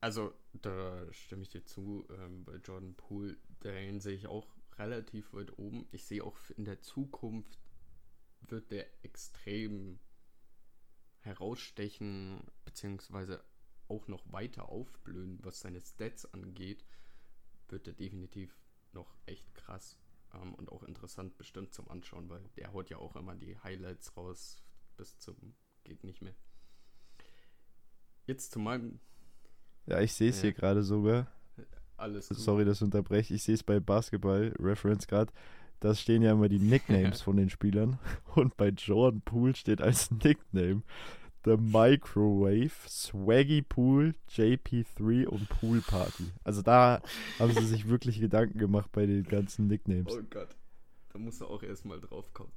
Also, 0.01 0.33
da 0.53 1.11
stimme 1.11 1.41
ich 1.43 1.49
dir 1.49 1.65
zu. 1.65 2.07
Ähm, 2.11 2.45
bei 2.45 2.55
Jordan 2.57 2.95
Poole, 2.95 3.37
den 3.63 3.99
sehe 3.99 4.15
ich 4.15 4.27
auch 4.27 4.47
relativ 4.77 5.33
weit 5.33 5.57
oben. 5.57 5.87
Ich 5.91 6.05
sehe 6.05 6.23
auch 6.23 6.37
in 6.55 6.65
der 6.65 6.81
Zukunft 6.81 7.59
wird 8.41 8.71
der 8.71 8.85
extrem 9.03 9.99
herausstechen, 11.21 12.43
beziehungsweise 12.65 13.43
auch 13.87 14.07
noch 14.07 14.31
weiter 14.31 14.69
aufblühen, 14.69 15.39
was 15.43 15.59
seine 15.59 15.81
Stats 15.81 16.31
angeht, 16.33 16.85
wird 17.69 17.87
er 17.87 17.93
definitiv 17.93 18.55
noch 18.93 19.15
echt 19.25 19.53
krass 19.55 19.97
ähm, 20.33 20.53
und 20.55 20.71
auch 20.71 20.83
interessant 20.83 21.37
bestimmt 21.37 21.73
zum 21.73 21.89
Anschauen, 21.89 22.29
weil 22.29 22.43
der 22.57 22.73
haut 22.73 22.89
ja 22.89 22.97
auch 22.97 23.15
immer 23.15 23.35
die 23.35 23.57
Highlights 23.59 24.15
raus 24.17 24.63
bis 24.97 25.17
zum 25.17 25.55
geht 25.85 26.03
nicht 26.03 26.21
mehr. 26.21 26.33
Jetzt 28.27 28.51
zu 28.51 28.59
meinem 28.59 28.99
Ja, 29.85 30.01
ich 30.01 30.13
sehe 30.13 30.29
es 30.29 30.37
Ja. 30.37 30.43
hier 30.43 30.53
gerade 30.53 30.83
sogar. 30.83 31.27
alles 31.97 32.27
gut. 32.27 32.37
Sorry, 32.39 32.65
dass 32.65 32.77
ich 32.79 32.83
unterbreche. 32.83 33.33
Ich 33.33 33.43
sehe 33.43 33.55
es 33.55 33.63
bei 33.63 33.79
Basketball, 33.79 34.53
Reference 34.59 35.07
gerade. 35.07 35.31
Da 35.79 35.93
stehen 35.95 36.21
ja 36.23 36.31
immer 36.31 36.49
die 36.49 36.59
Nicknames 37.13 37.21
von 37.21 37.37
den 37.37 37.49
Spielern. 37.49 37.99
Und 38.35 38.57
bei 38.57 38.69
Jordan 38.69 39.21
Poole 39.21 39.55
steht 39.55 39.81
als 39.81 40.09
Nickname 40.23 40.81
The 41.45 41.57
Microwave, 41.57 42.71
Swaggy 42.89 43.61
Pool, 43.61 44.15
JP3 44.31 45.27
und 45.27 45.47
Pool 45.47 45.79
Party. 45.81 46.31
Also 46.43 46.63
da 46.63 47.03
haben 47.37 47.51
sie 47.53 47.67
sich 47.67 47.87
wirklich 47.87 48.19
Gedanken 48.19 48.57
gemacht 48.57 48.91
bei 48.91 49.05
den 49.05 49.23
ganzen 49.23 49.67
Nicknames. 49.67 50.11
Oh 50.11 50.23
Gott. 50.27 50.55
Da 51.13 51.19
musst 51.19 51.41
du 51.41 51.45
auch 51.45 51.61
erstmal 51.61 52.01
drauf 52.01 52.33
kommen. 52.33 52.51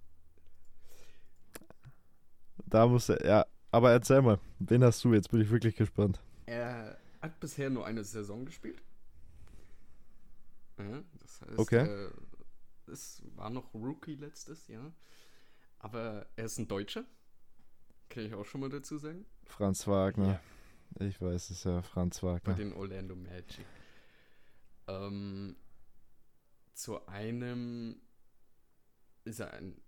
Da 2.67 2.87
muss 2.87 3.09
er, 3.09 3.25
ja. 3.27 3.47
Aber 3.71 3.93
erzähl 3.93 4.23
mal, 4.23 4.39
wen 4.59 4.83
hast 4.85 5.05
du? 5.05 5.13
Jetzt 5.15 5.31
bin 5.31 5.41
ich 5.41 5.51
wirklich 5.51 5.77
gespannt. 5.77 6.21
Er 6.47 6.99
hat 7.21 7.39
bisher 7.41 7.69
nur 7.71 7.85
eine 7.87 8.05
Saison 8.05 8.45
gespielt. 8.47 8.81
Ja, 10.79 11.03
das 11.21 11.41
heißt, 11.43 11.59
Okay. 11.59 11.87
äh, 11.87 12.11
es 12.91 13.23
war 13.37 13.51
noch 13.51 13.75
Rookie 13.75 14.15
letztes 14.15 14.69
Jahr. 14.69 14.93
Aber 15.81 16.27
er 16.37 16.45
ist 16.47 16.59
ein 16.59 16.69
Deutscher. 16.69 17.05
Kann 18.09 18.25
ich 18.25 18.35
auch 18.35 18.45
schon 18.47 18.61
mal 18.63 18.71
dazu 18.71 18.97
sagen. 18.99 19.25
Franz 19.45 19.87
Wagner. 19.87 20.41
Ich 20.99 21.21
weiß 21.21 21.51
es 21.51 21.65
ja, 21.65 21.83
Franz 21.83 22.21
Bei 22.21 22.29
Wagner. 22.29 22.55
den 22.55 22.73
Orlando 22.73 23.15
Magic. 23.15 23.65
Ähm, 24.87 25.57
zu 26.73 27.07
einem 27.07 28.01
ist 29.29 29.41
er 29.41 29.53
ein 29.53 29.81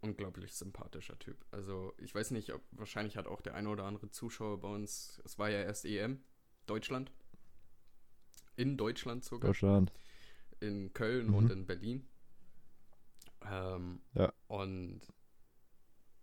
unglaublich 0.00 0.54
sympathischer 0.54 1.18
Typ. 1.18 1.44
Also 1.50 1.92
ich 1.98 2.14
weiß 2.14 2.30
nicht, 2.30 2.52
ob 2.52 2.62
wahrscheinlich 2.72 3.16
hat 3.16 3.26
auch 3.26 3.40
der 3.40 3.54
eine 3.54 3.68
oder 3.68 3.84
andere 3.84 4.10
Zuschauer 4.10 4.60
bei 4.60 4.68
uns, 4.68 5.20
es 5.24 5.38
war 5.38 5.50
ja 5.50 5.62
erst 5.62 5.84
EM, 5.84 6.22
Deutschland. 6.66 7.12
In 8.56 8.76
Deutschland 8.76 9.24
sogar. 9.24 9.50
Deutschland. 9.50 9.92
In 10.60 10.92
Köln 10.92 11.28
Mhm. 11.28 11.34
und 11.34 11.50
in 11.50 11.66
Berlin. 11.66 12.08
Ähm, 13.42 14.00
Ja. 14.14 14.32
Und 14.48 15.00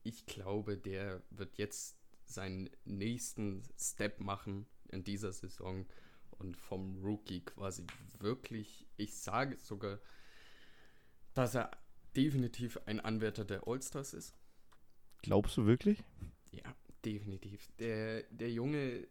ich 0.03 0.25
glaube, 0.25 0.77
der 0.77 1.21
wird 1.29 1.57
jetzt 1.57 1.97
seinen 2.25 2.69
nächsten 2.83 3.63
Step 3.79 4.19
machen 4.19 4.65
in 4.89 5.03
dieser 5.03 5.31
Saison 5.31 5.85
und 6.31 6.57
vom 6.57 7.01
Rookie 7.03 7.41
quasi 7.45 7.85
wirklich, 8.19 8.87
ich 8.97 9.15
sage 9.15 9.57
sogar, 9.59 9.99
dass 11.33 11.55
er 11.55 11.71
definitiv 12.15 12.79
ein 12.85 12.99
Anwärter 12.99 13.45
der 13.45 13.67
All-Stars 13.67 14.13
ist. 14.13 14.35
Glaubst 15.21 15.57
du 15.57 15.65
wirklich? 15.65 16.03
Ja, 16.51 16.75
definitiv. 17.03 17.67
Der, 17.79 18.23
der 18.23 18.51
Junge, 18.51 19.07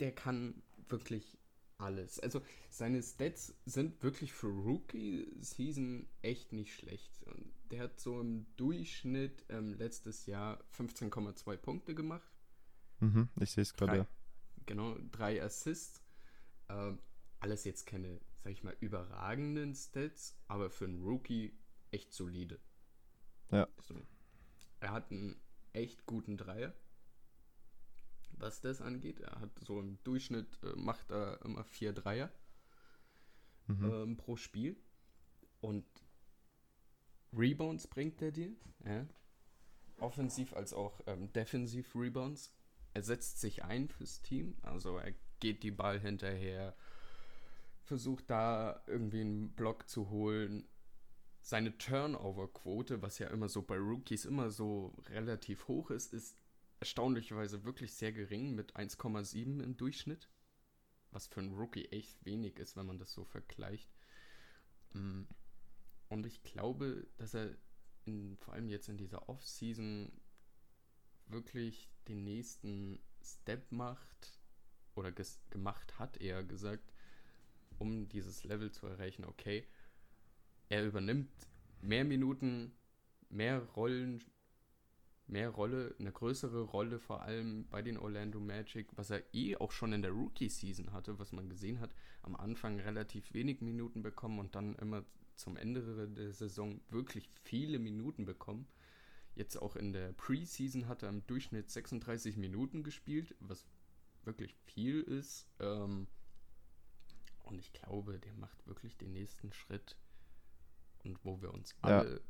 der 0.00 0.14
kann 0.14 0.62
wirklich 0.88 1.38
alles. 1.78 2.18
Also 2.20 2.42
seine 2.70 3.02
Stats 3.02 3.54
sind 3.64 4.02
wirklich 4.02 4.32
für 4.32 4.48
Rookie-Season 4.48 6.08
echt 6.22 6.52
nicht 6.52 6.74
schlecht. 6.74 7.22
Und 7.24 7.52
der 7.70 7.84
hat 7.84 8.00
so 8.00 8.20
im 8.20 8.46
Durchschnitt 8.56 9.44
ähm, 9.48 9.74
letztes 9.74 10.26
Jahr 10.26 10.62
15,2 10.76 11.56
Punkte 11.56 11.94
gemacht. 11.94 12.30
Mhm, 13.00 13.28
ich 13.40 13.52
sehe 13.52 13.62
es 13.62 13.74
gerade. 13.74 14.06
Genau, 14.66 14.96
drei 15.12 15.42
Assists. 15.42 16.02
Ähm, 16.68 16.98
alles 17.40 17.64
jetzt 17.64 17.86
keine, 17.86 18.20
sag 18.34 18.52
ich 18.52 18.64
mal, 18.64 18.76
überragenden 18.80 19.74
Stats, 19.74 20.36
aber 20.48 20.70
für 20.70 20.84
einen 20.86 21.02
Rookie 21.02 21.56
echt 21.90 22.12
solide. 22.12 22.60
Ja. 23.50 23.68
Er 24.80 24.92
hat 24.92 25.10
einen 25.10 25.40
echt 25.72 26.06
guten 26.06 26.36
Dreier, 26.36 26.74
was 28.32 28.60
das 28.60 28.80
angeht. 28.80 29.20
Er 29.20 29.40
hat 29.40 29.50
so 29.66 29.80
im 29.80 30.02
Durchschnitt, 30.04 30.58
äh, 30.62 30.74
macht 30.76 31.10
er 31.10 31.40
immer 31.44 31.64
vier 31.64 31.92
Dreier 31.92 32.30
Mhm. 33.66 33.90
ähm, 33.90 34.16
pro 34.16 34.36
Spiel. 34.36 34.76
Und 35.60 35.84
Rebounds 37.32 37.86
bringt 37.86 38.22
er 38.22 38.32
dir. 38.32 38.56
Ja. 38.84 39.06
Offensiv 39.98 40.54
als 40.54 40.72
auch 40.72 41.00
ähm, 41.06 41.32
defensiv 41.32 41.94
Rebounds. 41.94 42.54
Er 42.94 43.02
setzt 43.02 43.40
sich 43.40 43.64
ein 43.64 43.88
fürs 43.88 44.22
Team. 44.22 44.56
Also 44.62 44.96
er 44.96 45.12
geht 45.40 45.62
die 45.62 45.70
Ball 45.70 46.00
hinterher, 46.00 46.74
versucht 47.82 48.30
da 48.30 48.82
irgendwie 48.86 49.20
einen 49.20 49.54
Block 49.54 49.88
zu 49.88 50.08
holen. 50.08 50.66
Seine 51.48 51.78
Turnover-Quote, 51.78 53.00
was 53.00 53.18
ja 53.18 53.28
immer 53.28 53.48
so 53.48 53.62
bei 53.62 53.78
Rookies 53.78 54.26
immer 54.26 54.50
so 54.50 54.94
relativ 55.08 55.66
hoch 55.66 55.88
ist, 55.88 56.12
ist 56.12 56.36
erstaunlicherweise 56.78 57.64
wirklich 57.64 57.94
sehr 57.94 58.12
gering 58.12 58.54
mit 58.54 58.76
1,7 58.76 59.62
im 59.62 59.74
Durchschnitt. 59.78 60.28
Was 61.10 61.26
für 61.26 61.40
einen 61.40 61.54
Rookie 61.54 61.86
echt 61.86 62.22
wenig 62.26 62.58
ist, 62.58 62.76
wenn 62.76 62.84
man 62.84 62.98
das 62.98 63.14
so 63.14 63.24
vergleicht. 63.24 63.90
Mm. 64.92 65.22
Und 66.10 66.26
ich 66.26 66.42
glaube, 66.42 67.06
dass 67.16 67.32
er 67.32 67.56
in, 68.04 68.36
vor 68.36 68.52
allem 68.52 68.68
jetzt 68.68 68.90
in 68.90 68.98
dieser 68.98 69.30
Off-Season 69.30 70.12
wirklich 71.28 71.90
den 72.08 72.24
nächsten 72.24 73.00
Step 73.22 73.72
macht 73.72 74.38
oder 74.94 75.12
gemacht 75.48 75.98
hat, 75.98 76.18
eher 76.18 76.44
gesagt, 76.44 76.92
um 77.78 78.06
dieses 78.06 78.44
Level 78.44 78.70
zu 78.70 78.86
erreichen. 78.86 79.24
Okay, 79.24 79.66
er 80.68 80.86
übernimmt 80.86 81.28
mehr 81.80 82.04
Minuten, 82.04 82.72
mehr 83.28 83.60
Rollen, 83.76 84.24
mehr 85.26 85.50
Rolle, 85.50 85.94
eine 85.98 86.10
größere 86.10 86.62
Rolle 86.62 86.98
vor 86.98 87.22
allem 87.22 87.66
bei 87.68 87.82
den 87.82 87.98
Orlando 87.98 88.40
Magic, 88.40 88.88
was 88.96 89.10
er 89.10 89.22
eh 89.34 89.56
auch 89.56 89.72
schon 89.72 89.92
in 89.92 90.02
der 90.02 90.12
Rookie-Season 90.12 90.92
hatte, 90.92 91.18
was 91.18 91.32
man 91.32 91.48
gesehen 91.48 91.80
hat. 91.80 91.94
Am 92.22 92.34
Anfang 92.34 92.80
relativ 92.80 93.34
wenig 93.34 93.60
Minuten 93.60 94.02
bekommen 94.02 94.38
und 94.38 94.54
dann 94.54 94.74
immer 94.76 95.04
zum 95.34 95.56
Ende 95.56 96.08
der 96.08 96.32
Saison 96.32 96.80
wirklich 96.88 97.28
viele 97.42 97.78
Minuten 97.78 98.24
bekommen. 98.24 98.66
Jetzt 99.34 99.56
auch 99.56 99.76
in 99.76 99.92
der 99.92 100.12
Preseason 100.14 100.88
hat 100.88 101.02
er 101.02 101.10
im 101.10 101.24
Durchschnitt 101.26 101.70
36 101.70 102.36
Minuten 102.36 102.82
gespielt, 102.82 103.36
was 103.38 103.66
wirklich 104.24 104.56
viel 104.64 105.02
ist. 105.02 105.46
Ähm, 105.60 106.08
und 107.44 107.58
ich 107.58 107.72
glaube, 107.72 108.18
der 108.18 108.34
macht 108.34 108.66
wirklich 108.66 108.96
den 108.96 109.12
nächsten 109.12 109.52
Schritt. 109.52 109.96
Und 111.04 111.24
wo 111.24 111.40
wir 111.40 111.52
uns 111.52 111.74
Ja. 111.82 112.00
alle, 112.00 112.20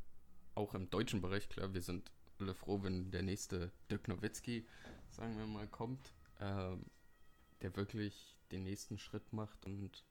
auch 0.55 0.73
im 0.73 0.89
deutschen 0.89 1.21
Bereich, 1.21 1.49
klar, 1.49 1.73
wir 1.73 1.81
sind 1.81 2.11
alle 2.39 2.53
froh, 2.53 2.81
wenn 2.83 3.11
der 3.11 3.23
nächste 3.23 3.71
Dirk 3.89 4.07
Nowitzki, 4.07 4.65
sagen 5.09 5.37
wir 5.37 5.45
mal, 5.45 5.67
kommt, 5.67 6.13
ähm, 6.39 6.85
der 7.61 7.75
wirklich 7.75 8.37
den 8.51 8.63
nächsten 8.63 8.97
Schritt 8.97 9.33
macht 9.33 9.65
und 9.65 10.05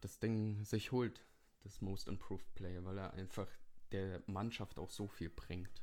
das 0.00 0.18
Ding 0.18 0.64
sich 0.64 0.92
holt, 0.92 1.24
das 1.62 1.80
Most 1.80 2.08
Improved 2.08 2.54
Player, 2.54 2.84
weil 2.84 2.98
er 2.98 3.12
einfach 3.14 3.46
der 3.92 4.22
Mannschaft 4.26 4.78
auch 4.78 4.90
so 4.90 5.06
viel 5.06 5.30
bringt. 5.30 5.82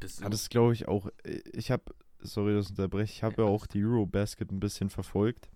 Das 0.00 0.20
ja, 0.20 0.28
das 0.28 0.48
glaube 0.48 0.72
ich 0.72 0.88
auch. 0.88 1.10
Ich 1.52 1.70
habe, 1.70 1.94
sorry, 2.20 2.58
ich 2.58 2.68
unterbreche, 2.70 3.12
ich 3.12 3.22
habe 3.22 3.42
ja, 3.42 3.48
ja, 3.48 3.54
auch 3.54 3.66
die 3.66 3.84
Eurobasket 3.84 4.50
ein 4.50 4.60
bisschen 4.60 4.90
verfolgt. 4.90 5.50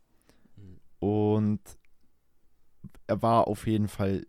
Mhm. 0.57 0.80
Und 0.99 1.78
er 3.07 3.22
war 3.22 3.49
auf 3.49 3.66
jeden 3.66 3.89
Fall 3.89 4.26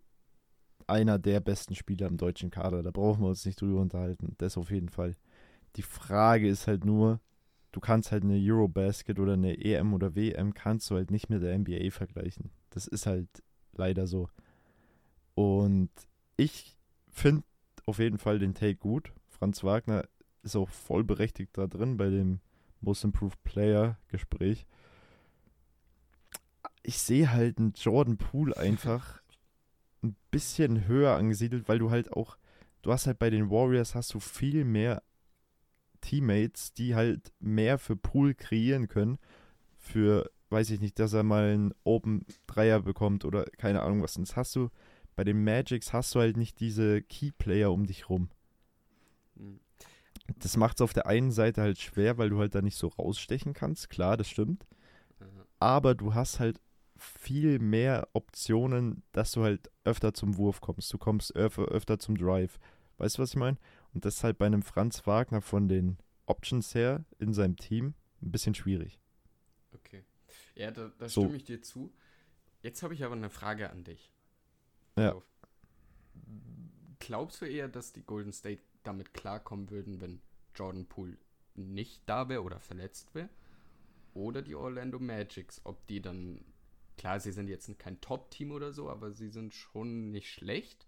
einer 0.87 1.19
der 1.19 1.39
besten 1.39 1.75
Spieler 1.75 2.07
im 2.07 2.17
deutschen 2.17 2.49
Kader. 2.49 2.81
Da 2.83 2.91
brauchen 2.91 3.21
wir 3.21 3.29
uns 3.29 3.45
nicht 3.45 3.59
drüber 3.59 3.81
unterhalten. 3.81 4.35
Das 4.37 4.57
auf 4.57 4.71
jeden 4.71 4.89
Fall. 4.89 5.15
Die 5.75 5.81
Frage 5.81 6.47
ist 6.47 6.67
halt 6.67 6.85
nur, 6.85 7.19
du 7.71 7.79
kannst 7.79 8.11
halt 8.11 8.23
eine 8.23 8.39
Eurobasket 8.39 9.19
oder 9.19 9.33
eine 9.33 9.57
EM 9.57 9.93
oder 9.93 10.15
WM 10.15 10.53
kannst 10.53 10.89
du 10.89 10.95
halt 10.95 11.11
nicht 11.11 11.29
mit 11.29 11.43
der 11.43 11.57
NBA 11.57 11.91
vergleichen. 11.91 12.51
Das 12.69 12.87
ist 12.87 13.05
halt 13.05 13.29
leider 13.73 14.07
so. 14.07 14.29
Und 15.35 15.91
ich 16.37 16.77
finde 17.09 17.43
auf 17.85 17.99
jeden 17.99 18.17
Fall 18.17 18.39
den 18.39 18.53
Take 18.53 18.77
gut. 18.77 19.13
Franz 19.27 19.63
Wagner 19.63 20.03
ist 20.41 20.55
auch 20.55 20.69
voll 20.69 21.03
berechtigt 21.03 21.57
da 21.57 21.67
drin 21.67 21.97
bei 21.97 22.09
dem 22.09 22.39
Most 22.81 23.03
Improved 23.03 23.43
Player 23.43 23.99
Gespräch. 24.07 24.65
Ich 26.87 26.99
sehe 26.99 27.33
halt 27.33 27.57
einen 27.57 27.73
Jordan 27.73 28.17
Poole 28.17 28.55
einfach 28.55 29.21
ein 30.01 30.15
bisschen 30.31 30.87
höher 30.87 31.15
angesiedelt, 31.15 31.67
weil 31.67 31.79
du 31.79 31.91
halt 31.91 32.13
auch, 32.13 32.37
du 32.81 32.93
hast 32.93 33.07
halt 33.07 33.19
bei 33.19 33.29
den 33.29 33.49
Warriors 33.49 33.93
hast 33.93 34.13
du 34.13 34.21
viel 34.21 34.63
mehr 34.63 35.03
Teammates, 35.99 36.73
die 36.73 36.95
halt 36.95 37.33
mehr 37.39 37.77
für 37.77 37.97
Pool 37.97 38.33
kreieren 38.33 38.87
können. 38.87 39.17
Für, 39.77 40.31
weiß 40.49 40.69
ich 40.69 40.79
nicht, 40.79 40.97
dass 40.99 41.11
er 41.11 41.23
mal 41.23 41.49
einen 41.49 41.73
Open 41.83 42.25
Dreier 42.45 42.81
bekommt 42.81 43.25
oder 43.25 43.43
keine 43.57 43.81
Ahnung 43.81 44.01
was. 44.01 44.15
Und 44.15 44.29
das 44.29 44.37
hast 44.37 44.55
du, 44.55 44.69
bei 45.17 45.25
den 45.25 45.43
Magics 45.43 45.91
hast 45.91 46.15
du 46.15 46.19
halt 46.19 46.37
nicht 46.37 46.61
diese 46.61 47.01
Key-Player 47.01 47.69
um 47.69 47.85
dich 47.85 48.09
rum. 48.09 48.29
Hm. 49.35 49.59
Das 50.39 50.55
macht 50.55 50.77
es 50.77 50.81
auf 50.81 50.93
der 50.93 51.07
einen 51.07 51.31
Seite 51.31 51.61
halt 51.61 51.79
schwer, 51.79 52.17
weil 52.17 52.29
du 52.29 52.39
halt 52.39 52.55
da 52.55 52.61
nicht 52.61 52.77
so 52.77 52.87
rausstechen 52.87 53.53
kannst. 53.53 53.89
Klar, 53.89 54.15
das 54.17 54.29
stimmt. 54.29 54.65
Aber 55.59 55.95
du 55.95 56.13
hast 56.13 56.39
halt 56.39 56.59
viel 56.97 57.59
mehr 57.59 58.07
Optionen, 58.13 59.03
dass 59.11 59.31
du 59.31 59.43
halt 59.43 59.71
öfter 59.83 60.13
zum 60.13 60.37
Wurf 60.37 60.61
kommst. 60.61 60.91
Du 60.93 60.97
kommst 60.97 61.35
öfter, 61.35 61.65
öfter 61.65 61.99
zum 61.99 62.17
Drive. 62.17 62.59
Weißt 62.97 63.17
du, 63.17 63.21
was 63.21 63.31
ich 63.31 63.35
meine? 63.35 63.57
Und 63.93 64.05
das 64.05 64.15
ist 64.15 64.23
halt 64.23 64.37
bei 64.37 64.45
einem 64.45 64.63
Franz 64.63 65.05
Wagner 65.05 65.41
von 65.41 65.67
den 65.67 65.97
Options 66.25 66.73
her 66.75 67.05
in 67.19 67.33
seinem 67.33 67.55
Team 67.55 67.93
ein 68.21 68.31
bisschen 68.31 68.55
schwierig. 68.55 68.99
Okay. 69.73 70.03
Ja, 70.55 70.71
da, 70.71 70.91
da 70.97 71.07
so. 71.07 71.21
stimme 71.21 71.37
ich 71.37 71.43
dir 71.43 71.61
zu. 71.61 71.93
Jetzt 72.61 72.83
habe 72.83 72.93
ich 72.93 73.03
aber 73.03 73.15
eine 73.15 73.29
Frage 73.29 73.69
an 73.69 73.83
dich. 73.83 74.11
Ja. 74.97 75.09
Also, 75.09 75.23
glaubst 76.99 77.41
du 77.41 77.45
eher, 77.45 77.67
dass 77.67 77.93
die 77.93 78.03
Golden 78.03 78.33
State 78.33 78.61
damit 78.83 79.13
klarkommen 79.13 79.69
würden, 79.69 80.01
wenn 80.01 80.21
Jordan 80.55 80.87
Poole 80.87 81.17
nicht 81.55 82.01
da 82.07 82.29
wäre 82.29 82.43
oder 82.43 82.59
verletzt 82.59 83.13
wäre? 83.13 83.29
Oder 84.13 84.41
die 84.41 84.55
Orlando 84.55 84.99
Magics, 84.99 85.61
ob 85.63 85.85
die 85.87 86.01
dann, 86.01 86.43
klar, 86.97 87.19
sie 87.19 87.31
sind 87.31 87.47
jetzt 87.47 87.77
kein 87.79 88.01
Top-Team 88.01 88.51
oder 88.51 88.73
so, 88.73 88.89
aber 88.89 89.11
sie 89.11 89.29
sind 89.29 89.53
schon 89.53 90.11
nicht 90.11 90.31
schlecht. 90.31 90.87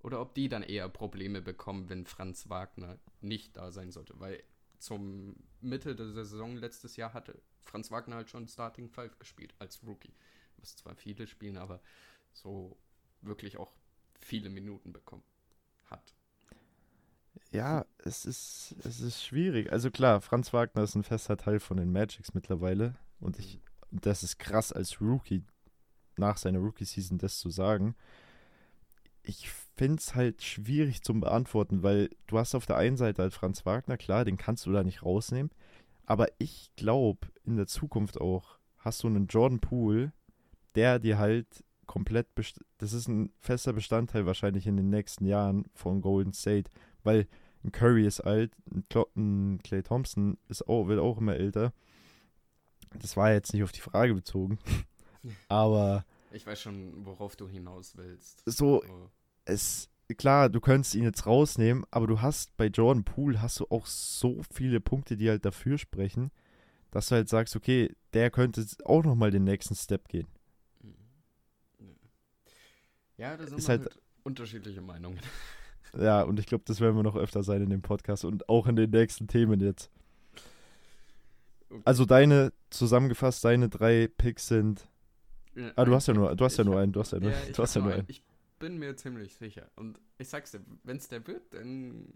Oder 0.00 0.20
ob 0.20 0.34
die 0.34 0.48
dann 0.48 0.64
eher 0.64 0.88
Probleme 0.88 1.40
bekommen, 1.42 1.88
wenn 1.88 2.06
Franz 2.06 2.48
Wagner 2.48 2.98
nicht 3.20 3.56
da 3.56 3.70
sein 3.70 3.92
sollte. 3.92 4.18
Weil 4.18 4.42
zum 4.78 5.36
Mitte 5.60 5.94
der 5.94 6.08
Saison 6.08 6.56
letztes 6.56 6.96
Jahr 6.96 7.14
hatte 7.14 7.40
Franz 7.62 7.90
Wagner 7.92 8.16
halt 8.16 8.28
schon 8.28 8.48
Starting 8.48 8.88
Five 8.88 9.18
gespielt 9.18 9.54
als 9.60 9.84
Rookie. 9.86 10.14
Was 10.56 10.74
zwar 10.74 10.96
viele 10.96 11.26
spielen, 11.28 11.56
aber 11.56 11.80
so 12.32 12.76
wirklich 13.20 13.58
auch 13.58 13.72
viele 14.18 14.50
Minuten 14.50 14.92
bekommen 14.92 15.22
hat. 15.84 16.16
Ja, 17.50 17.86
es 17.98 18.24
ist, 18.24 18.74
es 18.84 19.00
ist 19.00 19.24
schwierig. 19.24 19.70
Also 19.72 19.90
klar, 19.90 20.20
Franz 20.20 20.52
Wagner 20.52 20.82
ist 20.82 20.94
ein 20.94 21.04
fester 21.04 21.36
Teil 21.36 21.60
von 21.60 21.76
den 21.76 21.92
Magics 21.92 22.34
mittlerweile. 22.34 22.96
Und 23.20 23.38
ich, 23.38 23.56
mhm. 23.56 23.71
Das 23.92 24.22
ist 24.22 24.38
krass 24.38 24.72
als 24.72 25.00
Rookie, 25.00 25.44
nach 26.16 26.36
seiner 26.36 26.58
Rookie-Season 26.58 27.18
das 27.18 27.38
zu 27.38 27.50
sagen 27.50 27.94
ich 29.24 29.48
finde 29.76 29.98
es 29.98 30.14
halt 30.14 30.42
schwierig 30.42 31.02
zum 31.02 31.20
Beantworten, 31.20 31.82
weil 31.82 32.10
du 32.26 32.38
hast 32.38 32.54
auf 32.54 32.66
der 32.66 32.76
einen 32.76 32.96
Seite 32.96 33.22
halt 33.22 33.32
Franz 33.32 33.64
Wagner, 33.64 33.96
klar, 33.96 34.24
den 34.24 34.36
kannst 34.36 34.66
du 34.66 34.72
da 34.72 34.82
nicht 34.82 35.02
rausnehmen. 35.02 35.50
Aber 36.06 36.26
ich 36.38 36.70
glaube, 36.76 37.28
in 37.44 37.56
der 37.56 37.66
Zukunft 37.66 38.20
auch 38.20 38.58
hast 38.78 39.02
du 39.02 39.06
einen 39.06 39.28
Jordan 39.28 39.60
Poole, 39.60 40.12
der 40.74 40.98
dir 40.98 41.18
halt 41.18 41.46
komplett, 41.86 42.26
das 42.78 42.92
ist 42.92 43.08
ein 43.08 43.30
fester 43.38 43.72
Bestandteil 43.72 44.26
wahrscheinlich 44.26 44.66
in 44.66 44.76
den 44.76 44.90
nächsten 44.90 45.26
Jahren 45.26 45.66
von 45.74 46.00
Golden 46.00 46.32
State, 46.32 46.70
weil 47.04 47.28
ein 47.64 47.70
Curry 47.70 48.06
ist 48.06 48.20
alt, 48.20 48.52
ein, 48.70 48.84
ein 49.16 49.60
Clay 49.62 49.82
Thompson 49.82 50.38
ist 50.48 50.66
auch, 50.68 50.88
wird 50.88 50.98
auch 50.98 51.18
immer 51.18 51.36
älter. 51.36 51.72
Das 53.00 53.16
war 53.16 53.32
jetzt 53.32 53.52
nicht 53.52 53.62
auf 53.62 53.72
die 53.72 53.80
Frage 53.80 54.14
bezogen, 54.14 54.58
aber 55.48 56.04
ich 56.32 56.46
weiß 56.46 56.60
schon, 56.60 57.04
worauf 57.04 57.36
du 57.36 57.48
hinaus 57.48 57.96
willst. 57.96 58.42
So, 58.46 58.82
oh. 58.82 59.10
es, 59.44 59.90
klar, 60.16 60.48
du 60.48 60.60
könntest 60.60 60.94
ihn 60.94 61.04
jetzt 61.04 61.26
rausnehmen, 61.26 61.84
aber 61.90 62.06
du 62.06 62.20
hast 62.20 62.56
bei 62.56 62.66
Jordan 62.66 63.04
Poole 63.04 63.40
hast 63.42 63.60
du 63.60 63.66
auch 63.70 63.86
so 63.86 64.40
viele 64.50 64.80
Punkte, 64.80 65.16
die 65.16 65.28
halt 65.28 65.44
dafür 65.44 65.78
sprechen, 65.78 66.30
dass 66.90 67.08
du 67.08 67.16
halt 67.16 67.28
sagst, 67.28 67.54
okay, 67.56 67.94
der 68.14 68.30
könnte 68.30 68.64
auch 68.84 69.04
nochmal 69.04 69.30
den 69.30 69.44
nächsten 69.44 69.74
Step 69.74 70.08
gehen. 70.08 70.28
Mhm. 70.80 70.94
Ja, 73.16 73.36
da 73.36 73.46
sind 73.46 73.58
ist 73.58 73.68
halt, 73.68 73.82
halt 73.82 73.98
unterschiedliche 74.22 74.80
Meinungen. 74.80 75.20
Ja, 75.98 76.22
und 76.22 76.40
ich 76.40 76.46
glaube, 76.46 76.64
das 76.66 76.80
werden 76.80 76.96
wir 76.96 77.02
noch 77.02 77.16
öfter 77.16 77.42
sein 77.42 77.62
in 77.62 77.68
dem 77.68 77.82
Podcast 77.82 78.24
und 78.24 78.48
auch 78.48 78.66
in 78.66 78.76
den 78.76 78.90
nächsten 78.90 79.28
Themen 79.28 79.60
jetzt. 79.60 79.90
Okay. 81.72 81.82
Also 81.84 82.04
deine, 82.04 82.52
zusammengefasst, 82.70 83.44
deine 83.44 83.68
drei 83.68 84.08
Picks 84.08 84.48
sind 84.48 84.86
ah, 85.76 85.84
du 85.84 85.94
hast 85.94 86.08
ja 86.08 86.14
nur, 86.14 86.34
du 86.34 86.44
hast 86.44 86.56
ja 86.56 86.64
nur 86.64 86.78
einen, 86.78 86.92
du 86.92 87.00
hast 87.00 87.12
ja 87.12 87.20
nur, 87.20 87.30
ja, 87.30 87.36
du 87.54 87.62
hast 87.62 87.74
ja 87.74 87.82
nur 87.82 87.92
einen. 87.92 88.04
Ich 88.08 88.24
bin 88.58 88.78
mir 88.78 88.96
ziemlich 88.96 89.34
sicher. 89.34 89.70
Und 89.76 90.00
ich 90.18 90.28
sag's 90.28 90.52
dir, 90.52 90.60
wenn 90.84 90.96
es 90.96 91.08
der 91.08 91.26
wird, 91.26 91.52
dann 91.52 92.06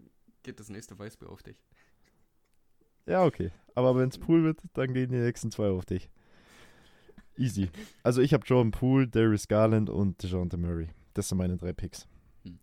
geht 0.43 0.59
das 0.59 0.69
nächste 0.69 0.97
Weißbier 0.97 1.29
auf 1.29 1.43
dich. 1.43 1.57
Ja, 3.05 3.23
okay. 3.23 3.51
Aber 3.75 3.95
wenn 3.95 4.09
es 4.09 4.17
Pool 4.17 4.43
wird, 4.43 4.61
dann 4.73 4.93
gehen 4.93 5.11
die 5.11 5.17
nächsten 5.17 5.51
zwei 5.51 5.69
auf 5.69 5.85
dich. 5.85 6.09
Easy. 7.37 7.69
Also 8.01 8.21
ich 8.21 8.33
habe 8.33 8.45
Jordan 8.45 8.71
Poole, 8.71 9.07
Darius 9.07 9.47
Garland 9.47 9.89
und 9.89 10.21
DeJounte 10.23 10.57
Murray. 10.57 10.89
Das 11.13 11.29
sind 11.29 11.37
meine 11.37 11.57
drei 11.57 11.71
Picks. 11.73 12.07
Hm. 12.43 12.59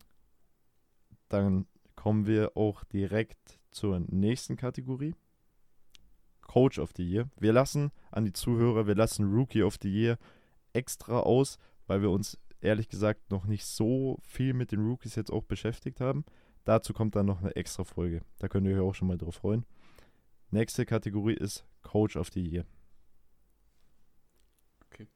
Dann 1.29 1.67
kommen 1.95 2.27
wir 2.27 2.57
auch 2.57 2.85
direkt 2.85 3.61
zur 3.71 4.01
nächsten 4.01 4.57
Kategorie. 4.57 5.15
Coach 6.55 6.79
of 6.79 6.93
the 6.97 7.03
Year. 7.03 7.29
Wir 7.37 7.53
lassen 7.53 7.91
an 8.13 8.25
die 8.25 8.33
Zuhörer, 8.33 8.87
wir 8.87 8.95
lassen 8.95 9.25
Rookie 9.25 9.65
of 9.65 9.77
the 9.83 9.93
Year 9.93 10.19
extra 10.73 11.19
aus, 11.19 11.59
weil 11.89 12.01
wir 12.01 12.11
uns 12.11 12.39
ehrlich 12.61 12.89
gesagt 12.89 13.33
noch 13.33 13.47
nicht 13.47 13.67
so 13.67 14.21
viel 14.23 14.55
mit 14.55 14.71
den 14.71 14.87
Rookies 14.87 15.17
jetzt 15.17 15.33
auch 15.33 15.43
beschäftigt 15.43 16.01
haben. 16.01 16.25
Dazu 16.63 16.93
kommt 16.93 17.17
dann 17.17 17.27
noch 17.27 17.41
eine 17.41 17.57
extra 17.57 17.83
Folge. 17.83 18.23
Da 18.39 18.47
könnt 18.47 18.69
ihr 18.69 18.77
euch 18.77 18.89
auch 18.89 18.95
schon 18.95 19.09
mal 19.09 19.19
drauf 19.19 19.35
freuen. 19.35 19.67
Nächste 20.53 20.87
Kategorie 20.87 21.35
ist 21.35 21.67
Coach 21.83 22.15
of 22.17 22.29
the 22.29 22.41
Year. 22.41 22.65
Okay. 24.87 25.09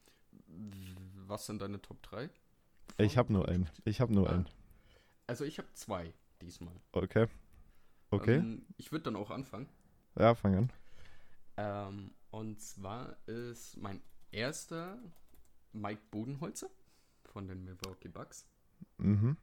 Was 1.29 1.47
sind 1.47 1.63
deine 1.63 1.81
Top 1.81 2.03
3? 2.03 2.31
Ich 2.97 3.17
habe 3.17 3.33
nur 3.33 3.49
einen. 3.49 3.71
Ich 3.85 4.01
habe 4.01 4.13
nur 4.13 4.29
ah. 4.29 4.33
einen. 4.33 4.49
Also 5.29 5.45
ich 5.45 5.59
habe 5.59 5.69
zwei 5.75 6.13
diesmal. 6.43 6.75
Okay. 6.91 7.29
Okay. 8.11 8.39
Ähm, 8.39 8.67
ich 8.77 8.91
würde 8.91 9.05
dann 9.05 9.15
auch 9.15 9.31
anfangen. 9.31 9.69
Ja, 10.19 10.35
fang 10.35 10.57
an. 10.57 10.73
Ähm, 11.59 12.13
und 12.31 12.61
zwar 12.61 13.17
ist 13.27 13.77
mein 13.79 14.01
erster 14.31 14.97
Mike 15.73 16.03
Bodenholzer 16.13 16.71
von 17.25 17.49
den 17.49 17.65
Milwaukee 17.65 18.09
Bucks. 18.09 18.47
Mhm. 18.99 19.37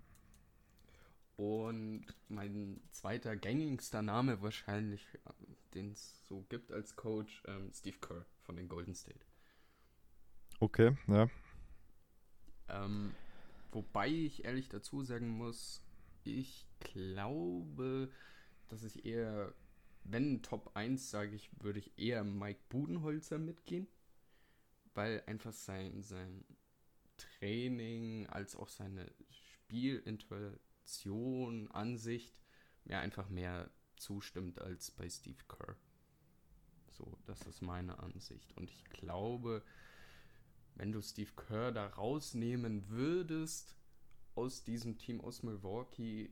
Und 1.36 2.06
mein 2.30 2.82
zweiter 2.92 3.36
gängigster 3.36 4.02
Name 4.02 4.42
wahrscheinlich, 4.42 5.06
den 5.74 5.92
es 5.92 6.26
so 6.28 6.46
gibt 6.48 6.72
als 6.72 6.96
Coach, 6.96 7.44
ähm, 7.48 7.72
Steve 7.74 7.98
Kerr 8.00 8.26
von 8.44 8.56
den 8.56 8.70
Golden 8.70 8.96
State. 8.96 9.20
Okay, 10.62 10.96
ja. 11.08 11.30
Ähm, 12.70 13.14
wobei 13.72 14.08
ich 14.08 14.46
ehrlich 14.46 14.70
dazu 14.70 15.04
sagen 15.04 15.28
muss, 15.28 15.84
ich 16.24 16.66
glaube, 16.80 18.10
dass 18.70 18.84
ich 18.84 19.06
eher, 19.06 19.54
wenn 20.06 20.42
Top 20.42 20.72
1 20.76 21.10
sage 21.10 21.36
ich, 21.36 21.50
würde 21.62 21.80
ich 21.80 21.98
eher 21.98 22.24
Mike 22.24 22.62
Budenholzer 22.70 23.38
mitgehen 23.38 23.88
weil 24.96 25.22
einfach 25.28 25.54
sein, 25.54 26.02
sein 26.02 26.44
Training 27.18 28.28
als 28.28 28.56
auch 28.56 28.70
seine 28.70 29.12
Organisation, 29.72 31.70
Ansicht 31.72 32.34
mir 32.86 33.00
einfach 33.00 33.30
mehr 33.30 33.70
zustimmt 33.98 34.62
als 34.62 34.92
bei 34.92 35.10
Steve 35.10 35.44
Kerr. 35.50 35.76
So, 36.92 37.18
das 37.26 37.42
ist 37.46 37.62
meine 37.62 38.00
Ansicht. 38.00 38.56
Und 38.56 38.70
ich 38.70 38.86
glaube, 38.86 39.64
wenn 40.76 40.94
du 40.94 41.02
Steve 41.02 41.32
Kerr 41.36 41.74
da 41.74 41.88
rausnehmen 41.88 42.90
würdest 42.90 43.76
aus 44.36 44.64
diesem 44.64 44.98
Team 44.98 45.20
aus 45.20 45.44
Milwaukee, 45.44 46.32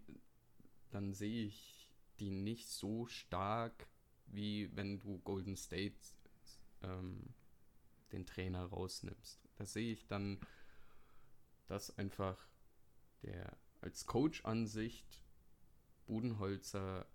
dann 0.92 1.14
sehe 1.14 1.48
ich 1.48 1.73
die 2.20 2.32
nicht 2.32 2.70
so 2.70 3.06
stark, 3.08 3.88
wie 4.28 4.76
wenn 4.76 5.00
du 5.00 5.20
Golden 5.20 5.56
State 5.56 5.96
ähm, 6.82 7.34
den 8.12 8.26
Trainer 8.26 8.66
rausnimmst. 8.66 9.40
Da 9.56 9.66
sehe 9.66 9.94
ich 9.94 10.08
dann, 10.08 10.40
dass 11.68 11.98
einfach 11.98 12.38
der 13.24 13.58
als 13.82 14.06
Coach-Ansicht 14.06 15.22
Budenholzer 16.06 17.06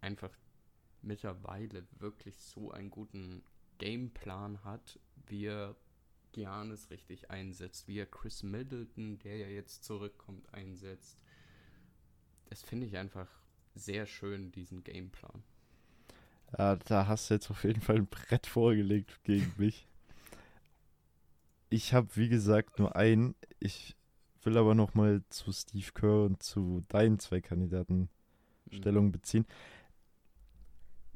einfach 0.00 0.30
mittlerweile 1.02 1.86
wirklich 1.98 2.36
so 2.38 2.70
einen 2.70 2.90
guten 2.90 3.44
Gameplan 3.78 4.62
hat, 4.64 4.98
wie 5.26 5.46
er 5.46 5.76
Giannis 6.32 6.90
richtig 6.90 7.30
einsetzt, 7.30 7.86
wie 7.86 7.98
er 7.98 8.06
Chris 8.06 8.42
Middleton, 8.42 9.18
der 9.20 9.36
ja 9.36 9.48
jetzt 9.48 9.84
zurückkommt, 9.84 10.52
einsetzt. 10.52 11.18
Das 12.46 12.62
finde 12.62 12.86
ich 12.86 12.96
einfach 12.96 13.28
sehr 13.74 14.06
schön, 14.06 14.52
diesen 14.52 14.82
Gameplan. 14.84 15.42
Ja, 16.56 16.76
da 16.76 17.06
hast 17.06 17.28
du 17.30 17.34
jetzt 17.34 17.50
auf 17.50 17.64
jeden 17.64 17.80
Fall 17.80 17.96
ein 17.96 18.06
Brett 18.06 18.46
vorgelegt 18.46 19.22
gegen 19.24 19.52
mich. 19.58 19.86
Ich 21.70 21.92
habe, 21.92 22.08
wie 22.14 22.28
gesagt, 22.28 22.78
nur 22.78 22.96
einen. 22.96 23.34
Ich 23.58 23.96
will 24.42 24.56
aber 24.58 24.74
noch 24.74 24.94
mal 24.94 25.22
zu 25.30 25.52
Steve 25.52 25.90
Kerr 25.94 26.24
und 26.26 26.42
zu 26.42 26.84
deinen 26.88 27.18
zwei 27.18 27.40
Kandidaten 27.40 28.08
Mhm. 28.70 28.76
Stellung 28.76 29.12
beziehen. 29.12 29.46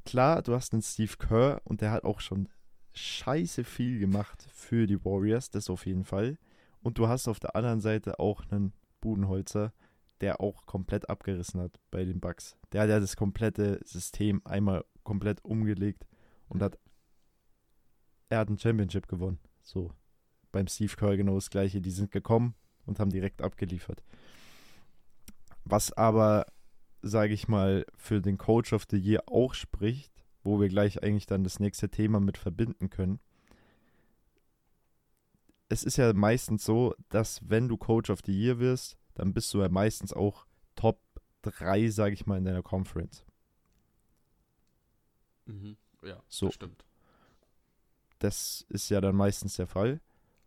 Klar, 0.04 0.42
du 0.42 0.54
hast 0.54 0.72
einen 0.72 0.82
Steve 0.82 1.16
Kerr 1.18 1.60
und 1.64 1.80
der 1.80 1.90
hat 1.90 2.04
auch 2.04 2.20
schon 2.20 2.48
scheiße 2.94 3.64
viel 3.64 3.98
gemacht 3.98 4.46
für 4.52 4.86
die 4.86 5.04
Warriors, 5.04 5.50
das 5.50 5.70
auf 5.70 5.86
jeden 5.86 6.04
Fall. 6.04 6.38
Und 6.82 6.98
du 6.98 7.08
hast 7.08 7.28
auf 7.28 7.40
der 7.40 7.54
anderen 7.56 7.80
Seite 7.80 8.18
auch 8.18 8.42
einen 8.50 8.72
Budenholzer, 9.00 9.72
der 10.20 10.40
auch 10.40 10.66
komplett 10.66 11.08
abgerissen 11.08 11.60
hat 11.60 11.80
bei 11.90 12.04
den 12.04 12.20
Bucks. 12.20 12.56
Der 12.72 12.82
hat 12.82 12.88
ja 12.88 13.00
das 13.00 13.16
komplette 13.16 13.80
System 13.84 14.42
einmal 14.44 14.84
komplett 15.04 15.44
umgelegt 15.44 16.06
und 16.48 16.62
hat 16.62 16.78
er 18.28 18.38
hat 18.38 18.50
ein 18.50 18.58
Championship 18.58 19.08
gewonnen. 19.08 19.38
So 19.62 19.92
beim 20.52 20.66
Steve 20.66 20.94
Kerr 20.96 21.16
genau 21.16 21.34
das 21.34 21.50
gleiche. 21.50 21.80
Die 21.80 21.90
sind 21.90 22.10
gekommen 22.10 22.54
und 22.86 23.00
haben 23.00 23.10
direkt 23.10 23.42
abgeliefert. 23.42 24.02
Was 25.64 25.92
aber, 25.92 26.46
sage 27.02 27.34
ich 27.34 27.48
mal, 27.48 27.84
für 27.96 28.20
den 28.20 28.38
Coach 28.38 28.72
of 28.72 28.86
the 28.90 28.98
Year 28.98 29.22
auch 29.26 29.54
spricht, 29.54 30.12
wo 30.42 30.60
wir 30.60 30.68
gleich 30.68 31.02
eigentlich 31.02 31.26
dann 31.26 31.44
das 31.44 31.60
nächste 31.60 31.90
Thema 31.90 32.20
mit 32.20 32.38
verbinden 32.38 32.90
können. 32.90 33.20
Es 35.68 35.84
ist 35.84 35.98
ja 35.98 36.14
meistens 36.14 36.64
so, 36.64 36.94
dass 37.10 37.40
wenn 37.48 37.68
du 37.68 37.76
Coach 37.76 38.08
of 38.08 38.20
the 38.24 38.32
Year 38.32 38.58
wirst, 38.58 38.96
dann 39.18 39.34
bist 39.34 39.52
du 39.54 39.60
ja 39.62 39.68
meistens 39.68 40.12
auch 40.12 40.46
Top 40.76 41.00
3, 41.42 41.88
sage 41.90 42.14
ich 42.14 42.26
mal, 42.26 42.38
in 42.38 42.44
deiner 42.44 42.62
Conference. 42.62 43.24
Mhm. 45.46 45.76
Ja, 46.02 46.22
So. 46.28 46.46
das 46.46 46.54
stimmt. 46.54 46.84
Das 48.18 48.66
ist 48.68 48.88
ja 48.90 49.00
dann 49.00 49.16
meistens 49.16 49.56
der 49.56 49.66
Fall. 49.66 50.00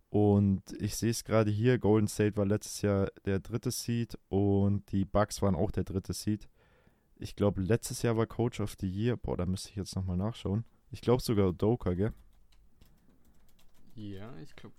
Und 0.09 0.63
ich 0.79 0.95
sehe 0.97 1.11
es 1.11 1.23
gerade 1.23 1.51
hier, 1.51 1.79
Golden 1.79 2.07
State 2.07 2.37
war 2.37 2.45
letztes 2.45 2.81
Jahr 2.83 3.11
der 3.25 3.39
dritte 3.39 3.71
Seed 3.71 4.17
und 4.29 4.91
die 4.91 5.05
Bucks 5.05 5.41
waren 5.41 5.55
auch 5.55 5.71
der 5.71 5.85
dritte 5.85 6.13
Seed. 6.13 6.49
Ich 7.17 7.35
glaube, 7.35 7.61
letztes 7.61 8.01
Jahr 8.03 8.17
war 8.17 8.27
Coach 8.27 8.59
of 8.61 8.75
the 8.79 8.87
Year. 8.89 9.17
Boah, 9.17 9.37
da 9.37 9.45
müsste 9.47 9.69
ich 9.69 9.77
jetzt 9.77 9.95
nochmal 9.95 10.17
nachschauen. 10.17 10.65
Ich 10.91 11.01
glaube 11.01 11.21
sogar 11.23 11.49
Udoka, 11.49 11.93
gell? 11.95 12.13
Ja, 13.95 14.35
ich 14.39 14.53
glaube, 14.55 14.75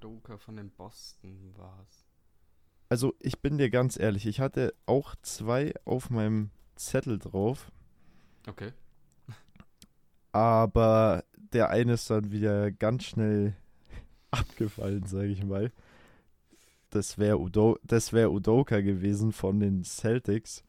Doka 0.00 0.38
von 0.38 0.56
den 0.56 0.70
Boston 0.70 1.54
war 1.56 1.80
es. 1.82 2.05
Also, 2.88 3.14
ich 3.20 3.40
bin 3.40 3.58
dir 3.58 3.70
ganz 3.70 3.98
ehrlich, 3.98 4.26
ich 4.26 4.40
hatte 4.40 4.74
auch 4.86 5.14
zwei 5.22 5.74
auf 5.84 6.10
meinem 6.10 6.50
Zettel 6.76 7.18
drauf, 7.18 7.72
Okay. 8.48 8.72
aber 10.32 11.24
der 11.34 11.70
eine 11.70 11.94
ist 11.94 12.10
dann 12.10 12.30
wieder 12.30 12.70
ganz 12.70 13.04
schnell 13.04 13.56
abgefallen, 14.30 15.04
sage 15.06 15.28
ich 15.28 15.42
mal. 15.44 15.72
Das 16.90 17.18
wäre 17.18 17.38
Udo 17.40 17.78
das 17.82 18.12
wär 18.12 18.30
Udoka 18.30 18.80
gewesen 18.80 19.32
von 19.32 19.58
den 19.60 19.82
Celtics. 19.84 20.62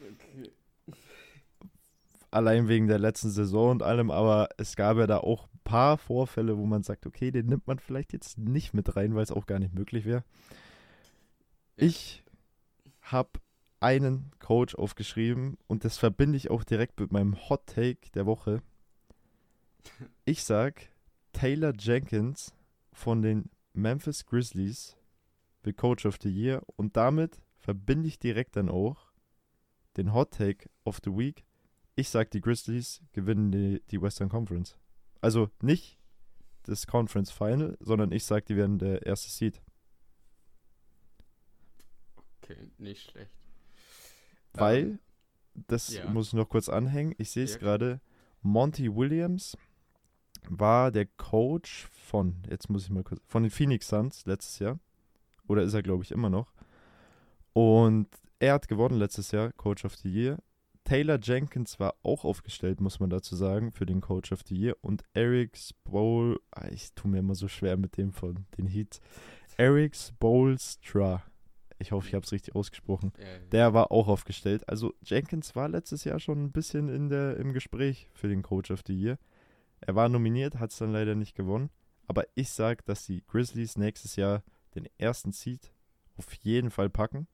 Okay. 0.00 0.50
allein 2.32 2.68
wegen 2.68 2.86
der 2.88 2.98
letzten 2.98 3.30
Saison 3.30 3.70
und 3.72 3.82
allem, 3.82 4.10
aber 4.10 4.48
es 4.56 4.76
gab 4.76 4.96
ja 4.98 5.06
da 5.06 5.18
auch 5.18 5.46
ein 5.52 5.60
paar 5.64 5.98
Vorfälle, 5.98 6.56
wo 6.58 6.66
man 6.66 6.82
sagt, 6.82 7.06
okay, 7.06 7.30
den 7.30 7.46
nimmt 7.46 7.66
man 7.66 7.78
vielleicht 7.78 8.12
jetzt 8.12 8.38
nicht 8.38 8.72
mit 8.74 8.96
rein, 8.96 9.14
weil 9.14 9.22
es 9.22 9.32
auch 9.32 9.46
gar 9.46 9.58
nicht 9.58 9.74
möglich 9.74 10.04
wäre. 10.04 10.24
Ich 11.80 12.22
habe 13.00 13.40
einen 13.80 14.32
Coach 14.38 14.74
aufgeschrieben 14.74 15.56
und 15.66 15.84
das 15.84 15.96
verbinde 15.96 16.36
ich 16.36 16.50
auch 16.50 16.62
direkt 16.62 17.00
mit 17.00 17.10
meinem 17.10 17.48
Hot 17.48 17.66
Take 17.66 18.10
der 18.14 18.26
Woche. 18.26 18.62
Ich 20.26 20.44
sag, 20.44 20.90
Taylor 21.32 21.72
Jenkins 21.78 22.52
von 22.92 23.22
den 23.22 23.48
Memphis 23.72 24.26
Grizzlies 24.26 24.98
wird 25.62 25.78
Coach 25.78 26.04
of 26.04 26.18
the 26.20 26.28
Year 26.28 26.62
und 26.76 26.98
damit 26.98 27.40
verbinde 27.56 28.08
ich 28.08 28.18
direkt 28.18 28.56
dann 28.56 28.68
auch 28.68 29.10
den 29.96 30.12
Hot 30.12 30.32
Take 30.32 30.68
of 30.84 30.98
the 31.02 31.10
Week. 31.10 31.46
Ich 31.96 32.10
sag, 32.10 32.30
die 32.30 32.42
Grizzlies 32.42 33.02
gewinnen 33.12 33.52
die, 33.52 33.82
die 33.90 34.02
Western 34.02 34.28
Conference. 34.28 34.76
Also 35.22 35.48
nicht 35.62 35.98
das 36.64 36.86
Conference 36.86 37.30
Final, 37.30 37.78
sondern 37.80 38.12
ich 38.12 38.24
sag, 38.24 38.44
die 38.44 38.56
werden 38.56 38.78
der 38.78 39.06
erste 39.06 39.30
Seed. 39.30 39.62
Okay, 42.50 42.68
nicht 42.78 43.10
schlecht. 43.10 43.30
Weil, 44.52 44.78
Ähm, 44.82 44.98
das 45.68 45.92
ja. 45.92 46.08
muss 46.10 46.28
ich 46.28 46.32
noch 46.34 46.48
kurz 46.48 46.68
anhängen, 46.68 47.14
ich 47.18 47.30
sehe 47.30 47.44
es 47.44 47.54
Ja. 47.54 47.58
gerade, 47.58 48.00
Monty 48.42 48.94
Williams 48.94 49.56
war 50.48 50.90
der 50.90 51.06
Coach 51.06 51.88
von, 51.92 52.36
jetzt 52.48 52.70
muss 52.70 52.84
ich 52.84 52.90
mal 52.90 53.04
kurz, 53.04 53.20
von 53.26 53.42
den 53.42 53.50
Phoenix 53.50 53.88
Suns 53.88 54.24
letztes 54.26 54.58
Jahr. 54.58 54.78
Oder 55.46 55.62
ist 55.62 55.74
er, 55.74 55.82
glaube 55.82 56.02
ich, 56.04 56.12
immer 56.12 56.30
noch. 56.30 56.54
Und 57.52 58.08
er 58.38 58.54
hat 58.54 58.68
gewonnen 58.68 58.98
letztes 58.98 59.32
Jahr, 59.32 59.52
Coach 59.52 59.84
of 59.84 59.96
the 59.96 60.08
Year. 60.08 60.38
Taylor 60.84 61.18
Jenkins 61.20 61.78
war 61.78 61.94
auch 62.02 62.24
aufgestellt, 62.24 62.80
muss 62.80 63.00
man 63.00 63.10
dazu 63.10 63.36
sagen, 63.36 63.70
für 63.70 63.84
den 63.84 64.00
Coach 64.00 64.32
of 64.32 64.40
the 64.46 64.56
Year. 64.56 64.76
Und 64.80 65.04
Eric 65.12 65.56
Spol, 65.58 66.40
ah, 66.52 66.68
ich 66.68 66.94
tue 66.94 67.10
mir 67.10 67.18
immer 67.18 67.34
so 67.34 67.48
schwer 67.48 67.76
mit 67.76 67.96
dem 67.96 68.12
von 68.12 68.46
den 68.56 68.66
Heats. 68.66 69.00
Eric 69.56 69.94
Spolstra. 69.94 71.22
Ich 71.80 71.92
hoffe, 71.92 72.06
ich 72.08 72.14
habe 72.14 72.24
es 72.24 72.32
richtig 72.32 72.54
ausgesprochen. 72.54 73.12
ja, 73.18 73.24
ja. 73.26 73.38
Der 73.52 73.74
war 73.74 73.90
auch 73.90 74.06
aufgestellt. 74.08 74.68
Also 74.68 74.94
Jenkins 75.02 75.56
war 75.56 75.68
letztes 75.68 76.04
Jahr 76.04 76.20
schon 76.20 76.44
ein 76.44 76.52
bisschen 76.52 76.88
in 76.88 77.08
der, 77.08 77.36
im 77.38 77.52
Gespräch 77.52 78.08
für 78.12 78.28
den 78.28 78.42
Coach 78.42 78.70
of 78.70 78.82
the 78.86 78.92
Year. 78.94 79.18
Er 79.80 79.94
war 79.94 80.08
nominiert, 80.08 80.58
hat 80.58 80.70
es 80.72 80.76
dann 80.78 80.92
leider 80.92 81.14
nicht 81.14 81.34
gewonnen. 81.34 81.70
Aber 82.06 82.24
ich 82.34 82.50
sage, 82.50 82.82
dass 82.84 83.06
die 83.06 83.24
Grizzlies 83.26 83.78
nächstes 83.78 84.16
Jahr 84.16 84.42
den 84.74 84.86
ersten 84.98 85.32
Seed 85.32 85.72
auf 86.16 86.32
jeden 86.34 86.70
Fall 86.70 86.90
packen. 86.90 87.26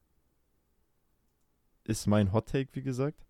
Ist 1.84 2.06
mein 2.06 2.32
Hot 2.32 2.48
Take, 2.48 2.70
wie 2.74 2.82
gesagt. 2.82 3.24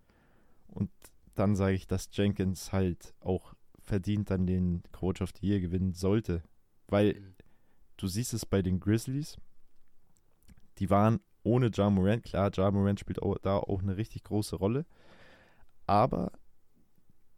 Und 0.68 0.90
dann 1.34 1.56
sage 1.56 1.74
ich, 1.74 1.86
dass 1.86 2.08
Jenkins 2.12 2.72
halt 2.72 3.14
auch 3.20 3.54
verdient 3.78 4.30
dann 4.30 4.46
den 4.46 4.82
Coach 4.92 5.20
of 5.22 5.30
the 5.40 5.46
Year 5.46 5.60
gewinnen 5.60 5.92
sollte. 5.92 6.42
Weil 6.88 7.14
Mhm. 7.14 7.34
du 7.96 8.06
siehst 8.08 8.34
es 8.34 8.44
bei 8.46 8.62
den 8.62 8.80
Grizzlies. 8.80 9.36
Die 10.78 10.90
waren 10.90 11.20
ohne 11.42 11.70
Ja 11.72 11.90
Morant. 11.90 12.24
Klar, 12.24 12.50
Ja 12.54 12.70
Morant 12.70 13.00
spielt 13.00 13.22
auch, 13.22 13.38
da 13.38 13.56
auch 13.56 13.82
eine 13.82 13.96
richtig 13.96 14.24
große 14.24 14.56
Rolle. 14.56 14.84
Aber 15.86 16.32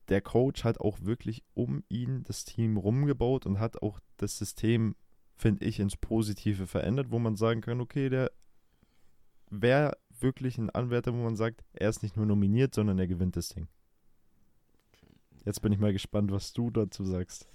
der 0.08 0.22
Coach 0.22 0.64
hat 0.64 0.80
auch 0.80 1.00
wirklich 1.02 1.42
um 1.54 1.84
ihn 1.88 2.24
das 2.24 2.44
Team 2.44 2.76
rumgebaut 2.76 3.46
und 3.46 3.60
hat 3.60 3.82
auch 3.82 4.00
das 4.16 4.38
System, 4.38 4.96
finde 5.36 5.64
ich, 5.64 5.80
ins 5.80 5.96
Positive 5.96 6.66
verändert, 6.66 7.10
wo 7.10 7.18
man 7.18 7.36
sagen 7.36 7.60
kann, 7.60 7.80
okay, 7.80 8.08
der 8.08 8.32
wäre 9.50 9.96
wirklich 10.20 10.58
ein 10.58 10.70
Anwärter, 10.70 11.12
wo 11.12 11.18
man 11.18 11.36
sagt, 11.36 11.62
er 11.72 11.90
ist 11.90 12.02
nicht 12.02 12.16
nur 12.16 12.26
nominiert, 12.26 12.74
sondern 12.74 12.98
er 12.98 13.06
gewinnt 13.06 13.36
das 13.36 13.50
Ding. 13.50 13.68
Jetzt 15.44 15.62
bin 15.62 15.72
ich 15.72 15.78
mal 15.78 15.92
gespannt, 15.92 16.30
was 16.30 16.52
du 16.52 16.70
dazu 16.70 17.04
sagst. 17.04 17.48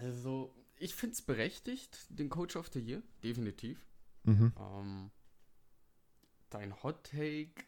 Also, 0.00 0.52
ich 0.78 0.94
finde 0.94 1.14
es 1.14 1.22
berechtigt, 1.22 2.06
den 2.08 2.28
Coach 2.28 2.56
of 2.56 2.68
the 2.72 2.80
Year, 2.80 3.02
definitiv. 3.22 3.86
Mhm. 4.24 4.52
Ähm, 4.58 5.10
dein 6.50 6.82
Hot 6.82 7.04
Take, 7.04 7.64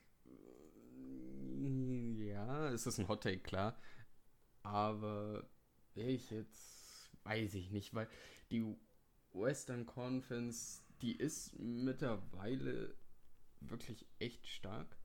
äh, 1.57 2.29
ja, 2.29 2.69
es 2.71 2.87
ist 2.87 2.99
ein 2.99 3.09
Hot 3.09 3.23
Take, 3.23 3.41
klar. 3.41 3.79
Aber 4.63 5.49
ich 5.95 6.31
jetzt, 6.31 7.11
weiß 7.25 7.55
ich 7.55 7.71
nicht, 7.71 7.95
weil 7.95 8.09
die 8.51 8.77
Western 9.33 9.87
Conference, 9.87 10.83
die 11.01 11.17
ist 11.17 11.59
mittlerweile 11.59 12.95
wirklich 13.61 14.07
echt 14.19 14.47
stark. 14.47 14.97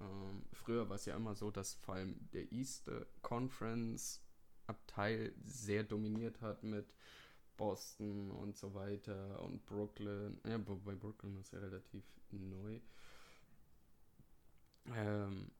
Ähm, 0.00 0.44
früher 0.52 0.88
war 0.88 0.96
es 0.96 1.06
ja 1.06 1.16
immer 1.16 1.34
so, 1.34 1.50
dass 1.50 1.74
vor 1.74 1.94
allem 1.94 2.28
der 2.32 2.50
East 2.52 2.90
Conference 3.22 4.22
Abteil 4.66 5.34
sehr 5.42 5.84
dominiert 5.84 6.40
hat 6.40 6.62
mit 6.62 6.94
Boston 7.56 8.30
und 8.30 8.56
so 8.56 8.74
weiter 8.74 9.42
und 9.42 9.64
Brooklyn. 9.66 10.38
Ja, 10.46 10.58
bei 10.58 10.94
Brooklyn 10.94 11.36
ist 11.38 11.52
ja 11.52 11.58
relativ 11.58 12.04
neu. 12.30 12.80
Ähm, 14.94 15.50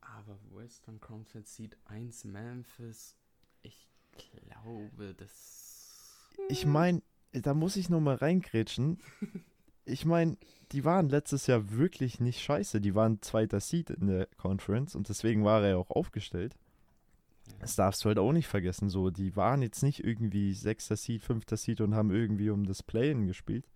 aber 0.00 0.38
Western 0.52 1.00
Conference 1.00 1.54
sieht 1.54 1.76
1 1.86 2.24
Memphis. 2.24 3.16
Ich 3.62 3.88
glaube, 4.12 5.14
das. 5.14 6.30
Ich 6.48 6.64
meine, 6.64 7.02
da 7.32 7.54
muss 7.54 7.76
ich 7.76 7.88
nochmal 7.88 8.16
reingrätschen. 8.16 9.00
ich 9.84 10.04
meine, 10.04 10.36
die 10.72 10.84
waren 10.84 11.08
letztes 11.08 11.46
Jahr 11.46 11.70
wirklich 11.70 12.20
nicht 12.20 12.40
scheiße. 12.40 12.80
Die 12.80 12.94
waren 12.94 13.20
zweiter 13.22 13.60
Seed 13.60 13.90
in 13.90 14.06
der 14.06 14.26
Conference 14.36 14.94
und 14.94 15.08
deswegen 15.08 15.44
war 15.44 15.62
er 15.62 15.70
ja 15.70 15.76
auch 15.76 15.90
aufgestellt. 15.90 16.56
Das 17.58 17.76
darfst 17.76 18.04
du 18.04 18.08
halt 18.08 18.18
auch 18.18 18.32
nicht 18.32 18.46
vergessen. 18.46 18.90
So, 18.90 19.10
die 19.10 19.36
waren 19.36 19.62
jetzt 19.62 19.82
nicht 19.82 20.04
irgendwie 20.04 20.52
sechster 20.52 20.96
Seed, 20.96 21.22
fünfter 21.22 21.56
Seed 21.56 21.80
und 21.80 21.94
haben 21.94 22.10
irgendwie 22.10 22.50
um 22.50 22.64
das 22.64 22.82
Play-In 22.82 23.26
gespielt. 23.26 23.68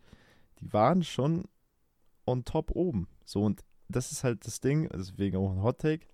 Die 0.60 0.72
waren 0.72 1.02
schon 1.02 1.44
on 2.26 2.44
top 2.44 2.70
oben. 2.72 3.08
So, 3.24 3.42
und 3.42 3.64
das 3.88 4.12
ist 4.12 4.24
halt 4.24 4.46
das 4.46 4.60
Ding, 4.60 4.88
deswegen 4.92 5.36
auch 5.36 5.52
ein 5.52 5.62
Hot 5.62 5.80
Take. 5.80 6.06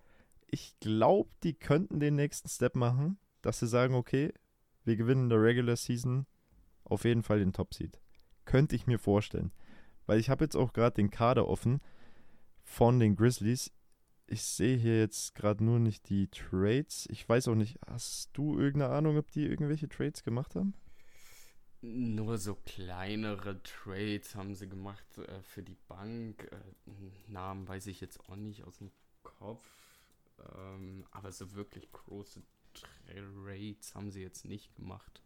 Ich 0.47 0.79
glaube, 0.81 1.31
die 1.43 1.55
könnten 1.55 2.01
den 2.01 2.15
nächsten 2.15 2.49
Step 2.49 2.77
machen, 2.77 3.19
dass 3.43 3.59
sie 3.59 3.67
sagen, 3.67 3.95
okay, 3.95 4.33
wir 4.85 4.97
gewinnen 4.97 5.25
in 5.25 5.29
der 5.31 5.43
Regular 5.43 5.77
Season 5.77 6.27
auf 6.85 7.05
jeden 7.05 7.23
Fall 7.23 7.41
den 7.41 7.53
Top 7.53 7.75
Seed. 7.75 8.01
Könnte 8.45 8.77
ich 8.77 8.87
mir 8.87 8.99
vorstellen. 8.99 9.53
Weil 10.07 10.21
ich 10.21 10.31
habe 10.31 10.45
jetzt 10.45 10.57
auch 10.57 10.73
gerade 10.73 10.95
den 10.95 11.11
Kader 11.11 11.49
offen 11.49 11.81
von 12.63 13.01
den 13.01 13.17
Grizzlies. 13.17 13.73
Ich 14.29 14.43
sehe 14.43 14.77
hier 14.77 14.99
jetzt 14.99 15.35
gerade 15.35 15.63
nur 15.63 15.79
nicht 15.79 16.09
die 16.09 16.29
Trades. 16.29 17.07
Ich 17.11 17.29
weiß 17.29 17.49
auch 17.49 17.55
nicht, 17.55 17.79
hast 17.87 18.31
du 18.33 18.59
irgendeine 18.59 18.93
Ahnung, 18.93 19.17
ob 19.19 19.31
die 19.31 19.47
irgendwelche 19.47 19.89
Trades 19.89 20.25
gemacht 20.25 20.57
haben? 20.57 20.75
Nur 21.81 22.39
so 22.39 22.57
kleinere 22.57 23.63
Trades 23.63 24.35
haben 24.35 24.55
sie 24.57 24.69
gemacht 24.69 25.19
äh, 25.19 25.43
für 25.43 25.63
die 25.63 25.77
Bank. 25.87 26.49
Äh, 26.51 27.31
Namen 27.31 27.69
weiß 27.69 27.87
ich 27.87 28.01
jetzt 28.01 28.19
auch 28.29 28.35
nicht 28.35 28.65
aus 28.65 28.79
dem 28.79 28.91
Kopf. 29.23 29.69
Ähm, 30.57 31.05
aber 31.13 31.31
so 31.31 31.55
wirklich 31.55 31.91
große 31.93 32.43
Trades 32.75 33.95
haben 33.95 34.11
sie 34.11 34.23
jetzt 34.23 34.45
nicht 34.45 34.75
gemacht. 34.75 35.23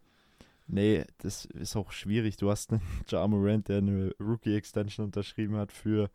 Nee, 0.66 1.05
das 1.18 1.46
ist 1.46 1.74
auch 1.74 1.90
schwierig. 1.90 2.36
Du 2.36 2.51
hast 2.51 2.70
einen 2.70 2.82
Ja 3.09 3.26
Morant, 3.26 3.68
der 3.68 3.78
eine 3.78 4.14
Rookie-Extension 4.20 5.07
unterschrieben 5.07 5.57
hat 5.57 5.72
für 5.72 6.11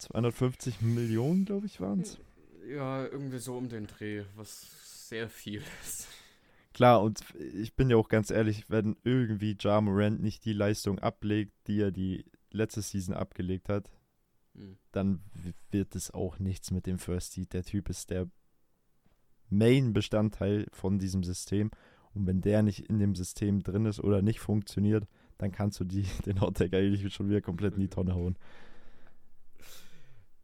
250 0.00 0.80
Millionen, 0.80 1.44
glaube 1.44 1.66
ich, 1.66 1.80
waren 1.80 2.00
es. 2.00 2.18
Ja, 2.68 3.04
irgendwie 3.04 3.38
so 3.38 3.56
um 3.56 3.68
den 3.68 3.86
Dreh, 3.86 4.24
was 4.36 5.08
sehr 5.08 5.28
viel 5.28 5.62
ist. 5.82 6.08
Klar, 6.72 7.02
und 7.02 7.20
ich 7.54 7.74
bin 7.74 7.90
ja 7.90 7.96
auch 7.96 8.08
ganz 8.08 8.30
ehrlich, 8.30 8.70
wenn 8.70 8.96
irgendwie 9.02 9.56
Ja 9.60 9.80
Morant 9.80 10.22
nicht 10.22 10.44
die 10.44 10.52
Leistung 10.52 10.98
ablegt, 10.98 11.52
die 11.66 11.80
er 11.80 11.90
die 11.90 12.24
letzte 12.52 12.82
Season 12.82 13.14
abgelegt 13.14 13.68
hat, 13.68 13.90
hm. 14.54 14.78
dann 14.92 15.20
wird 15.70 15.94
es 15.94 16.12
auch 16.12 16.38
nichts 16.38 16.70
mit 16.70 16.86
dem 16.86 16.98
First 16.98 17.32
Seed. 17.32 17.52
Der 17.52 17.64
Typ 17.64 17.88
ist 17.88 18.10
der 18.10 18.28
Main-Bestandteil 19.50 20.66
von 20.72 20.98
diesem 20.98 21.24
System. 21.24 21.70
Und 22.14 22.26
wenn 22.26 22.40
der 22.40 22.62
nicht 22.62 22.88
in 22.88 22.98
dem 22.98 23.14
System 23.14 23.62
drin 23.62 23.86
ist 23.86 24.00
oder 24.00 24.22
nicht 24.22 24.40
funktioniert, 24.40 25.06
dann 25.38 25.52
kannst 25.52 25.80
du 25.80 25.84
die, 25.84 26.02
den 26.26 26.40
Hottag 26.40 26.72
eigentlich 26.74 27.12
schon 27.12 27.28
wieder 27.28 27.40
komplett 27.40 27.74
in 27.74 27.80
die 27.80 27.88
Tonne 27.88 28.14
hauen. 28.14 28.36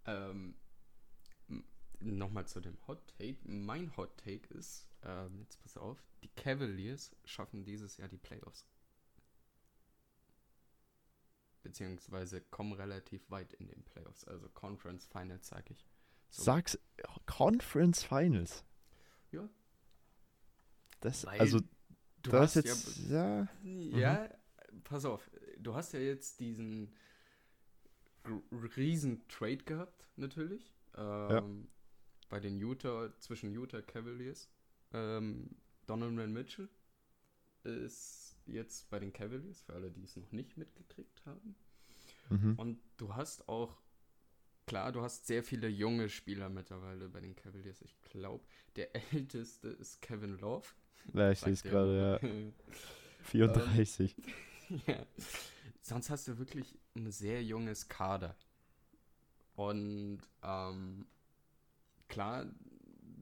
Ähm, 0.06 0.56
Nochmal 1.98 2.46
zu 2.46 2.60
dem 2.60 2.76
Hot 2.86 3.06
Take. 3.16 3.38
Mein 3.44 3.96
Hot 3.96 4.18
Take 4.18 4.52
ist, 4.52 4.86
ähm, 5.02 5.40
jetzt 5.40 5.58
pass 5.62 5.78
auf, 5.78 6.04
die 6.22 6.28
Cavaliers 6.28 7.10
schaffen 7.24 7.64
dieses 7.64 7.96
Jahr 7.96 8.08
die 8.08 8.18
Playoffs. 8.18 8.66
Beziehungsweise 11.62 12.42
kommen 12.42 12.74
relativ 12.74 13.30
weit 13.30 13.54
in 13.54 13.66
den 13.66 13.82
Playoffs. 13.82 14.24
Also 14.24 14.48
Conference 14.50 15.06
Finals, 15.06 15.48
sag 15.48 15.70
ich. 15.70 15.88
So. 16.28 16.42
Sag's, 16.42 16.78
Conference 17.24 18.04
Finals? 18.04 18.62
Ja, 19.32 19.48
das, 21.00 21.26
Weil 21.26 21.40
also, 21.40 21.60
du 22.22 22.30
das 22.30 22.56
hast 22.56 22.64
jetzt, 22.64 23.08
ja. 23.08 23.46
Ja, 23.62 23.98
ja 23.98 24.30
mhm. 24.72 24.82
pass 24.82 25.04
auf, 25.04 25.30
du 25.58 25.74
hast 25.74 25.92
ja 25.92 26.00
jetzt 26.00 26.40
diesen 26.40 26.94
riesen 28.76 29.26
Trade 29.28 29.58
gehabt, 29.58 30.08
natürlich. 30.16 30.72
Ähm, 30.96 31.30
ja. 31.30 31.44
Bei 32.28 32.40
den 32.40 32.58
Utah, 32.58 33.12
zwischen 33.20 33.52
Utah 33.52 33.82
Cavaliers. 33.82 34.48
Ähm, 34.92 35.50
Donovan 35.86 36.32
Mitchell 36.32 36.68
ist 37.64 38.36
jetzt 38.46 38.88
bei 38.90 38.98
den 38.98 39.12
Cavaliers, 39.12 39.62
für 39.62 39.74
alle, 39.74 39.90
die 39.90 40.02
es 40.02 40.16
noch 40.16 40.32
nicht 40.32 40.56
mitgekriegt 40.56 41.24
haben. 41.26 41.56
Mhm. 42.30 42.54
Und 42.56 42.80
du 42.96 43.14
hast 43.14 43.48
auch, 43.48 43.80
klar, 44.66 44.92
du 44.92 45.02
hast 45.02 45.26
sehr 45.26 45.42
viele 45.42 45.68
junge 45.68 46.08
Spieler 46.08 46.48
mittlerweile 46.48 47.08
bei 47.08 47.20
den 47.20 47.34
Cavaliers. 47.34 47.82
Ich 47.82 48.00
glaube, 48.02 48.44
der 48.76 48.94
älteste 49.12 49.68
ist 49.68 50.00
Kevin 50.02 50.38
Love. 50.38 50.66
Ja, 51.14 51.30
ich 51.30 51.40
sehe 51.40 51.52
es 51.52 51.62
gerade, 51.62 52.20
ja. 52.22 52.28
34. 53.22 54.16
Ähm, 54.70 54.80
ja. 54.86 55.06
Sonst 55.80 56.10
hast 56.10 56.26
du 56.26 56.38
wirklich 56.38 56.78
ein 56.96 57.10
sehr 57.10 57.42
junges 57.42 57.88
Kader. 57.88 58.36
Und 59.54 60.20
ähm, 60.42 61.06
klar, 62.08 62.46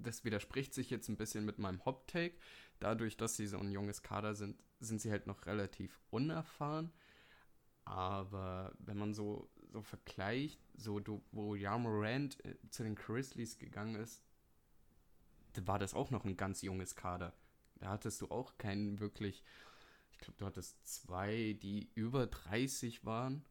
das 0.03 0.25
widerspricht 0.25 0.75
sich 0.75 0.91
jetzt 0.91 1.09
ein 1.09 1.17
bisschen 1.17 1.45
mit 1.45 1.59
meinem 1.59 1.85
Hop-Take. 1.85 2.37
Dadurch, 2.81 3.17
dass 3.17 3.37
sie 3.37 3.47
so 3.47 3.59
ein 3.59 3.71
junges 3.71 4.03
Kader 4.03 4.35
sind, 4.35 4.63
sind 4.81 5.01
sie 5.01 5.11
halt 5.11 5.27
noch 5.27 5.47
relativ 5.47 6.01
unerfahren. 6.11 6.93
Aber 7.85 8.73
wenn 8.79 8.97
man 8.97 9.15
so, 9.15 9.51
so 9.73 9.83
vergleicht, 9.83 10.61
so 10.75 11.01
du, 11.01 11.23
wo 11.33 11.55
Yarmorand 11.55 12.45
äh, 12.45 12.57
zu 12.71 12.83
den 12.83 12.95
Grizzlies 12.95 13.59
gegangen 13.59 13.97
ist, 13.97 14.23
war 15.65 15.79
das 15.79 15.95
auch 15.95 16.11
noch 16.11 16.25
ein 16.25 16.37
ganz 16.37 16.63
junges 16.63 16.97
Kader. 16.97 17.33
Da 17.77 17.91
hattest 17.91 18.21
du 18.21 18.31
auch 18.31 18.57
keinen 18.59 19.01
wirklich. 19.01 19.45
Ich 20.13 20.19
glaube, 20.19 20.39
du 20.39 20.47
hattest 20.47 20.87
zwei, 20.87 21.57
die 21.61 21.91
über 21.95 22.27
30 22.27 23.05
waren. 23.05 23.45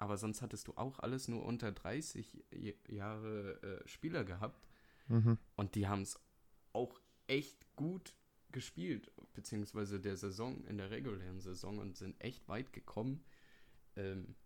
Aber 0.00 0.16
sonst 0.16 0.40
hattest 0.40 0.66
du 0.66 0.72
auch 0.76 0.98
alles 1.00 1.28
nur 1.28 1.44
unter 1.44 1.72
30 1.72 2.42
Jahre 2.88 3.62
äh, 3.62 3.86
Spieler 3.86 4.24
gehabt. 4.24 4.66
Mhm. 5.08 5.36
Und 5.56 5.74
die 5.74 5.88
haben 5.88 6.00
es 6.00 6.18
auch 6.72 6.98
echt 7.26 7.66
gut 7.76 8.14
gespielt, 8.50 9.12
beziehungsweise 9.34 10.00
der 10.00 10.16
Saison, 10.16 10.64
in 10.64 10.78
der 10.78 10.90
regulären 10.90 11.40
Saison 11.40 11.78
und 11.78 11.98
sind 11.98 12.18
echt 12.18 12.48
weit 12.48 12.72
gekommen. 12.72 13.22
Ähm, 13.94 14.36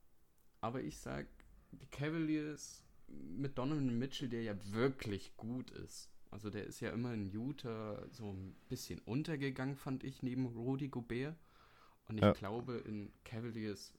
aber 0.60 0.82
ich 0.82 0.98
sag, 0.98 1.28
die 1.70 1.86
Cavaliers 1.86 2.82
mit 3.06 3.56
Donovan 3.56 3.96
Mitchell, 3.96 4.28
der 4.28 4.42
ja 4.42 4.56
wirklich 4.72 5.36
gut 5.36 5.70
ist, 5.70 6.10
also 6.32 6.50
der 6.50 6.64
ist 6.64 6.80
ja 6.80 6.90
immer 6.90 7.14
in 7.14 7.26
Utah 7.26 8.04
so 8.10 8.32
ein 8.32 8.56
bisschen 8.68 8.98
untergegangen, 9.04 9.76
fand 9.76 10.02
ich, 10.02 10.24
neben 10.24 10.46
Rudy 10.46 10.88
Gobert. 10.88 11.36
Und 12.08 12.16
ich 12.16 12.24
ja. 12.24 12.32
glaube, 12.32 12.78
in 12.78 13.12
Cavaliers, 13.22 13.94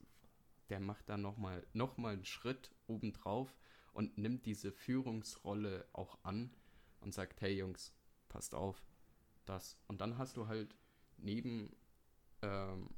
der 0.68 0.80
macht 0.80 1.08
da 1.08 1.16
nochmal 1.16 1.66
noch 1.72 1.96
mal 1.96 2.14
einen 2.14 2.24
Schritt 2.24 2.70
obendrauf 2.86 3.56
und 3.92 4.18
nimmt 4.18 4.46
diese 4.46 4.72
Führungsrolle 4.72 5.86
auch 5.92 6.18
an 6.22 6.50
und 7.00 7.14
sagt, 7.14 7.40
hey 7.40 7.56
Jungs, 7.56 7.94
passt 8.28 8.54
auf, 8.54 8.82
das. 9.46 9.78
Und 9.86 10.00
dann 10.00 10.18
hast 10.18 10.36
du 10.36 10.48
halt 10.48 10.76
neben 11.16 11.74
ähm, 12.42 12.90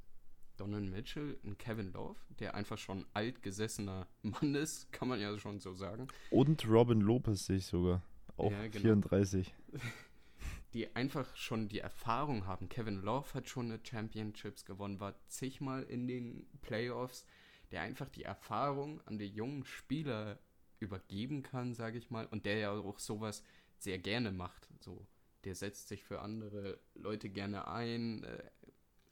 Donovan 0.56 0.90
Mitchell 0.90 1.38
einen 1.44 1.56
Kevin 1.56 1.92
Love, 1.92 2.18
der 2.40 2.54
einfach 2.54 2.78
schon 2.78 3.06
altgesessener 3.14 4.08
Mann 4.22 4.54
ist, 4.54 4.90
kann 4.92 5.08
man 5.08 5.20
ja 5.20 5.38
schon 5.38 5.60
so 5.60 5.72
sagen. 5.72 6.08
Und 6.30 6.68
Robin 6.68 7.00
Lopez 7.00 7.46
sehe 7.46 7.56
ich 7.56 7.66
sogar. 7.66 8.02
Auch 8.36 8.50
ja, 8.50 8.66
genau. 8.68 8.82
34. 8.82 9.54
Die 10.74 10.94
einfach 10.94 11.34
schon 11.34 11.68
die 11.68 11.78
Erfahrung 11.78 12.46
haben. 12.46 12.68
Kevin 12.68 13.00
Love 13.00 13.32
hat 13.32 13.48
schon 13.48 13.72
eine 13.72 13.80
Championships 13.82 14.66
gewonnen, 14.66 15.00
war 15.00 15.14
zigmal 15.26 15.82
in 15.84 16.06
den 16.06 16.46
Playoffs, 16.60 17.24
der 17.70 17.82
einfach 17.82 18.08
die 18.08 18.24
Erfahrung 18.24 19.00
an 19.06 19.18
die 19.18 19.28
jungen 19.28 19.64
Spieler 19.64 20.38
übergeben 20.80 21.42
kann, 21.42 21.74
sage 21.74 21.98
ich 21.98 22.10
mal, 22.10 22.26
und 22.26 22.46
der 22.46 22.58
ja 22.58 22.70
auch 22.70 22.98
sowas 22.98 23.42
sehr 23.78 23.98
gerne 23.98 24.32
macht. 24.32 24.68
So, 24.80 25.06
der 25.44 25.54
setzt 25.54 25.88
sich 25.88 26.04
für 26.04 26.20
andere 26.20 26.78
Leute 26.94 27.28
gerne 27.28 27.68
ein, 27.68 28.24
äh, 28.24 28.42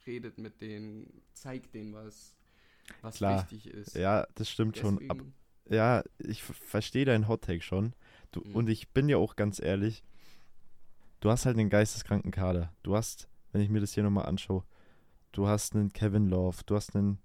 redet 0.05 0.37
mit 0.37 0.61
denen, 0.61 1.21
zeigt 1.33 1.73
denen 1.75 1.93
was, 1.93 2.35
was 3.01 3.17
Klar. 3.17 3.41
wichtig 3.41 3.67
ist. 3.67 3.95
Ja, 3.95 4.25
das 4.35 4.49
stimmt 4.49 4.77
Deswegen, 4.77 4.99
schon. 4.99 5.09
Ab, 5.09 5.21
ja, 5.69 6.03
ich 6.19 6.43
verstehe 6.43 7.05
deinen 7.05 7.27
Hottake 7.27 7.61
schon. 7.61 7.93
Du, 8.31 8.41
mhm. 8.41 8.55
Und 8.55 8.69
ich 8.69 8.89
bin 8.89 9.09
ja 9.09 9.17
auch 9.17 9.35
ganz 9.35 9.59
ehrlich, 9.59 10.03
du 11.19 11.29
hast 11.29 11.45
halt 11.45 11.57
einen 11.57 11.69
geisteskranken 11.69 12.31
Kader. 12.31 12.73
Du 12.83 12.95
hast, 12.95 13.27
wenn 13.51 13.61
ich 13.61 13.69
mir 13.69 13.81
das 13.81 13.93
hier 13.93 14.03
nochmal 14.03 14.25
anschaue, 14.25 14.63
du 15.31 15.47
hast 15.47 15.75
einen 15.75 15.91
Kevin 15.91 16.27
Love, 16.27 16.63
du 16.65 16.75
hast 16.75 16.95
einen, 16.95 17.19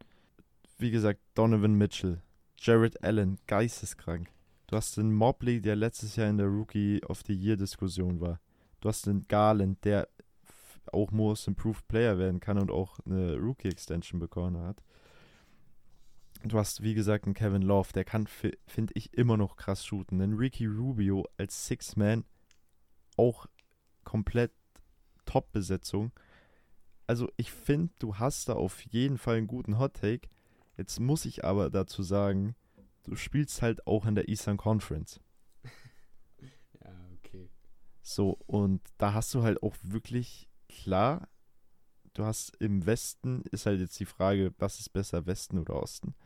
wie 0.82 0.90
gesagt, 0.90 1.20
Donovan 1.34 1.74
Mitchell, 1.74 2.20
Jared 2.58 3.02
Allen, 3.04 3.38
geisteskrank. 3.46 4.28
Du 4.66 4.76
hast 4.76 4.96
den 4.96 5.14
Mobley, 5.14 5.60
der 5.60 5.76
letztes 5.76 6.16
Jahr 6.16 6.28
in 6.28 6.38
der 6.38 6.48
Rookie 6.48 7.00
of 7.04 7.22
the 7.26 7.32
Year 7.32 7.56
Diskussion 7.56 8.20
war. 8.20 8.40
Du 8.80 8.88
hast 8.88 9.06
den 9.06 9.26
Garland, 9.28 9.84
der 9.84 10.08
auch 10.92 11.12
Most 11.12 11.46
Improved 11.46 11.86
Player 11.86 12.18
werden 12.18 12.40
kann 12.40 12.58
und 12.58 12.70
auch 12.70 12.98
eine 13.06 13.36
Rookie 13.36 13.68
Extension 13.68 14.18
bekommen 14.18 14.60
hat. 14.60 14.82
Du 16.44 16.58
hast, 16.58 16.82
wie 16.82 16.94
gesagt, 16.94 17.26
einen 17.26 17.34
Kevin 17.34 17.62
Love, 17.62 17.92
der 17.94 18.04
kann, 18.04 18.26
finde 18.26 18.92
ich, 18.94 19.14
immer 19.14 19.36
noch 19.36 19.54
krass 19.56 19.86
shooten. 19.86 20.20
Einen 20.20 20.36
Ricky 20.36 20.66
Rubio 20.66 21.28
als 21.38 21.68
Six-Man 21.68 22.24
auch 23.16 23.46
komplett 24.02 24.50
Top-Besetzung. 25.26 26.10
Also 27.06 27.30
ich 27.36 27.52
finde, 27.52 27.92
du 28.00 28.16
hast 28.16 28.48
da 28.48 28.54
auf 28.54 28.80
jeden 28.80 29.18
Fall 29.18 29.36
einen 29.36 29.46
guten 29.46 29.78
Hot-Take. 29.78 30.28
Jetzt 30.82 30.98
muss 30.98 31.26
ich 31.26 31.44
aber 31.44 31.70
dazu 31.70 32.02
sagen, 32.02 32.56
du 33.04 33.14
spielst 33.14 33.62
halt 33.62 33.86
auch 33.86 34.04
in 34.04 34.16
der 34.16 34.28
Eastern 34.28 34.56
Conference. 34.56 35.20
ja, 36.80 37.08
okay. 37.14 37.48
So, 38.00 38.36
und 38.48 38.80
da 38.98 39.14
hast 39.14 39.32
du 39.32 39.44
halt 39.44 39.62
auch 39.62 39.76
wirklich 39.84 40.48
klar, 40.68 41.28
du 42.14 42.24
hast 42.24 42.56
im 42.56 42.84
Westen, 42.84 43.42
ist 43.52 43.64
halt 43.64 43.78
jetzt 43.78 44.00
die 44.00 44.06
Frage, 44.06 44.52
was 44.58 44.80
ist 44.80 44.88
besser, 44.88 45.24
Westen 45.24 45.56
oder 45.56 45.80
Osten? 45.80 46.16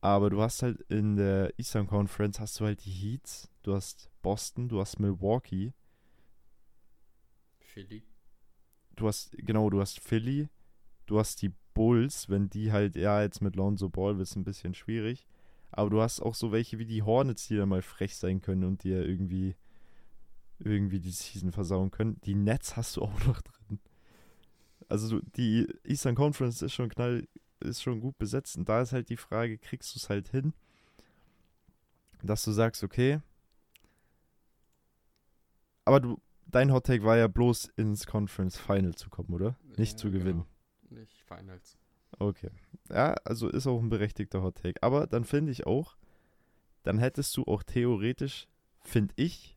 Aber 0.00 0.30
du 0.30 0.40
hast 0.40 0.62
halt 0.62 0.82
in 0.82 1.16
der 1.16 1.52
Eastern 1.58 1.88
Conference 1.88 2.38
hast 2.38 2.60
du 2.60 2.66
halt 2.66 2.84
die 2.84 2.92
Heats, 2.92 3.50
du 3.64 3.74
hast 3.74 4.12
Boston, 4.22 4.68
du 4.68 4.80
hast 4.80 5.00
Milwaukee. 5.00 5.74
Philly. 7.58 8.04
Du 8.94 9.08
hast, 9.08 9.32
genau, 9.38 9.70
du 9.70 9.80
hast 9.80 9.98
Philly, 9.98 10.48
du 11.06 11.18
hast 11.18 11.42
die 11.42 11.52
Bulls, 11.74 12.28
wenn 12.28 12.50
die 12.50 12.72
halt, 12.72 12.96
ja, 12.96 13.22
jetzt 13.22 13.40
mit 13.42 13.56
Lonzo 13.56 13.88
Ball 13.88 14.18
wird 14.18 14.28
es 14.28 14.36
ein 14.36 14.44
bisschen 14.44 14.74
schwierig. 14.74 15.26
Aber 15.72 15.90
du 15.90 16.02
hast 16.02 16.20
auch 16.20 16.34
so 16.34 16.52
welche 16.52 16.78
wie 16.78 16.86
die 16.86 17.02
Hornets, 17.02 17.46
die 17.46 17.56
dann 17.56 17.68
mal 17.68 17.82
frech 17.82 18.16
sein 18.16 18.40
können 18.40 18.64
und 18.64 18.82
dir 18.82 19.06
irgendwie, 19.06 19.54
irgendwie 20.58 21.00
die 21.00 21.10
Season 21.12 21.52
versauen 21.52 21.90
können. 21.90 22.20
Die 22.24 22.34
Nets 22.34 22.76
hast 22.76 22.96
du 22.96 23.02
auch 23.04 23.24
noch 23.26 23.40
drin. 23.42 23.78
Also 24.88 25.20
die 25.36 25.68
Eastern 25.84 26.16
Conference 26.16 26.62
ist 26.62 26.72
schon 26.74 26.88
knall, 26.88 27.28
ist 27.60 27.82
schon 27.82 28.00
gut 28.00 28.18
besetzt. 28.18 28.56
Und 28.56 28.68
da 28.68 28.80
ist 28.82 28.92
halt 28.92 29.08
die 29.08 29.16
Frage, 29.16 29.58
kriegst 29.58 29.94
du 29.94 29.98
es 29.98 30.08
halt 30.10 30.28
hin, 30.28 30.52
dass 32.22 32.44
du 32.44 32.52
sagst, 32.52 32.82
okay, 32.82 33.20
aber 35.84 36.00
du, 36.00 36.20
dein 36.46 36.72
Hot 36.72 36.86
Take 36.86 37.04
war 37.04 37.16
ja 37.16 37.26
bloß 37.26 37.66
ins 37.76 38.06
Conference 38.06 38.56
Final 38.56 38.94
zu 38.94 39.10
kommen, 39.10 39.32
oder? 39.32 39.56
Nicht 39.76 39.92
Ja, 39.92 39.96
zu 39.98 40.10
gewinnen. 40.10 40.44
Genau. 40.44 40.46
Finals. 41.30 41.78
Okay. 42.18 42.50
Ja, 42.88 43.14
also 43.24 43.48
ist 43.48 43.66
auch 43.66 43.80
ein 43.80 43.88
berechtigter 43.88 44.42
Hot 44.42 44.56
Take. 44.56 44.82
Aber 44.82 45.06
dann 45.06 45.24
finde 45.24 45.52
ich 45.52 45.66
auch, 45.66 45.96
dann 46.82 46.98
hättest 46.98 47.36
du 47.36 47.44
auch 47.44 47.62
theoretisch, 47.62 48.48
finde 48.82 49.14
ich, 49.16 49.56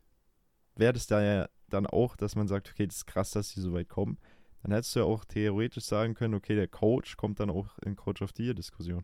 wäre 0.76 0.93
das 0.93 1.07
da 1.07 1.21
ja 1.21 1.49
dann 1.69 1.88
auch, 1.88 2.15
dass 2.15 2.36
man 2.36 2.47
sagt, 2.47 2.69
okay, 2.69 2.86
das 2.86 2.97
ist 2.97 3.05
krass, 3.07 3.32
dass 3.32 3.53
die 3.53 3.61
so 3.61 3.74
weit 3.74 3.89
kommen. 3.89 4.19
Dann 4.61 4.71
hättest 4.71 4.95
du 4.95 4.99
ja 4.99 5.05
auch 5.05 5.26
theoretisch 5.26 5.86
sagen 5.86 6.13
können, 6.13 6.36
okay, 6.36 6.55
der 6.55 6.67
Coach 6.67 7.17
kommt 7.17 7.39
dann 7.39 7.49
auch 7.49 7.78
in 7.80 7.95
Coach 7.95 8.21
of 8.21 8.32
the 8.36 8.43
Year 8.43 8.53
Diskussion. 8.53 9.03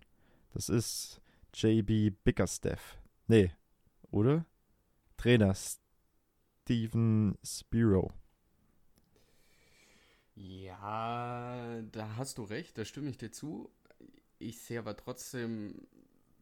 Das 0.54 0.70
ist 0.70 1.22
JB 1.54 2.14
Bickerstaff. 2.24 3.00
Nee, 3.28 3.52
oder? 4.12 4.46
Trainer 5.18 5.54
Steven 5.54 7.38
Spiro. 7.44 8.14
Ja, 10.40 11.82
da 11.92 12.16
hast 12.16 12.38
du 12.38 12.44
recht, 12.44 12.78
da 12.78 12.86
stimme 12.86 13.10
ich 13.10 13.18
dir 13.18 13.30
zu. 13.30 13.70
Ich 14.38 14.62
sehe 14.62 14.80
aber 14.80 14.96
trotzdem 14.96 15.86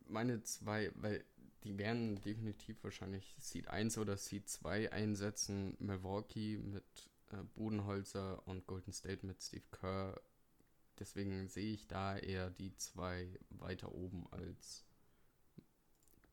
meine 0.07 0.43
zwei, 0.43 0.91
weil 0.95 1.25
die 1.63 1.79
werden 1.79 2.21
definitiv 2.21 2.83
wahrscheinlich 2.83 3.35
Seed 3.39 3.69
1 3.69 3.97
oder 3.97 4.15
Seed 4.15 4.47
2 4.47 4.91
einsetzen. 4.91 5.75
Milwaukee 5.79 6.59
mit 6.59 6.83
äh, 7.31 7.37
Bodenholzer 7.55 8.47
und 8.47 8.67
Golden 8.67 8.93
State 8.93 9.25
mit 9.25 9.41
Steve 9.41 9.65
Kerr. 9.71 10.21
Deswegen 10.99 11.47
sehe 11.47 11.73
ich 11.73 11.87
da 11.87 12.17
eher 12.17 12.51
die 12.51 12.75
zwei 12.75 13.27
weiter 13.49 13.91
oben 13.95 14.27
als 14.29 14.85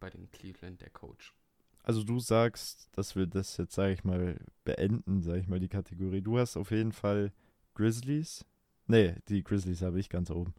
bei 0.00 0.10
den 0.10 0.30
Cleveland 0.32 0.82
der 0.82 0.90
Coach. 0.90 1.34
Also 1.82 2.02
du 2.02 2.20
sagst, 2.20 2.90
dass 2.92 3.16
wir 3.16 3.26
das 3.26 3.56
jetzt, 3.56 3.74
sage 3.74 3.94
ich 3.94 4.04
mal, 4.04 4.38
beenden, 4.64 5.22
sage 5.22 5.40
ich 5.40 5.48
mal, 5.48 5.60
die 5.60 5.68
Kategorie. 5.68 6.20
Du 6.20 6.38
hast 6.38 6.58
auf 6.58 6.70
jeden 6.70 6.92
Fall 6.92 7.32
Grizzlies. 7.74 8.44
Nee, 8.86 9.16
die 9.28 9.42
Grizzlies 9.42 9.82
habe 9.82 9.98
ich 10.00 10.08
ganz 10.08 10.30
oben. 10.30 10.54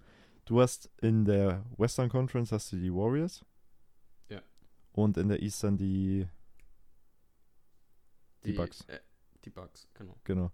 Du 0.45 0.61
hast 0.61 0.89
in 1.01 1.25
der 1.25 1.65
Western 1.77 2.09
Conference 2.09 2.51
hast 2.51 2.71
du 2.71 2.77
die 2.77 2.93
Warriors. 2.93 3.43
Ja. 4.29 4.41
Und 4.91 5.17
in 5.17 5.27
der 5.29 5.41
Eastern 5.41 5.77
die 5.77 6.27
Die 8.43 8.53
Bucks. 8.53 8.81
Äh, 8.87 8.99
die 9.43 9.49
Bucks, 9.49 9.87
genau. 9.93 10.15
Genau. 10.23 10.51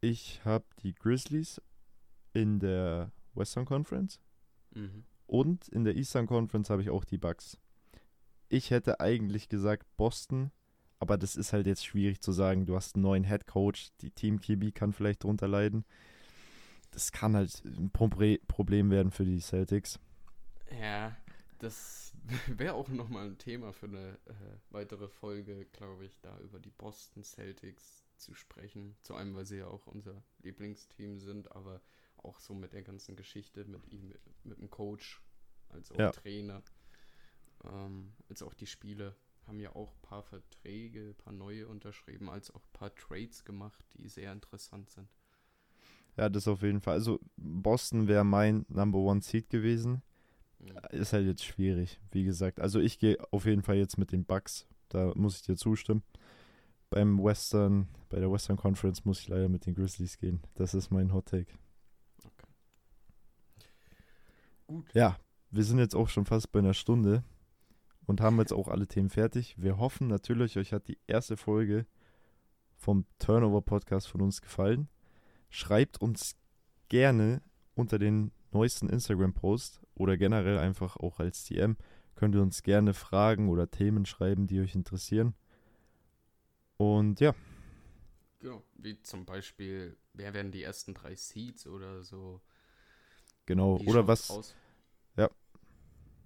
Ich 0.00 0.44
habe 0.44 0.64
die 0.82 0.94
Grizzlies 0.94 1.60
in 2.32 2.58
der 2.58 3.12
Western 3.34 3.64
Conference 3.64 4.20
Mhm. 4.74 5.04
und 5.26 5.68
in 5.68 5.84
der 5.84 5.96
Eastern 5.96 6.26
Conference 6.26 6.68
habe 6.70 6.82
ich 6.82 6.90
auch 6.90 7.04
die 7.04 7.18
Bucks. 7.18 7.58
Ich 8.48 8.70
hätte 8.70 9.00
eigentlich 9.00 9.48
gesagt 9.48 9.86
Boston, 9.96 10.52
aber 10.98 11.18
das 11.18 11.36
ist 11.36 11.52
halt 11.52 11.66
jetzt 11.66 11.84
schwierig 11.86 12.20
zu 12.20 12.32
sagen. 12.32 12.66
Du 12.66 12.76
hast 12.76 12.94
einen 12.96 13.02
neuen 13.02 13.24
Head 13.24 13.46
Coach, 13.46 13.90
die 14.00 14.10
Team 14.10 14.40
Kibi 14.40 14.72
kann 14.72 14.92
vielleicht 14.92 15.24
drunter 15.24 15.48
leiden. 15.48 15.84
Das 16.90 17.12
kann 17.12 17.36
halt 17.36 17.62
ein 17.64 17.90
Problem 17.90 18.90
werden 18.90 19.10
für 19.10 19.24
die 19.24 19.40
Celtics. 19.40 19.98
Ja, 20.70 21.16
das 21.58 22.14
wäre 22.48 22.74
auch 22.74 22.88
nochmal 22.88 23.26
ein 23.26 23.38
Thema 23.38 23.72
für 23.72 23.86
eine 23.86 24.18
äh, 24.26 24.58
weitere 24.70 25.08
Folge, 25.08 25.66
glaube 25.72 26.04
ich, 26.04 26.18
da 26.20 26.38
über 26.40 26.58
die 26.58 26.70
Boston 26.70 27.22
Celtics 27.24 28.04
zu 28.16 28.34
sprechen. 28.34 28.96
Zu 29.02 29.14
einem, 29.14 29.34
weil 29.34 29.46
sie 29.46 29.58
ja 29.58 29.66
auch 29.68 29.86
unser 29.86 30.22
Lieblingsteam 30.42 31.18
sind, 31.20 31.52
aber 31.52 31.80
auch 32.16 32.40
so 32.40 32.54
mit 32.54 32.72
der 32.72 32.82
ganzen 32.82 33.16
Geschichte 33.16 33.64
mit 33.66 33.86
ihm, 33.92 34.08
mit, 34.08 34.20
mit 34.44 34.58
dem 34.58 34.70
Coach, 34.70 35.22
als 35.68 35.92
auch 35.92 35.98
Ja. 35.98 36.10
Trainer, 36.10 36.62
ähm, 37.64 38.12
als 38.28 38.42
auch 38.42 38.54
die 38.54 38.66
Spiele 38.66 39.14
haben 39.46 39.60
ja 39.60 39.74
auch 39.74 39.92
ein 39.92 40.02
paar 40.02 40.22
Verträge, 40.22 41.10
ein 41.10 41.14
paar 41.14 41.32
neue 41.32 41.68
unterschrieben, 41.68 42.28
als 42.28 42.50
auch 42.50 42.64
ein 42.64 42.72
paar 42.72 42.94
Trades 42.94 43.44
gemacht, 43.44 43.84
die 43.94 44.08
sehr 44.08 44.32
interessant 44.32 44.90
sind. 44.90 45.08
Ja, 46.16 46.28
das 46.28 46.48
auf 46.48 46.62
jeden 46.62 46.80
Fall. 46.80 46.94
Also 46.94 47.20
Boston 47.36 48.08
wäre 48.08 48.24
mein 48.24 48.64
Number 48.68 48.98
One 48.98 49.20
Seed 49.20 49.50
gewesen. 49.50 50.02
Mhm. 50.58 50.78
Ist 50.90 51.12
halt 51.12 51.26
jetzt 51.26 51.44
schwierig, 51.44 52.00
wie 52.10 52.24
gesagt. 52.24 52.60
Also 52.60 52.80
ich 52.80 52.98
gehe 52.98 53.18
auf 53.30 53.44
jeden 53.44 53.62
Fall 53.62 53.76
jetzt 53.76 53.98
mit 53.98 54.12
den 54.12 54.24
Bucks. 54.24 54.66
Da 54.88 55.12
muss 55.14 55.36
ich 55.36 55.42
dir 55.42 55.56
zustimmen. 55.56 56.02
Beim 56.88 57.22
Western, 57.22 57.88
bei 58.08 58.20
der 58.20 58.30
Western 58.30 58.56
Conference 58.56 59.04
muss 59.04 59.20
ich 59.20 59.28
leider 59.28 59.48
mit 59.48 59.66
den 59.66 59.74
Grizzlies 59.74 60.18
gehen. 60.18 60.40
Das 60.54 60.72
ist 60.72 60.90
mein 60.90 61.12
Hot 61.12 61.26
Take. 61.26 61.52
Okay. 62.24 62.48
Gut. 64.66 64.86
Ja, 64.94 65.18
wir 65.50 65.64
sind 65.64 65.78
jetzt 65.78 65.94
auch 65.94 66.08
schon 66.08 66.24
fast 66.24 66.52
bei 66.52 66.60
einer 66.60 66.74
Stunde 66.74 67.24
und 68.06 68.20
haben 68.20 68.38
jetzt 68.38 68.52
auch 68.52 68.68
alle 68.68 68.86
Themen 68.86 69.10
fertig. 69.10 69.54
Wir 69.58 69.78
hoffen 69.78 70.06
natürlich, 70.06 70.56
euch 70.58 70.72
hat 70.72 70.88
die 70.88 70.98
erste 71.06 71.36
Folge 71.36 71.86
vom 72.76 73.04
Turnover 73.18 73.62
Podcast 73.62 74.08
von 74.08 74.20
uns 74.20 74.40
gefallen. 74.40 74.88
Schreibt 75.50 76.00
uns 76.00 76.36
gerne 76.88 77.42
unter 77.74 77.98
den 77.98 78.32
neuesten 78.52 78.88
Instagram-Post 78.88 79.80
oder 79.94 80.16
generell 80.16 80.58
einfach 80.58 80.96
auch 80.96 81.18
als 81.18 81.44
DM. 81.44 81.76
Könnt 82.14 82.34
ihr 82.34 82.42
uns 82.42 82.62
gerne 82.62 82.94
Fragen 82.94 83.48
oder 83.48 83.70
Themen 83.70 84.06
schreiben, 84.06 84.46
die 84.46 84.60
euch 84.60 84.74
interessieren. 84.74 85.34
Und 86.78 87.20
ja, 87.20 87.34
Genau, 88.38 88.62
wie 88.74 89.00
zum 89.02 89.24
Beispiel, 89.24 89.96
wer 90.12 90.34
werden 90.34 90.52
die 90.52 90.62
ersten 90.62 90.94
drei 90.94 91.16
Seeds 91.16 91.66
oder 91.66 92.02
so? 92.02 92.40
genau. 93.46 93.78
Oder 93.86 94.06
was, 94.06 94.30
Aus? 94.30 94.54
Ja. 95.16 95.30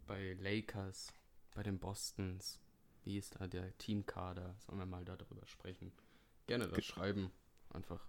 Bei 0.07 0.35
Lakers, 0.35 1.15
bei 1.55 1.63
den 1.63 1.79
Bostons, 1.79 2.61
wie 3.05 3.19
ist 3.19 3.41
da 3.41 3.47
der 3.47 3.77
Teamkader? 3.79 4.55
Sollen 4.59 4.79
wir 4.79 4.87
mal 4.87 5.05
darüber 5.05 5.47
sprechen? 5.47 5.93
Gerne 6.47 6.65
das 6.67 6.75
Ge- 6.75 6.85
schreiben, 6.85 7.31
einfach. 7.71 8.07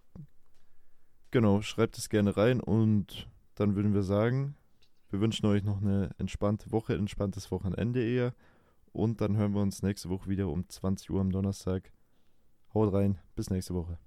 Genau, 1.30 1.62
schreibt 1.62 1.96
es 1.98 2.08
gerne 2.08 2.36
rein 2.36 2.60
und 2.60 3.28
dann 3.54 3.74
würden 3.74 3.94
wir 3.94 4.02
sagen, 4.02 4.56
wir 5.10 5.20
wünschen 5.20 5.46
euch 5.46 5.62
noch 5.62 5.80
eine 5.80 6.10
entspannte 6.18 6.72
Woche, 6.72 6.94
entspanntes 6.94 7.50
Wochenende 7.50 8.02
eher. 8.02 8.34
Und 8.92 9.20
dann 9.22 9.36
hören 9.36 9.54
wir 9.54 9.62
uns 9.62 9.82
nächste 9.82 10.10
Woche 10.10 10.28
wieder 10.28 10.48
um 10.48 10.68
20 10.68 11.10
Uhr 11.10 11.20
am 11.20 11.30
Donnerstag. 11.32 11.92
Haut 12.74 12.92
rein, 12.92 13.18
bis 13.34 13.48
nächste 13.50 13.74
Woche. 13.74 13.98